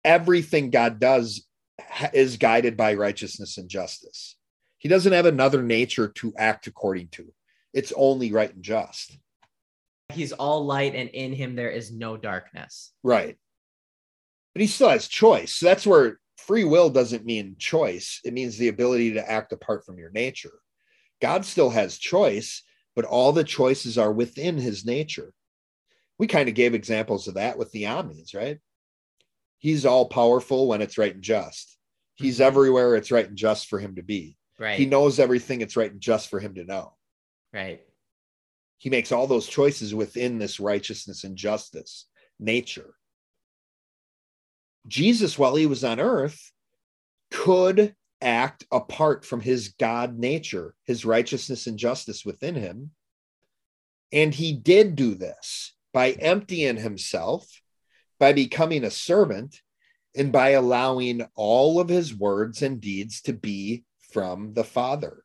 everything 0.05 0.69
God 0.69 0.99
does 0.99 1.47
is 2.13 2.37
guided 2.37 2.77
by 2.77 2.95
righteousness 2.95 3.59
and 3.59 3.69
justice. 3.69 4.37
He 4.79 4.89
doesn't 4.89 5.13
have 5.13 5.27
another 5.27 5.63
nature 5.63 6.09
to 6.09 6.35
act 6.37 6.67
according 6.67 7.09
to, 7.13 7.33
it's 7.73 7.93
only 7.97 8.33
right 8.33 8.55
and 8.55 8.63
just. 8.63 9.19
He's 10.13 10.33
all 10.33 10.67
light, 10.67 10.95
and 10.95 11.09
in 11.11 11.33
him 11.33 11.57
there 11.57 11.71
is 11.71 11.91
no 11.91 12.17
darkness. 12.17 12.93
Right. 13.03 13.37
But 14.55 14.61
he 14.61 14.67
still 14.67 14.91
has 14.91 15.09
choice. 15.09 15.55
So 15.55 15.67
that's 15.67 15.87
where 15.87 16.19
free 16.37 16.65
will 16.65 16.91
doesn't 16.91 17.25
mean 17.25 17.57
choice, 17.59 18.21
it 18.25 18.35
means 18.35 18.59
the 18.59 18.69
ability 18.69 19.15
to 19.15 19.31
act 19.31 19.53
apart 19.53 19.85
from 19.85 19.99
your 19.99 20.11
nature. 20.11 20.53
God 21.21 21.45
still 21.45 21.71
has 21.71 21.97
choice, 21.97 22.63
but 22.95 23.05
all 23.05 23.33
the 23.33 23.45
choices 23.45 23.97
are 23.97 24.13
within 24.13 24.59
his 24.59 24.85
nature. 24.85 25.33
We 26.19 26.27
kind 26.27 26.49
of 26.49 26.55
gave 26.55 26.75
examples 26.75 27.27
of 27.27 27.35
that 27.35 27.59
with 27.59 27.73
the 27.73 27.87
omnis, 27.87 28.35
right? 28.35 28.59
He's 29.65 29.87
all 29.87 30.05
powerful 30.11 30.69
when 30.69 30.83
it's 30.83 30.99
right 30.99 31.15
and 31.15 31.25
just. 31.25 31.79
He's 32.17 32.37
Mhm. 32.37 32.43
everywhere 32.45 32.97
it's 32.97 33.11
right 33.11 33.27
and 33.27 33.35
just 33.35 33.67
for 33.67 33.79
him 33.79 33.95
to 33.95 34.03
be. 34.03 34.37
Right. 34.59 34.79
He 34.79 34.85
knows 34.85 35.19
everything 35.19 35.63
it's 35.63 35.75
right 35.75 35.91
and 35.91 36.03
just 36.03 36.29
for 36.29 36.39
him 36.39 36.55
to 36.57 36.65
know. 36.65 36.99
right. 37.51 37.81
He 38.77 38.91
makes 38.91 39.11
all 39.11 39.27
those 39.27 39.49
choices 39.49 39.95
within 39.95 40.37
this 40.37 40.61
righteousness 40.61 41.25
and 41.25 41.35
justice 41.35 42.05
nature. 42.39 42.95
Jesus, 44.87 45.39
while 45.39 45.55
he 45.55 45.65
was 45.65 45.83
on 45.83 45.99
earth, 45.99 46.53
could 47.31 47.97
act 48.21 48.67
apart 48.71 49.25
from 49.25 49.41
his 49.41 49.69
God 49.69 50.19
nature, 50.19 50.75
his 50.85 51.07
righteousness 51.07 51.67
and 51.67 51.79
justice 51.79 52.23
within 52.23 52.55
him. 52.55 52.91
And 54.13 54.35
he 54.35 54.53
did 54.53 54.95
do 54.95 55.15
this 55.15 55.73
by 55.95 56.11
emptying 56.13 56.77
himself, 56.77 57.63
by 58.19 58.33
becoming 58.33 58.85
a 58.85 58.91
servant, 58.91 59.61
and 60.17 60.31
by 60.31 60.51
allowing 60.51 61.27
all 61.35 61.81
of 61.81 61.89
his 61.89 62.15
words 62.15 62.63
and 62.63 62.81
deeds 62.81 63.21
to 63.23 63.33
be 63.33 63.85
from 64.13 64.55
the 64.55 64.65
Father. 64.65 65.25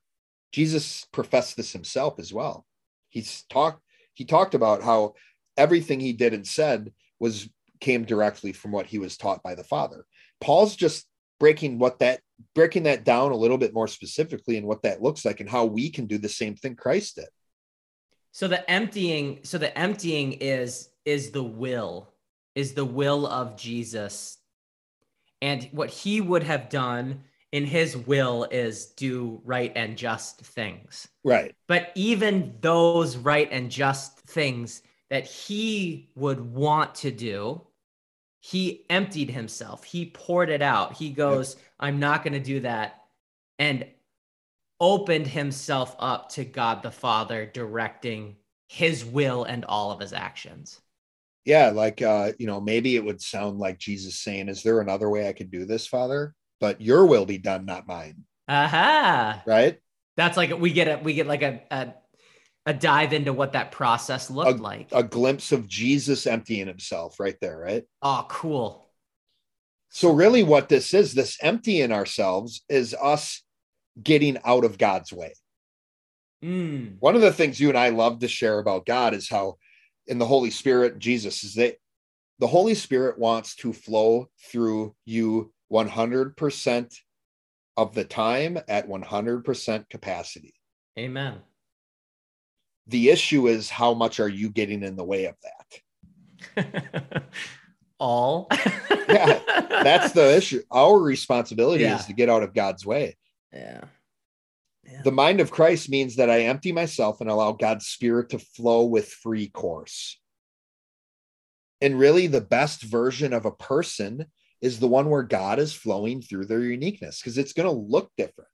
Jesus 0.51 1.05
professed 1.11 1.57
this 1.57 1.71
himself 1.71 2.19
as 2.19 2.33
well. 2.33 2.65
He's 3.09 3.43
talked 3.49 3.81
he 4.13 4.25
talked 4.25 4.53
about 4.53 4.83
how 4.83 5.13
everything 5.55 5.99
he 5.99 6.11
did 6.11 6.33
and 6.33 6.45
said 6.45 6.91
was 7.19 7.47
came 7.79 8.03
directly 8.03 8.51
from 8.51 8.71
what 8.71 8.87
he 8.87 8.99
was 8.99 9.15
taught 9.15 9.41
by 9.43 9.55
the 9.55 9.63
Father. 9.63 10.05
Paul's 10.41 10.75
just 10.75 11.07
breaking 11.39 11.79
what 11.79 11.99
that 11.99 12.19
breaking 12.55 12.83
that 12.83 13.03
down 13.03 13.31
a 13.31 13.37
little 13.37 13.57
bit 13.57 13.73
more 13.73 13.87
specifically 13.87 14.57
and 14.57 14.65
what 14.65 14.81
that 14.83 15.01
looks 15.01 15.23
like 15.23 15.39
and 15.39 15.49
how 15.49 15.65
we 15.65 15.89
can 15.89 16.05
do 16.05 16.17
the 16.17 16.29
same 16.29 16.55
thing 16.55 16.75
Christ 16.75 17.15
did. 17.15 17.27
So 18.31 18.47
the 18.47 18.69
emptying, 18.69 19.39
so 19.43 19.57
the 19.57 19.75
emptying 19.77 20.33
is 20.33 20.89
is 21.05 21.31
the 21.31 21.43
will, 21.43 22.13
is 22.55 22.73
the 22.73 22.85
will 22.85 23.27
of 23.27 23.57
Jesus. 23.57 24.37
And 25.41 25.67
what 25.71 25.89
he 25.89 26.21
would 26.21 26.43
have 26.43 26.69
done 26.69 27.23
in 27.51 27.65
his 27.65 27.97
will 27.97 28.45
is 28.51 28.87
do 28.87 29.41
right 29.43 29.71
and 29.75 29.97
just 29.97 30.41
things. 30.41 31.07
Right. 31.23 31.55
But 31.67 31.91
even 31.95 32.55
those 32.61 33.17
right 33.17 33.47
and 33.51 33.71
just 33.71 34.19
things 34.19 34.81
that 35.09 35.25
he 35.25 36.09
would 36.15 36.39
want 36.39 36.95
to 36.95 37.11
do, 37.11 37.61
he 38.41 38.85
emptied 38.89 39.31
himself. 39.31 39.83
He 39.83 40.05
poured 40.05 40.49
it 40.49 40.61
out. 40.61 40.93
He 40.93 41.09
goes, 41.09 41.55
I'm 41.79 41.99
not 41.99 42.23
going 42.23 42.33
to 42.33 42.39
do 42.39 42.59
that. 42.61 43.03
And 43.57 43.85
opened 44.79 45.27
himself 45.27 45.95
up 45.99 46.29
to 46.29 46.45
God 46.45 46.83
the 46.83 46.91
Father, 46.91 47.45
directing 47.45 48.35
his 48.67 49.03
will 49.03 49.43
and 49.43 49.65
all 49.65 49.91
of 49.91 49.99
his 49.99 50.13
actions. 50.13 50.79
Yeah, 51.45 51.69
like 51.69 52.01
uh, 52.01 52.33
you 52.37 52.47
know, 52.47 52.61
maybe 52.61 52.95
it 52.95 53.03
would 53.03 53.21
sound 53.21 53.59
like 53.59 53.79
Jesus 53.79 54.19
saying, 54.19 54.49
Is 54.49 54.63
there 54.63 54.81
another 54.81 55.09
way 55.09 55.27
I 55.27 55.33
can 55.33 55.49
do 55.49 55.65
this, 55.65 55.87
Father? 55.87 56.35
But 56.59 56.81
your 56.81 57.05
will 57.05 57.25
be 57.25 57.37
done, 57.37 57.65
not 57.65 57.87
mine. 57.87 58.25
Aha. 58.47 59.43
Right? 59.45 59.79
That's 60.17 60.37
like 60.37 60.57
we 60.59 60.71
get 60.71 60.87
a 60.87 61.01
we 61.01 61.13
get 61.13 61.27
like 61.27 61.41
a 61.41 61.61
a, 61.71 61.93
a 62.65 62.73
dive 62.73 63.13
into 63.13 63.33
what 63.33 63.53
that 63.53 63.71
process 63.71 64.29
looked 64.29 64.59
like. 64.59 64.89
A 64.91 65.03
glimpse 65.03 65.51
of 65.51 65.67
Jesus 65.67 66.27
emptying 66.27 66.67
himself 66.67 67.19
right 67.19 67.37
there, 67.41 67.57
right? 67.57 67.83
oh, 68.01 68.25
cool. 68.29 68.89
So, 69.91 70.11
really, 70.11 70.43
what 70.43 70.69
this 70.69 70.93
is, 70.93 71.13
this 71.13 71.37
emptying 71.41 71.91
ourselves, 71.91 72.63
is 72.69 72.93
us 72.93 73.41
getting 74.01 74.37
out 74.45 74.63
of 74.63 74.77
God's 74.77 75.11
way. 75.11 75.33
Mm. 76.43 76.97
One 76.99 77.15
of 77.15 77.21
the 77.21 77.33
things 77.33 77.59
you 77.59 77.69
and 77.69 77.77
I 77.77 77.89
love 77.89 78.19
to 78.19 78.27
share 78.27 78.59
about 78.59 78.85
God 78.85 79.13
is 79.13 79.27
how, 79.27 79.57
in 80.09 80.17
the 80.17 80.25
Holy 80.25 80.49
Spirit, 80.49 80.99
Jesus 80.99 81.43
is 81.43 81.53
that 81.55 81.75
the 82.39 82.47
Holy 82.47 82.73
Spirit 82.75 83.17
wants 83.17 83.55
to 83.57 83.71
flow 83.73 84.29
through 84.51 84.95
you 85.05 85.53
100% 85.71 86.95
of 87.77 87.93
the 87.95 88.03
time 88.03 88.57
at 88.67 88.87
100% 88.89 89.89
capacity. 89.89 90.53
Amen. 90.97 91.35
The 92.87 93.09
issue 93.09 93.47
is 93.47 93.69
how 93.69 93.93
much 93.93 94.19
are 94.19 94.27
you 94.27 94.49
getting 94.49 94.83
in 94.83 94.95
the 94.95 95.03
way 95.03 95.25
of 95.25 95.35
that? 96.55 97.23
all. 97.99 98.47
Yeah, 99.09 99.39
That's 99.83 100.11
the 100.11 100.37
issue. 100.37 100.61
Our 100.69 100.99
responsibility 100.99 101.83
Yeah. 101.83 101.97
is 101.97 102.05
to 102.05 102.13
get 102.13 102.29
out 102.29 102.43
of 102.43 102.53
God's 102.53 102.85
way. 102.85 103.17
yeah. 103.51 103.81
Yeah. 104.91 105.01
The 105.03 105.11
mind 105.11 105.39
of 105.39 105.51
Christ 105.51 105.89
means 105.89 106.15
that 106.15 106.29
I 106.29 106.41
empty 106.41 106.71
myself 106.71 107.21
and 107.21 107.29
allow 107.29 107.51
God's 107.51 107.87
spirit 107.87 108.29
to 108.29 108.39
flow 108.39 108.85
with 108.85 109.09
free 109.09 109.49
course. 109.49 110.19
And 111.81 111.97
really, 111.97 112.27
the 112.27 112.41
best 112.41 112.83
version 112.83 113.31
of 113.33 113.45
a 113.45 113.51
person 113.51 114.25
is 114.61 114.79
the 114.79 114.87
one 114.87 115.09
where 115.09 115.23
God 115.23 115.59
is 115.59 115.73
flowing 115.73 116.21
through 116.21 116.45
their 116.45 116.61
uniqueness 116.61 117.21
because 117.21 117.37
it's 117.37 117.53
going 117.53 117.69
to 117.69 117.71
look 117.71 118.11
different. 118.17 118.49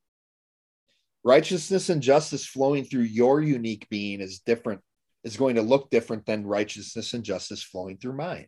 Righteousness 1.24 1.90
and 1.90 2.04
justice 2.04 2.46
flowing 2.46 2.84
through 2.84 3.04
your 3.04 3.42
unique 3.42 3.90
being 3.90 4.22
is 4.22 4.40
different, 4.40 4.82
is 5.24 5.38
going 5.38 5.56
to 5.56 5.64
look 5.64 5.90
different 5.90 6.28
than 6.28 6.46
righteousness 6.46 7.16
and 7.16 7.24
justice 7.24 7.64
flowing 7.64 7.98
through 7.98 8.16
mine. 8.16 8.48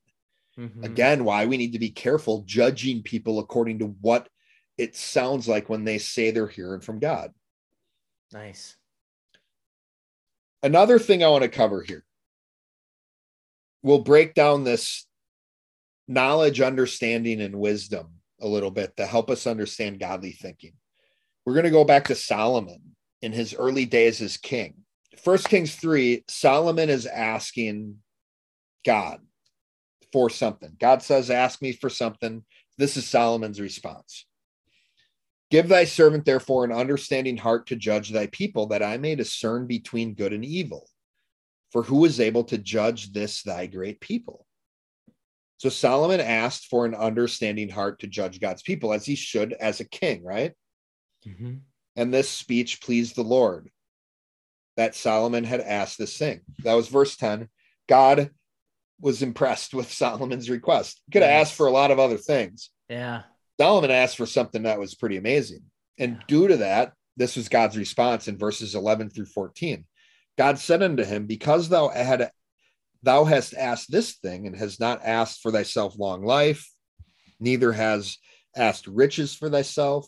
Mhm. 0.60 0.84
Again, 0.84 1.24
why 1.24 1.48
we 1.48 1.58
need 1.58 1.74
to 1.74 1.80
be 1.80 1.90
careful 1.90 2.44
judging 2.46 3.02
people 3.02 3.40
according 3.40 3.80
to 3.80 3.88
what 4.02 4.30
it 4.78 4.96
sounds 4.96 5.48
like 5.48 5.70
when 5.70 5.86
they 5.86 5.98
say 5.98 6.30
they're 6.30 6.48
hearing 6.48 6.82
from 6.82 7.00
God. 7.00 7.34
Nice. 8.34 8.76
Another 10.64 11.00
thing 11.00 11.24
I 11.24 11.30
want 11.30 11.44
to 11.44 11.50
cover 11.50 11.82
here. 11.82 12.04
We'll 13.84 14.00
break 14.00 14.34
down 14.34 14.64
this 14.64 15.06
knowledge, 16.08 16.62
understanding, 16.62 17.42
and 17.42 17.60
wisdom 17.60 18.08
a 18.42 18.48
little 18.48 18.72
bit 18.72 18.98
to 18.98 19.06
help 19.06 19.30
us 19.30 19.48
understand 19.48 20.00
godly 20.00 20.32
thinking. 20.32 20.74
We're 21.46 21.54
going 21.54 21.66
to 21.66 21.72
go 21.72 21.86
back 21.86 22.06
to 22.06 22.16
Solomon 22.16 22.96
in 23.22 23.32
his 23.32 23.54
early 23.54 23.86
days 23.86 24.22
as 24.22 24.38
king. 24.38 24.76
First 25.18 25.50
Kings 25.50 25.76
3, 25.76 26.24
Solomon 26.28 26.90
is 26.90 27.06
asking 27.06 27.98
God 28.86 29.20
for 30.12 30.30
something. 30.30 30.76
God 30.80 31.02
says, 31.02 31.30
Ask 31.30 31.62
me 31.62 31.72
for 31.72 31.90
something. 31.90 32.44
This 32.78 32.98
is 32.98 33.08
Solomon's 33.08 33.60
response. 33.60 34.26
Give 35.50 35.68
thy 35.68 35.86
servant, 35.86 36.26
therefore, 36.26 36.66
an 36.66 36.72
understanding 36.72 37.38
heart 37.38 37.68
to 37.68 37.76
judge 37.76 38.10
thy 38.10 38.28
people, 38.28 38.68
that 38.68 38.84
I 38.84 38.98
may 38.98 39.16
discern 39.16 39.66
between 39.66 40.14
good 40.14 40.34
and 40.34 40.44
evil. 40.44 40.90
For 41.72 41.84
who 41.84 42.06
is 42.06 42.20
able 42.20 42.44
to 42.46 42.58
judge 42.58 43.12
this 43.14 43.44
thy 43.44 43.66
great 43.68 44.00
people? 44.02 44.46
So 45.58 45.70
Solomon 45.70 46.20
asked 46.22 46.68
for 46.68 46.86
an 46.86 46.94
understanding 46.96 47.70
heart 47.70 48.00
to 48.00 48.08
judge 48.08 48.40
God's 48.40 48.62
people, 48.62 48.94
as 48.94 49.06
he 49.06 49.16
should 49.16 49.54
as 49.54 49.80
a 49.80 49.86
king, 49.86 50.24
right? 50.24 50.54
Mm-hmm. 51.26 51.56
And 51.96 52.14
this 52.14 52.30
speech 52.30 52.82
pleased 52.82 53.16
the 53.16 53.24
Lord 53.24 53.70
that 54.76 54.96
Solomon 54.96 55.44
had 55.44 55.62
asked 55.62 55.98
this 55.98 56.18
thing. 56.18 56.42
That 56.64 56.76
was 56.76 56.88
verse 56.90 57.18
10. 57.18 57.50
God 57.88 58.30
was 59.02 59.24
impressed 59.24 59.74
with 59.74 59.92
Solomon's 59.92 60.50
request. 60.50 61.02
He 61.06 61.14
could 61.14 61.24
have 61.24 61.32
Nice. 61.32 61.48
asked 61.48 61.56
for 61.56 61.68
a 61.68 61.72
lot 61.72 61.92
of 61.92 62.00
other 62.00 62.18
things. 62.18 62.70
Yeah. 62.90 63.24
Solomon 63.60 63.92
asked 63.92 64.18
for 64.18 64.26
something 64.26 64.64
that 64.64 64.80
was 64.80 64.96
pretty 64.96 65.18
amazing. 65.18 65.64
And 65.98 66.22
due 66.28 66.48
to 66.48 66.58
that, 66.58 66.94
this 67.16 67.36
was 67.36 67.50
God's 67.50 67.78
response 67.78 68.28
in 68.28 68.38
verses 68.38 68.76
11 68.76 69.10
through 69.10 69.26
14. 69.26 69.86
God 70.38 70.60
said 70.60 70.84
unto 70.84 71.04
him, 71.04 71.26
Because 71.26 71.68
thou 71.68 71.90
had 71.90 72.32
thou 73.02 73.24
hast 73.26 73.54
asked 73.56 73.92
this 73.92 74.14
thing, 74.14 74.46
and 74.46 74.56
has 74.56 74.80
not 74.80 75.02
asked 75.04 75.42
for 75.42 75.52
thyself 75.52 75.98
long 75.98 76.24
life, 76.24 76.70
neither 77.40 77.72
has 77.72 78.18
asked 78.56 78.88
riches 78.88 79.34
for 79.34 79.50
thyself, 79.50 80.08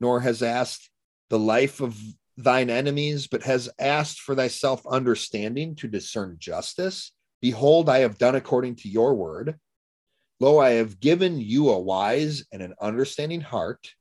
nor 0.00 0.20
has 0.20 0.42
asked 0.42 0.90
the 1.30 1.38
life 1.38 1.80
of 1.80 1.96
thine 2.36 2.70
enemies, 2.70 3.28
but 3.28 3.44
has 3.44 3.68
asked 3.78 4.20
for 4.20 4.34
thyself 4.34 4.84
understanding 4.86 5.76
to 5.76 5.88
discern 5.88 6.36
justice. 6.38 7.12
Behold, 7.40 7.88
I 7.88 7.98
have 7.98 8.18
done 8.18 8.34
according 8.34 8.76
to 8.76 8.88
your 8.88 9.14
word. 9.14 9.58
Lo, 10.44 10.58
I 10.58 10.72
have 10.72 11.00
given 11.00 11.40
you 11.40 11.70
a 11.70 11.78
wise 11.78 12.44
and 12.52 12.60
an 12.60 12.74
understanding 12.78 13.40
heart, 13.40 13.94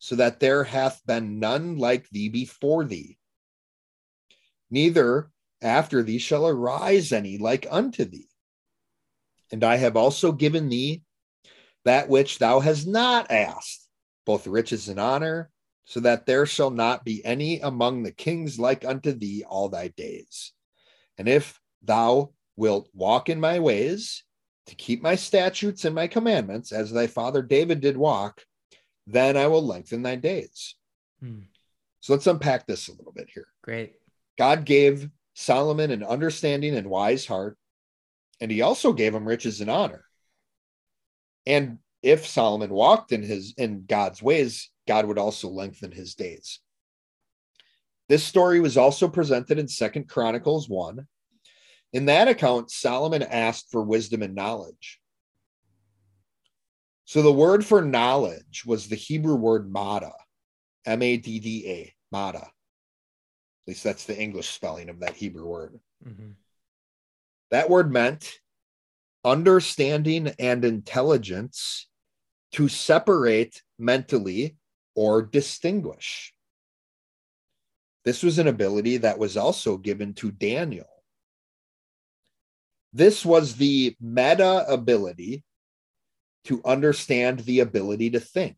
so 0.00 0.16
that 0.16 0.40
there 0.40 0.64
hath 0.64 1.00
been 1.06 1.38
none 1.38 1.78
like 1.78 2.08
thee 2.10 2.28
before 2.28 2.82
thee. 2.82 3.16
Neither 4.72 5.30
after 5.62 6.02
thee 6.02 6.18
shall 6.18 6.48
arise 6.48 7.12
any 7.12 7.38
like 7.38 7.64
unto 7.70 8.04
thee. 8.04 8.28
And 9.52 9.62
I 9.62 9.76
have 9.76 9.96
also 9.96 10.32
given 10.32 10.68
thee 10.68 11.04
that 11.84 12.08
which 12.08 12.40
thou 12.40 12.58
hast 12.58 12.88
not 12.88 13.30
asked, 13.30 13.86
both 14.26 14.48
riches 14.48 14.88
and 14.88 14.98
honor, 14.98 15.48
so 15.84 16.00
that 16.00 16.26
there 16.26 16.44
shall 16.44 16.70
not 16.70 17.04
be 17.04 17.24
any 17.24 17.60
among 17.60 18.02
the 18.02 18.10
kings 18.10 18.58
like 18.58 18.84
unto 18.84 19.12
thee 19.12 19.44
all 19.48 19.68
thy 19.68 19.86
days. 19.86 20.52
And 21.16 21.28
if 21.28 21.60
thou 21.82 22.32
wilt 22.56 22.88
walk 22.92 23.28
in 23.28 23.38
my 23.38 23.60
ways, 23.60 24.24
to 24.68 24.74
keep 24.74 25.02
my 25.02 25.14
statutes 25.14 25.84
and 25.84 25.94
my 25.94 26.06
commandments, 26.06 26.72
as 26.72 26.90
thy 26.90 27.06
father 27.06 27.42
David 27.42 27.80
did 27.80 27.96
walk, 27.96 28.44
then 29.06 29.36
I 29.36 29.46
will 29.46 29.64
lengthen 29.64 30.02
thy 30.02 30.16
days. 30.16 30.74
Hmm. 31.20 31.40
So 32.00 32.12
let's 32.12 32.26
unpack 32.26 32.66
this 32.66 32.88
a 32.88 32.92
little 32.92 33.12
bit 33.12 33.28
here. 33.32 33.48
Great. 33.62 33.94
God 34.38 34.64
gave 34.64 35.08
Solomon 35.34 35.90
an 35.90 36.04
understanding 36.04 36.76
and 36.76 36.88
wise 36.88 37.26
heart, 37.26 37.58
and 38.40 38.50
he 38.50 38.62
also 38.62 38.92
gave 38.92 39.14
him 39.14 39.26
riches 39.26 39.60
and 39.60 39.70
honor. 39.70 40.04
And 41.46 41.78
if 42.02 42.26
Solomon 42.26 42.70
walked 42.70 43.12
in 43.12 43.22
his 43.22 43.54
in 43.56 43.84
God's 43.86 44.22
ways, 44.22 44.70
God 44.86 45.06
would 45.06 45.18
also 45.18 45.48
lengthen 45.48 45.90
his 45.90 46.14
days. 46.14 46.60
This 48.08 48.24
story 48.24 48.60
was 48.60 48.76
also 48.76 49.08
presented 49.08 49.58
in 49.58 49.68
Second 49.68 50.08
Chronicles 50.08 50.68
1. 50.68 51.06
In 51.92 52.06
that 52.06 52.28
account, 52.28 52.70
Solomon 52.70 53.22
asked 53.22 53.70
for 53.70 53.82
wisdom 53.82 54.22
and 54.22 54.34
knowledge. 54.34 55.00
So 57.04 57.22
the 57.22 57.32
word 57.32 57.64
for 57.64 57.80
knowledge 57.80 58.64
was 58.66 58.88
the 58.88 58.96
Hebrew 58.96 59.36
word 59.36 59.72
mada, 59.72 60.12
M 60.84 61.00
A 61.00 61.16
D 61.16 61.40
D 61.40 61.66
A, 61.66 61.94
mada. 62.12 62.42
At 62.42 62.52
least 63.66 63.84
that's 63.84 64.04
the 64.04 64.18
English 64.18 64.50
spelling 64.50 64.90
of 64.90 65.00
that 65.00 65.14
Hebrew 65.14 65.46
word. 65.46 65.80
Mhm. 66.04 66.34
That 67.50 67.70
word 67.70 67.90
meant 67.90 68.40
understanding 69.24 70.28
and 70.38 70.64
intelligence 70.64 71.88
to 72.52 72.68
separate 72.68 73.62
mentally 73.78 74.56
or 74.94 75.22
distinguish. 75.22 76.34
This 78.04 78.22
was 78.22 78.38
an 78.38 78.48
ability 78.48 78.98
that 78.98 79.18
was 79.18 79.36
also 79.36 79.76
given 79.76 80.14
to 80.14 80.30
Daniel. 80.30 80.97
This 82.92 83.24
was 83.24 83.56
the 83.56 83.96
meta 84.00 84.64
ability 84.68 85.44
to 86.44 86.62
understand 86.64 87.40
the 87.40 87.60
ability 87.60 88.10
to 88.10 88.20
think. 88.20 88.56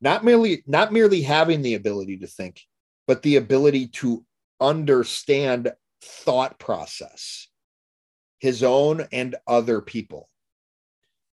Not 0.00 0.24
merely 0.24 0.62
not 0.66 0.92
merely 0.92 1.22
having 1.22 1.62
the 1.62 1.74
ability 1.74 2.18
to 2.18 2.26
think, 2.26 2.62
but 3.06 3.22
the 3.22 3.36
ability 3.36 3.88
to 3.88 4.24
understand 4.60 5.72
thought 6.00 6.58
process, 6.58 7.48
his 8.38 8.62
own 8.62 9.06
and 9.10 9.36
other 9.46 9.80
people. 9.80 10.28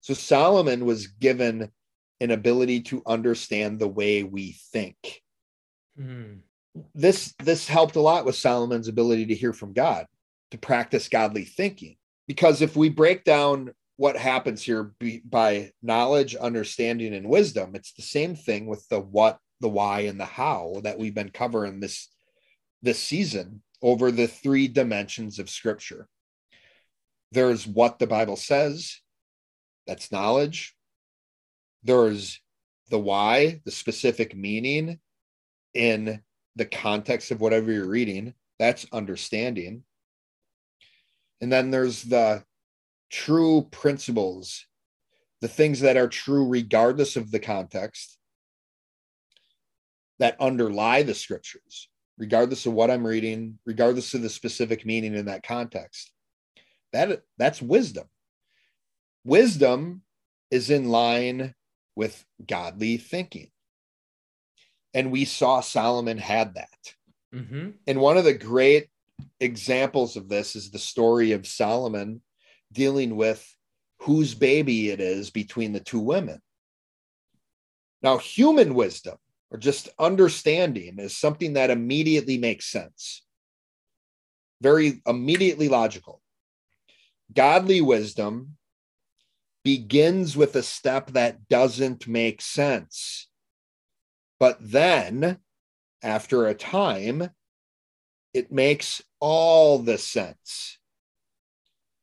So 0.00 0.14
Solomon 0.14 0.84
was 0.84 1.06
given 1.06 1.70
an 2.20 2.30
ability 2.30 2.82
to 2.82 3.02
understand 3.06 3.78
the 3.78 3.88
way 3.88 4.24
we 4.24 4.52
think. 4.72 5.22
Mhm. 5.98 6.42
This 6.94 7.34
this 7.38 7.66
helped 7.66 7.96
a 7.96 8.00
lot 8.00 8.24
with 8.24 8.36
Solomon's 8.36 8.88
ability 8.88 9.26
to 9.26 9.34
hear 9.34 9.52
from 9.52 9.72
God, 9.72 10.06
to 10.50 10.58
practice 10.58 11.08
godly 11.08 11.44
thinking. 11.44 11.96
Because 12.26 12.62
if 12.62 12.76
we 12.76 12.88
break 12.88 13.24
down 13.24 13.72
what 13.96 14.16
happens 14.16 14.62
here 14.62 14.94
by 15.24 15.72
knowledge, 15.82 16.36
understanding, 16.36 17.14
and 17.14 17.28
wisdom, 17.28 17.74
it's 17.74 17.92
the 17.94 18.02
same 18.02 18.36
thing 18.36 18.66
with 18.66 18.86
the 18.88 19.00
what, 19.00 19.38
the 19.60 19.68
why, 19.68 20.00
and 20.00 20.20
the 20.20 20.24
how 20.24 20.80
that 20.84 20.98
we've 20.98 21.14
been 21.14 21.30
covering 21.30 21.80
this 21.80 22.08
this 22.80 23.02
season 23.02 23.62
over 23.82 24.12
the 24.12 24.28
three 24.28 24.68
dimensions 24.68 25.38
of 25.38 25.50
Scripture. 25.50 26.08
There's 27.32 27.66
what 27.66 27.98
the 27.98 28.06
Bible 28.06 28.36
says, 28.36 29.00
that's 29.86 30.12
knowledge. 30.12 30.74
There's 31.82 32.40
the 32.90 32.98
why, 32.98 33.60
the 33.64 33.70
specific 33.70 34.36
meaning 34.36 34.98
in 35.74 36.22
the 36.56 36.66
context 36.66 37.30
of 37.30 37.40
whatever 37.40 37.72
you're 37.72 37.88
reading, 37.88 38.34
that's 38.58 38.86
understanding. 38.92 39.84
And 41.40 41.52
then 41.52 41.70
there's 41.70 42.02
the 42.02 42.44
true 43.10 43.68
principles, 43.70 44.66
the 45.40 45.48
things 45.48 45.80
that 45.80 45.96
are 45.96 46.08
true 46.08 46.46
regardless 46.46 47.16
of 47.16 47.30
the 47.30 47.38
context 47.38 48.18
that 50.18 50.40
underlie 50.40 51.02
the 51.02 51.14
scriptures, 51.14 51.88
regardless 52.18 52.66
of 52.66 52.72
what 52.72 52.90
I'm 52.90 53.06
reading, 53.06 53.58
regardless 53.64 54.14
of 54.14 54.22
the 54.22 54.28
specific 54.28 54.84
meaning 54.84 55.14
in 55.14 55.26
that 55.26 55.44
context. 55.44 56.12
That 56.92 57.22
that's 57.36 57.62
wisdom. 57.62 58.08
Wisdom 59.24 60.02
is 60.50 60.70
in 60.70 60.88
line 60.88 61.54
with 61.94 62.24
godly 62.44 62.96
thinking. 62.96 63.50
And 64.94 65.12
we 65.12 65.24
saw 65.24 65.60
Solomon 65.60 66.18
had 66.18 66.54
that. 66.54 66.94
Mhm. 67.32 67.74
And 67.86 68.00
one 68.00 68.16
of 68.16 68.24
the 68.24 68.34
great 68.34 68.88
examples 69.40 70.16
of 70.16 70.28
this 70.28 70.56
is 70.56 70.70
the 70.70 70.78
story 70.78 71.32
of 71.32 71.46
Solomon 71.46 72.22
dealing 72.72 73.16
with 73.16 73.46
whose 74.00 74.34
baby 74.34 74.90
it 74.90 75.00
is 75.00 75.30
between 75.30 75.72
the 75.72 75.80
two 75.80 76.00
women. 76.00 76.40
Now, 78.02 78.18
human 78.18 78.74
wisdom 78.74 79.16
or 79.50 79.58
just 79.58 79.88
understanding 79.98 80.98
is 80.98 81.16
something 81.16 81.54
that 81.54 81.70
immediately 81.70 82.38
makes 82.38 82.66
sense, 82.66 83.24
very 84.60 85.02
immediately 85.06 85.68
logical. 85.68 86.20
Godly 87.32 87.80
wisdom 87.80 88.56
begins 89.64 90.36
with 90.36 90.54
a 90.56 90.62
step 90.62 91.10
that 91.12 91.48
doesn't 91.48 92.06
make 92.06 92.40
sense. 92.40 93.28
But 94.38 94.58
then, 94.60 95.38
after 96.02 96.46
a 96.46 96.54
time, 96.54 97.30
it 98.38 98.52
makes 98.52 99.02
all 99.18 99.80
the 99.80 99.98
sense. 99.98 100.78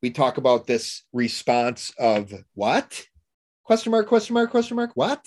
We 0.02 0.10
talk 0.10 0.36
about 0.36 0.66
this 0.66 1.02
response 1.14 1.92
of 1.98 2.32
what? 2.52 3.06
Question 3.64 3.90
mark, 3.90 4.06
question 4.06 4.34
mark, 4.34 4.50
question 4.50 4.76
mark, 4.76 4.90
what? 4.94 5.24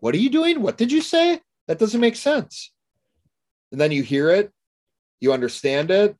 What 0.00 0.14
are 0.14 0.18
you 0.18 0.28
doing? 0.28 0.60
What 0.60 0.76
did 0.76 0.92
you 0.92 1.00
say? 1.00 1.40
That 1.66 1.78
doesn't 1.78 2.00
make 2.00 2.14
sense. 2.14 2.70
And 3.72 3.80
then 3.80 3.90
you 3.90 4.02
hear 4.02 4.28
it, 4.30 4.52
you 5.18 5.32
understand 5.32 5.90
it, 5.90 6.14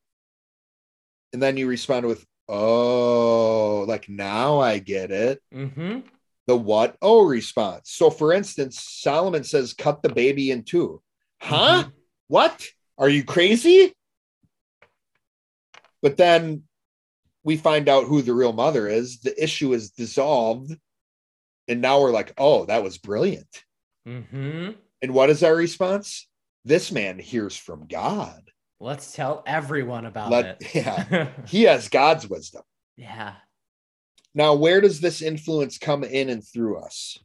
and 1.34 1.42
then 1.42 1.58
you 1.58 1.66
respond 1.66 2.06
with, 2.06 2.24
oh, 2.48 3.84
like 3.86 4.08
now 4.08 4.58
I 4.58 4.78
get 4.78 5.10
it. 5.10 5.42
Mm-hmm. 5.54 6.00
The 6.46 6.56
what 6.56 6.96
oh 7.02 7.26
response. 7.26 7.90
So, 7.90 8.08
for 8.08 8.32
instance, 8.32 8.82
Solomon 8.82 9.44
says, 9.44 9.74
cut 9.74 10.02
the 10.02 10.08
baby 10.08 10.50
in 10.50 10.62
two. 10.64 11.02
Huh? 11.42 11.84
Mhm. 11.84 11.92
What? 12.28 12.66
Are 12.96 13.10
you 13.10 13.22
crazy? 13.22 13.92
But 16.02 16.16
then 16.16 16.64
we 17.44 17.56
find 17.56 17.88
out 17.88 18.04
who 18.04 18.22
the 18.22 18.34
real 18.34 18.52
mother 18.52 18.88
is. 18.88 19.20
The 19.20 19.42
issue 19.42 19.72
is 19.72 19.90
dissolved. 19.90 20.76
And 21.66 21.80
now 21.80 22.00
we're 22.00 22.12
like, 22.12 22.32
oh, 22.38 22.64
that 22.66 22.82
was 22.82 22.98
brilliant. 22.98 23.64
Mm-hmm. 24.06 24.70
And 25.02 25.14
what 25.14 25.30
is 25.30 25.42
our 25.42 25.54
response? 25.54 26.26
This 26.64 26.90
man 26.90 27.18
hears 27.18 27.56
from 27.56 27.86
God. 27.86 28.42
Let's 28.80 29.12
tell 29.12 29.42
everyone 29.46 30.06
about 30.06 30.30
Let, 30.30 30.60
it. 30.60 30.74
yeah, 30.74 31.28
he 31.46 31.64
has 31.64 31.88
God's 31.88 32.28
wisdom. 32.28 32.62
yeah. 32.96 33.34
Now, 34.34 34.54
where 34.54 34.80
does 34.80 35.00
this 35.00 35.20
influence 35.20 35.78
come 35.78 36.04
in 36.04 36.28
and 36.28 36.46
through 36.46 36.78
us? 36.78 37.18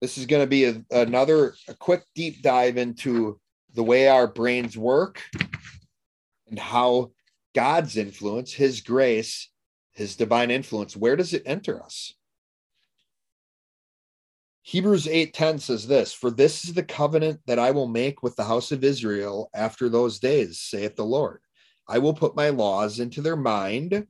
This 0.00 0.16
is 0.16 0.26
going 0.26 0.42
to 0.42 0.46
be 0.46 0.64
a, 0.66 0.84
another 0.92 1.54
a 1.66 1.74
quick 1.74 2.04
deep 2.14 2.42
dive 2.42 2.76
into 2.76 3.40
the 3.74 3.82
way 3.82 4.06
our 4.08 4.28
brains 4.28 4.78
work 4.78 5.22
and 6.48 6.58
how 6.58 7.12
God's 7.54 7.96
influence, 7.96 8.52
his 8.52 8.80
grace, 8.80 9.50
his 9.92 10.16
divine 10.16 10.50
influence, 10.50 10.96
where 10.96 11.16
does 11.16 11.34
it 11.34 11.42
enter 11.44 11.82
us? 11.82 12.14
Hebrews 14.62 15.08
8:10 15.08 15.58
says 15.58 15.86
this, 15.86 16.12
"For 16.12 16.30
this 16.30 16.64
is 16.64 16.74
the 16.74 16.82
covenant 16.82 17.40
that 17.46 17.58
I 17.58 17.70
will 17.70 17.88
make 17.88 18.22
with 18.22 18.36
the 18.36 18.44
house 18.44 18.70
of 18.70 18.84
Israel 18.84 19.48
after 19.54 19.88
those 19.88 20.18
days, 20.18 20.60
saith 20.60 20.94
the 20.94 21.06
Lord. 21.06 21.40
I 21.88 21.98
will 21.98 22.12
put 22.12 22.36
my 22.36 22.50
laws 22.50 23.00
into 23.00 23.22
their 23.22 23.36
mind, 23.36 24.06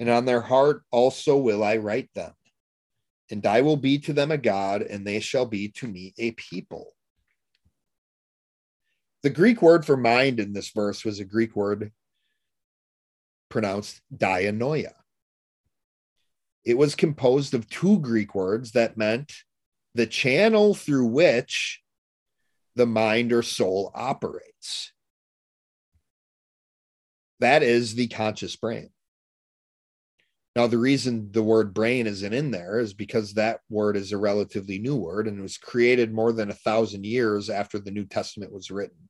and 0.00 0.08
on 0.08 0.24
their 0.24 0.40
heart 0.40 0.82
also 0.90 1.36
will 1.36 1.62
I 1.62 1.76
write 1.76 2.12
them. 2.14 2.34
And 3.30 3.46
I 3.46 3.60
will 3.60 3.76
be 3.76 3.98
to 4.00 4.12
them 4.12 4.32
a 4.32 4.36
God, 4.36 4.82
and 4.82 5.06
they 5.06 5.20
shall 5.20 5.46
be 5.46 5.68
to 5.68 5.86
me 5.86 6.12
a 6.18 6.32
people." 6.32 6.93
The 9.24 9.30
Greek 9.30 9.62
word 9.62 9.86
for 9.86 9.96
mind 9.96 10.38
in 10.38 10.52
this 10.52 10.68
verse 10.68 11.02
was 11.02 11.18
a 11.18 11.24
Greek 11.24 11.56
word 11.56 11.90
pronounced 13.48 14.02
dianoia. 14.14 14.92
It 16.62 16.76
was 16.76 16.94
composed 16.94 17.54
of 17.54 17.66
two 17.70 18.00
Greek 18.00 18.34
words 18.34 18.72
that 18.72 18.98
meant 18.98 19.32
the 19.94 20.06
channel 20.06 20.74
through 20.74 21.06
which 21.06 21.80
the 22.76 22.84
mind 22.84 23.32
or 23.32 23.42
soul 23.42 23.90
operates. 23.94 24.92
That 27.40 27.62
is 27.62 27.94
the 27.94 28.08
conscious 28.08 28.56
brain. 28.56 28.90
Now, 30.54 30.66
the 30.66 30.76
reason 30.76 31.32
the 31.32 31.42
word 31.42 31.72
brain 31.72 32.06
isn't 32.06 32.34
in 32.34 32.50
there 32.50 32.78
is 32.78 32.92
because 32.92 33.32
that 33.32 33.60
word 33.70 33.96
is 33.96 34.12
a 34.12 34.18
relatively 34.18 34.78
new 34.78 34.96
word 34.96 35.26
and 35.26 35.38
it 35.38 35.42
was 35.42 35.56
created 35.56 36.12
more 36.12 36.34
than 36.34 36.50
a 36.50 36.54
thousand 36.54 37.06
years 37.06 37.48
after 37.48 37.78
the 37.78 37.90
New 37.90 38.04
Testament 38.04 38.52
was 38.52 38.70
written. 38.70 39.08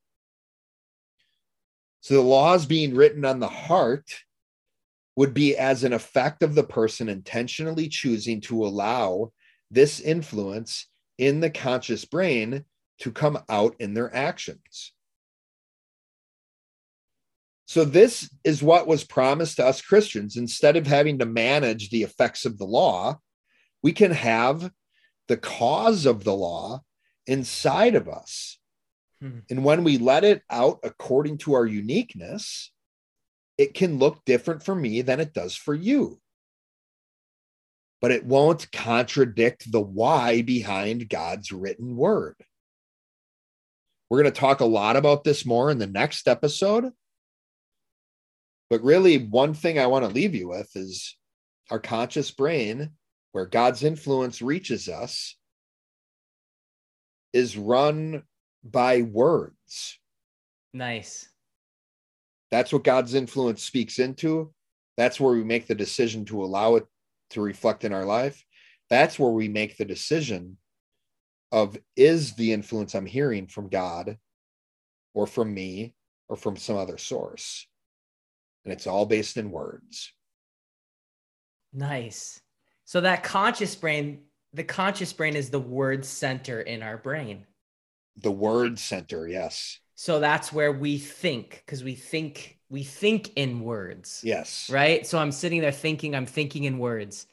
So 2.05 2.13
the 2.13 2.21
laws 2.21 2.67
being 2.67 2.95
written 2.95 3.25
on 3.25 3.41
the 3.41 3.49
heart 3.49 4.05
would 5.17 5.33
be 5.33 5.57
as 5.57 5.85
an 5.85 5.95
effect 5.95 6.43
of 6.43 6.55
the 6.55 6.63
person 6.63 7.09
intentionally 7.09 7.89
choosing 7.89 8.43
to 8.43 8.67
allow 8.67 9.33
this 9.71 10.01
influence 10.01 10.87
in 11.17 11.41
the 11.41 11.49
conscious 11.49 12.05
brain 12.05 12.67
to 12.99 13.11
come 13.11 13.39
out 13.49 13.77
in 13.79 13.95
their 13.95 14.15
actions. 14.15 14.93
So, 17.65 17.87
this 17.87 18.29
is 18.45 18.63
what 18.63 18.87
was 18.87 19.03
promised 19.03 19.57
to 19.57 19.65
us 19.65 19.81
Christians. 19.81 20.37
Instead 20.37 20.77
of 20.77 20.87
having 20.87 21.21
to 21.21 21.25
manage 21.27 21.89
the 21.89 22.03
effects 22.03 22.45
of 22.45 22.59
the 22.59 22.67
law, 22.67 23.19
we 23.83 23.93
can 23.93 24.11
have 24.11 24.71
the 25.29 25.39
cause 25.39 26.05
of 26.05 26.23
the 26.23 26.35
law 26.35 26.83
inside 27.27 27.95
of 27.95 28.11
us. 28.11 28.59
Hmm. 29.21 29.41
And 29.51 29.65
when 29.65 29.85
we 29.85 29.99
let 29.99 30.25
it 30.25 30.43
out 30.51 30.81
according 30.83 31.39
to 31.39 31.55
our 31.55 31.67
uniqueness, 31.67 32.73
it 33.59 33.75
can 33.75 33.99
look 33.99 34.25
different 34.25 34.63
for 34.63 34.75
me 34.75 35.03
than 35.03 35.21
it 35.21 35.33
does 35.33 35.55
for 35.55 35.75
you. 35.75 36.21
But 38.01 38.11
it 38.11 38.27
won't 38.27 38.71
contradict 38.73 39.71
the 39.71 39.81
why 39.81 40.43
behind 40.43 41.09
God's 41.09 41.53
written 41.53 41.97
word. 41.97 42.37
We're 44.11 44.23
going 44.23 44.33
to 44.33 44.41
talk 44.41 44.61
a 44.61 44.67
lot 44.67 44.97
about 44.97 45.25
this 45.25 45.47
more 45.47 45.71
in 45.71 45.79
the 45.79 45.87
next 45.87 46.29
episode. 46.29 46.93
But 48.69 48.83
really, 48.83 49.19
one 49.19 49.55
thing 49.55 49.79
I 49.79 49.87
want 49.87 50.05
to 50.05 50.11
leave 50.11 50.35
you 50.35 50.49
with 50.49 50.69
is 50.75 51.17
our 51.71 51.79
conscious 51.79 52.31
brain, 52.31 52.91
where 53.33 53.47
God's 53.47 53.83
influence 53.83 54.43
reaches 54.43 54.89
us, 54.89 55.37
is 57.33 57.57
run 57.57 58.23
by 58.65 59.03
words. 59.03 59.99
Nice. 60.73 61.29
That's 62.51 62.73
what 62.73 62.85
God's 62.85 63.15
influence 63.15 63.63
speaks 63.63 63.99
into. 63.99 64.53
That's 64.97 65.21
where 65.21 65.33
we 65.33 65.45
make 65.45 65.67
the 65.67 65.75
decision 65.75 66.25
to 66.27 66.43
allow 66.43 66.77
it 66.77 66.87
to 67.31 67.41
reflect 67.41 67.85
in 67.85 67.93
our 67.93 68.05
life. 68.05 68.45
That's 68.91 69.19
where 69.19 69.31
we 69.31 69.49
make 69.49 69.77
the 69.77 69.85
decision 69.85 70.57
of 71.53 71.77
is 71.97 72.35
the 72.35 72.53
influence 72.53 72.95
I'm 72.95 73.07
hearing 73.07 73.47
from 73.47 73.69
God 73.69 74.19
or 75.15 75.27
from 75.27 75.55
me 75.55 75.95
or 76.29 76.37
from 76.37 76.57
some 76.57 76.77
other 76.77 76.99
source? 76.99 77.67
And 78.65 78.73
it's 78.73 78.87
all 78.87 79.07
based 79.07 79.37
in 79.37 79.51
words. 79.51 80.13
Nice. 81.73 82.41
So 82.85 83.01
that 83.01 83.23
conscious 83.23 83.75
brain, 83.75 84.23
the 84.53 84.65
conscious 84.65 85.13
brain 85.13 85.37
is 85.37 85.51
the 85.51 85.61
word 85.61 86.05
center 86.05 86.61
in 86.61 86.83
our 86.83 86.99
brain. 86.99 87.47
The 88.17 88.31
word 88.31 88.79
center, 88.79 89.27
yes. 89.27 89.79
So 89.95 90.21
that's 90.21 90.53
where 90.53 90.73
we 90.73 90.99
think 90.99 91.63
because 91.65 91.83
we 91.85 91.95
think 91.95 92.59
we 92.69 92.83
think 92.83 93.33
in 93.37 93.61
words. 93.61 94.21
Yes. 94.25 94.69
Right? 94.71 95.07
So 95.07 95.19
I'm 95.19 95.33
sitting 95.33 95.61
there 95.61 95.73
thinking 95.73 96.15
I'm 96.15 96.27
thinking 96.27 96.65
in 96.65 96.79
words. 96.79 97.27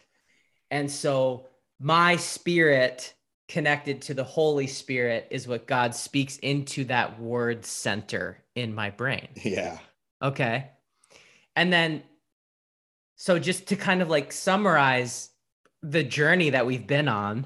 And 0.70 0.90
so 0.90 1.48
my 1.80 2.16
spirit 2.16 3.14
connected 3.48 4.02
to 4.04 4.14
the 4.14 4.24
Holy 4.24 4.68
Spirit 4.68 5.28
is 5.32 5.48
what 5.48 5.68
God 5.68 5.94
speaks 5.94 6.38
into 6.38 6.86
that 6.86 7.20
word 7.20 7.66
center 7.66 8.38
in 8.56 8.74
my 8.74 8.92
brain. 8.92 9.28
Yeah. 9.36 9.80
Okay. 10.22 10.70
And 11.56 11.74
then, 11.74 12.04
so 13.16 13.40
just 13.40 13.68
to 13.68 13.76
kind 13.76 14.02
of 14.02 14.10
like 14.10 14.32
summarize 14.32 15.32
the 15.82 16.04
journey 16.04 16.52
that 16.52 16.66
we've 16.66 16.88
been 16.88 17.08
on, 17.08 17.46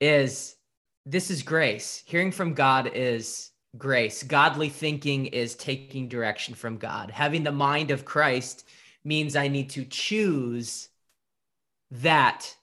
is 0.00 0.56
this 1.04 1.30
is 1.30 1.42
grace. 1.42 2.02
Hearing 2.06 2.32
from 2.32 2.54
God 2.54 2.90
is 2.94 3.50
grace. 3.76 4.22
Godly 4.22 4.68
thinking 4.68 5.26
is 5.26 5.54
taking 5.54 6.08
direction 6.08 6.54
from 6.54 6.76
God. 6.78 7.10
Having 7.10 7.44
the 7.44 7.52
mind 7.52 7.90
of 7.90 8.04
Christ 8.04 8.66
means 9.04 9.34
I 9.34 9.48
need 9.48 9.70
to 9.70 9.84
choose 9.84 10.88
that 11.90 12.54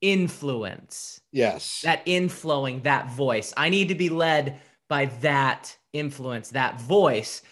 influence, 0.00 1.20
Yes. 1.32 1.80
that 1.82 2.04
inflowing, 2.06 2.82
that 2.82 3.10
voice. 3.10 3.52
I 3.56 3.68
need 3.68 3.88
to 3.88 3.94
be 3.94 4.08
led 4.08 4.60
by 4.88 5.06
that 5.20 5.76
influence, 5.92 6.50
that 6.50 6.80
voice. 6.80 7.42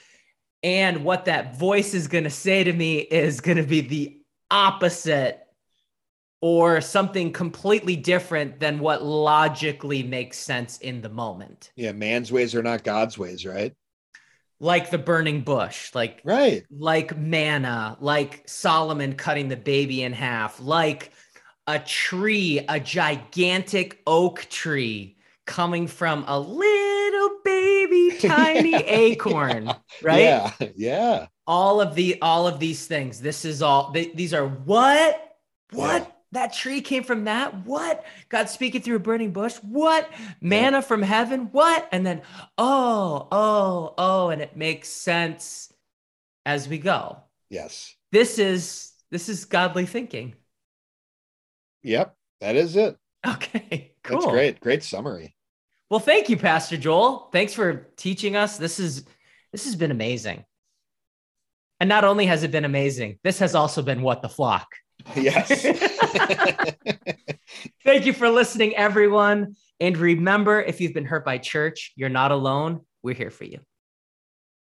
And 0.63 1.05
what 1.05 1.27
that 1.27 1.59
voice 1.59 1.95
is 1.95 2.09
going 2.09 2.25
to 2.25 2.31
say 2.31 2.65
to 2.65 2.73
me 2.73 2.99
is 2.99 3.41
going 3.41 3.59
to 3.59 3.63
be 3.63 3.81
the 3.83 4.21
opposite 4.51 5.46
or 6.41 6.81
something 6.81 7.33
completely 7.33 7.97
different 7.97 8.61
than 8.61 8.79
what 8.79 9.03
logically 9.05 10.03
makes 10.03 10.39
sense 10.39 10.79
in 10.79 11.01
the 11.03 11.09
moment. 11.09 11.73
yeah. 11.77 11.93
Man's 11.93 12.31
ways 12.31 12.55
are 12.55 12.63
not 12.63 12.85
God's 12.85 13.17
ways, 13.19 13.47
right? 13.47 13.75
Like 14.59 14.91
the 14.91 14.99
burning 14.99 15.43
bush, 15.43 15.95
like 15.95 16.21
Right. 16.25 16.65
like 16.71 17.17
manna, 17.17 17.97
like 18.01 18.43
Solomon 18.47 19.15
cutting 19.15 19.49
the 19.49 19.57
baby 19.57 20.03
in 20.03 20.13
half, 20.15 20.61
like 20.61 21.13
a 21.67 21.79
tree, 21.79 22.65
a 22.69 22.81
gigantic 22.81 24.01
oak 24.07 24.47
tree 24.49 25.19
coming 25.47 25.87
from 25.87 26.25
a 26.27 26.39
little 26.39 27.39
baby 27.45 28.17
tiny 28.21 28.71
Yeah, 28.73 28.83
acorn, 28.87 29.73
right? 30.03 30.21
Yeah. 30.21 30.53
Yeah. 30.75 31.27
All 31.47 31.81
of 31.81 31.95
the 31.95 32.21
all 32.23 32.47
of 32.47 32.59
these 32.59 32.87
things. 32.87 33.21
This 33.21 33.45
is 33.45 33.63
all 33.63 33.93
th- 33.93 34.15
these 34.15 34.33
are 34.33 34.47
what? 34.49 35.37
What? 35.73 36.03
Yeah. 36.03 36.13
That 36.33 36.53
tree 36.53 36.81
came 36.81 37.03
from 37.05 37.25
that? 37.25 37.65
What? 37.65 38.05
God 38.29 38.49
speaking 38.49 38.83
through 38.83 38.97
a 38.97 39.01
burning 39.01 39.33
bush? 39.33 39.57
What? 39.63 40.11
Manna 40.41 40.83
from 40.83 41.03
heaven? 41.03 41.49
What? 41.53 41.89
And 41.93 42.05
then 42.05 42.23
oh, 42.59 43.29
oh, 43.31 43.95
oh 43.97 44.29
and 44.31 44.43
it 44.43 44.57
makes 44.57 44.89
sense 44.89 45.73
as 46.45 46.69
we 46.69 46.79
go 46.79 47.19
Yes. 47.51 47.95
this 48.13 48.39
is 48.39 48.93
this 49.11 49.29
is 49.29 49.45
godly 49.45 49.87
thinking 49.87 50.35
Yep. 51.87 52.17
That 52.41 52.57
is 52.57 52.75
it. 52.77 52.97
Okay, 53.27 53.93
cool. 54.03 54.21
That's 54.21 54.31
great. 54.33 54.61
Great 54.61 54.83
summary. 54.83 55.37
Well, 55.89 56.01
thank 56.01 56.29
you, 56.29 56.37
Pastor 56.37 56.77
Joel. 56.77 57.29
Thanks 57.33 57.53
for 57.55 57.89
teaching 57.97 58.35
us. 58.35 58.59
This 58.59 58.81
is 58.81 59.05
this 59.53 59.65
has 59.65 59.77
been 59.77 59.93
amazing. 59.93 60.45
And 61.79 61.89
not 61.89 62.05
only 62.05 62.27
has 62.27 62.43
it 62.43 62.51
been 62.51 62.65
amazing, 62.65 63.19
this 63.23 63.39
has 63.39 63.55
also 63.55 63.83
been 63.83 64.03
what 64.03 64.23
the 64.23 64.29
flock. 64.29 64.69
Yes. 65.15 65.65
Thank 67.85 68.07
you 68.07 68.13
for 68.13 68.29
listening, 68.29 68.75
everyone. 68.77 69.57
And 69.81 69.97
remember, 69.97 70.61
if 70.61 70.81
you've 70.81 70.95
been 70.95 71.05
hurt 71.05 71.25
by 71.25 71.39
church, 71.39 71.93
you're 71.97 72.09
not 72.09 72.33
alone. 72.33 72.81
We're 73.03 73.15
here 73.15 73.31
for 73.31 73.45
you. 73.45 73.61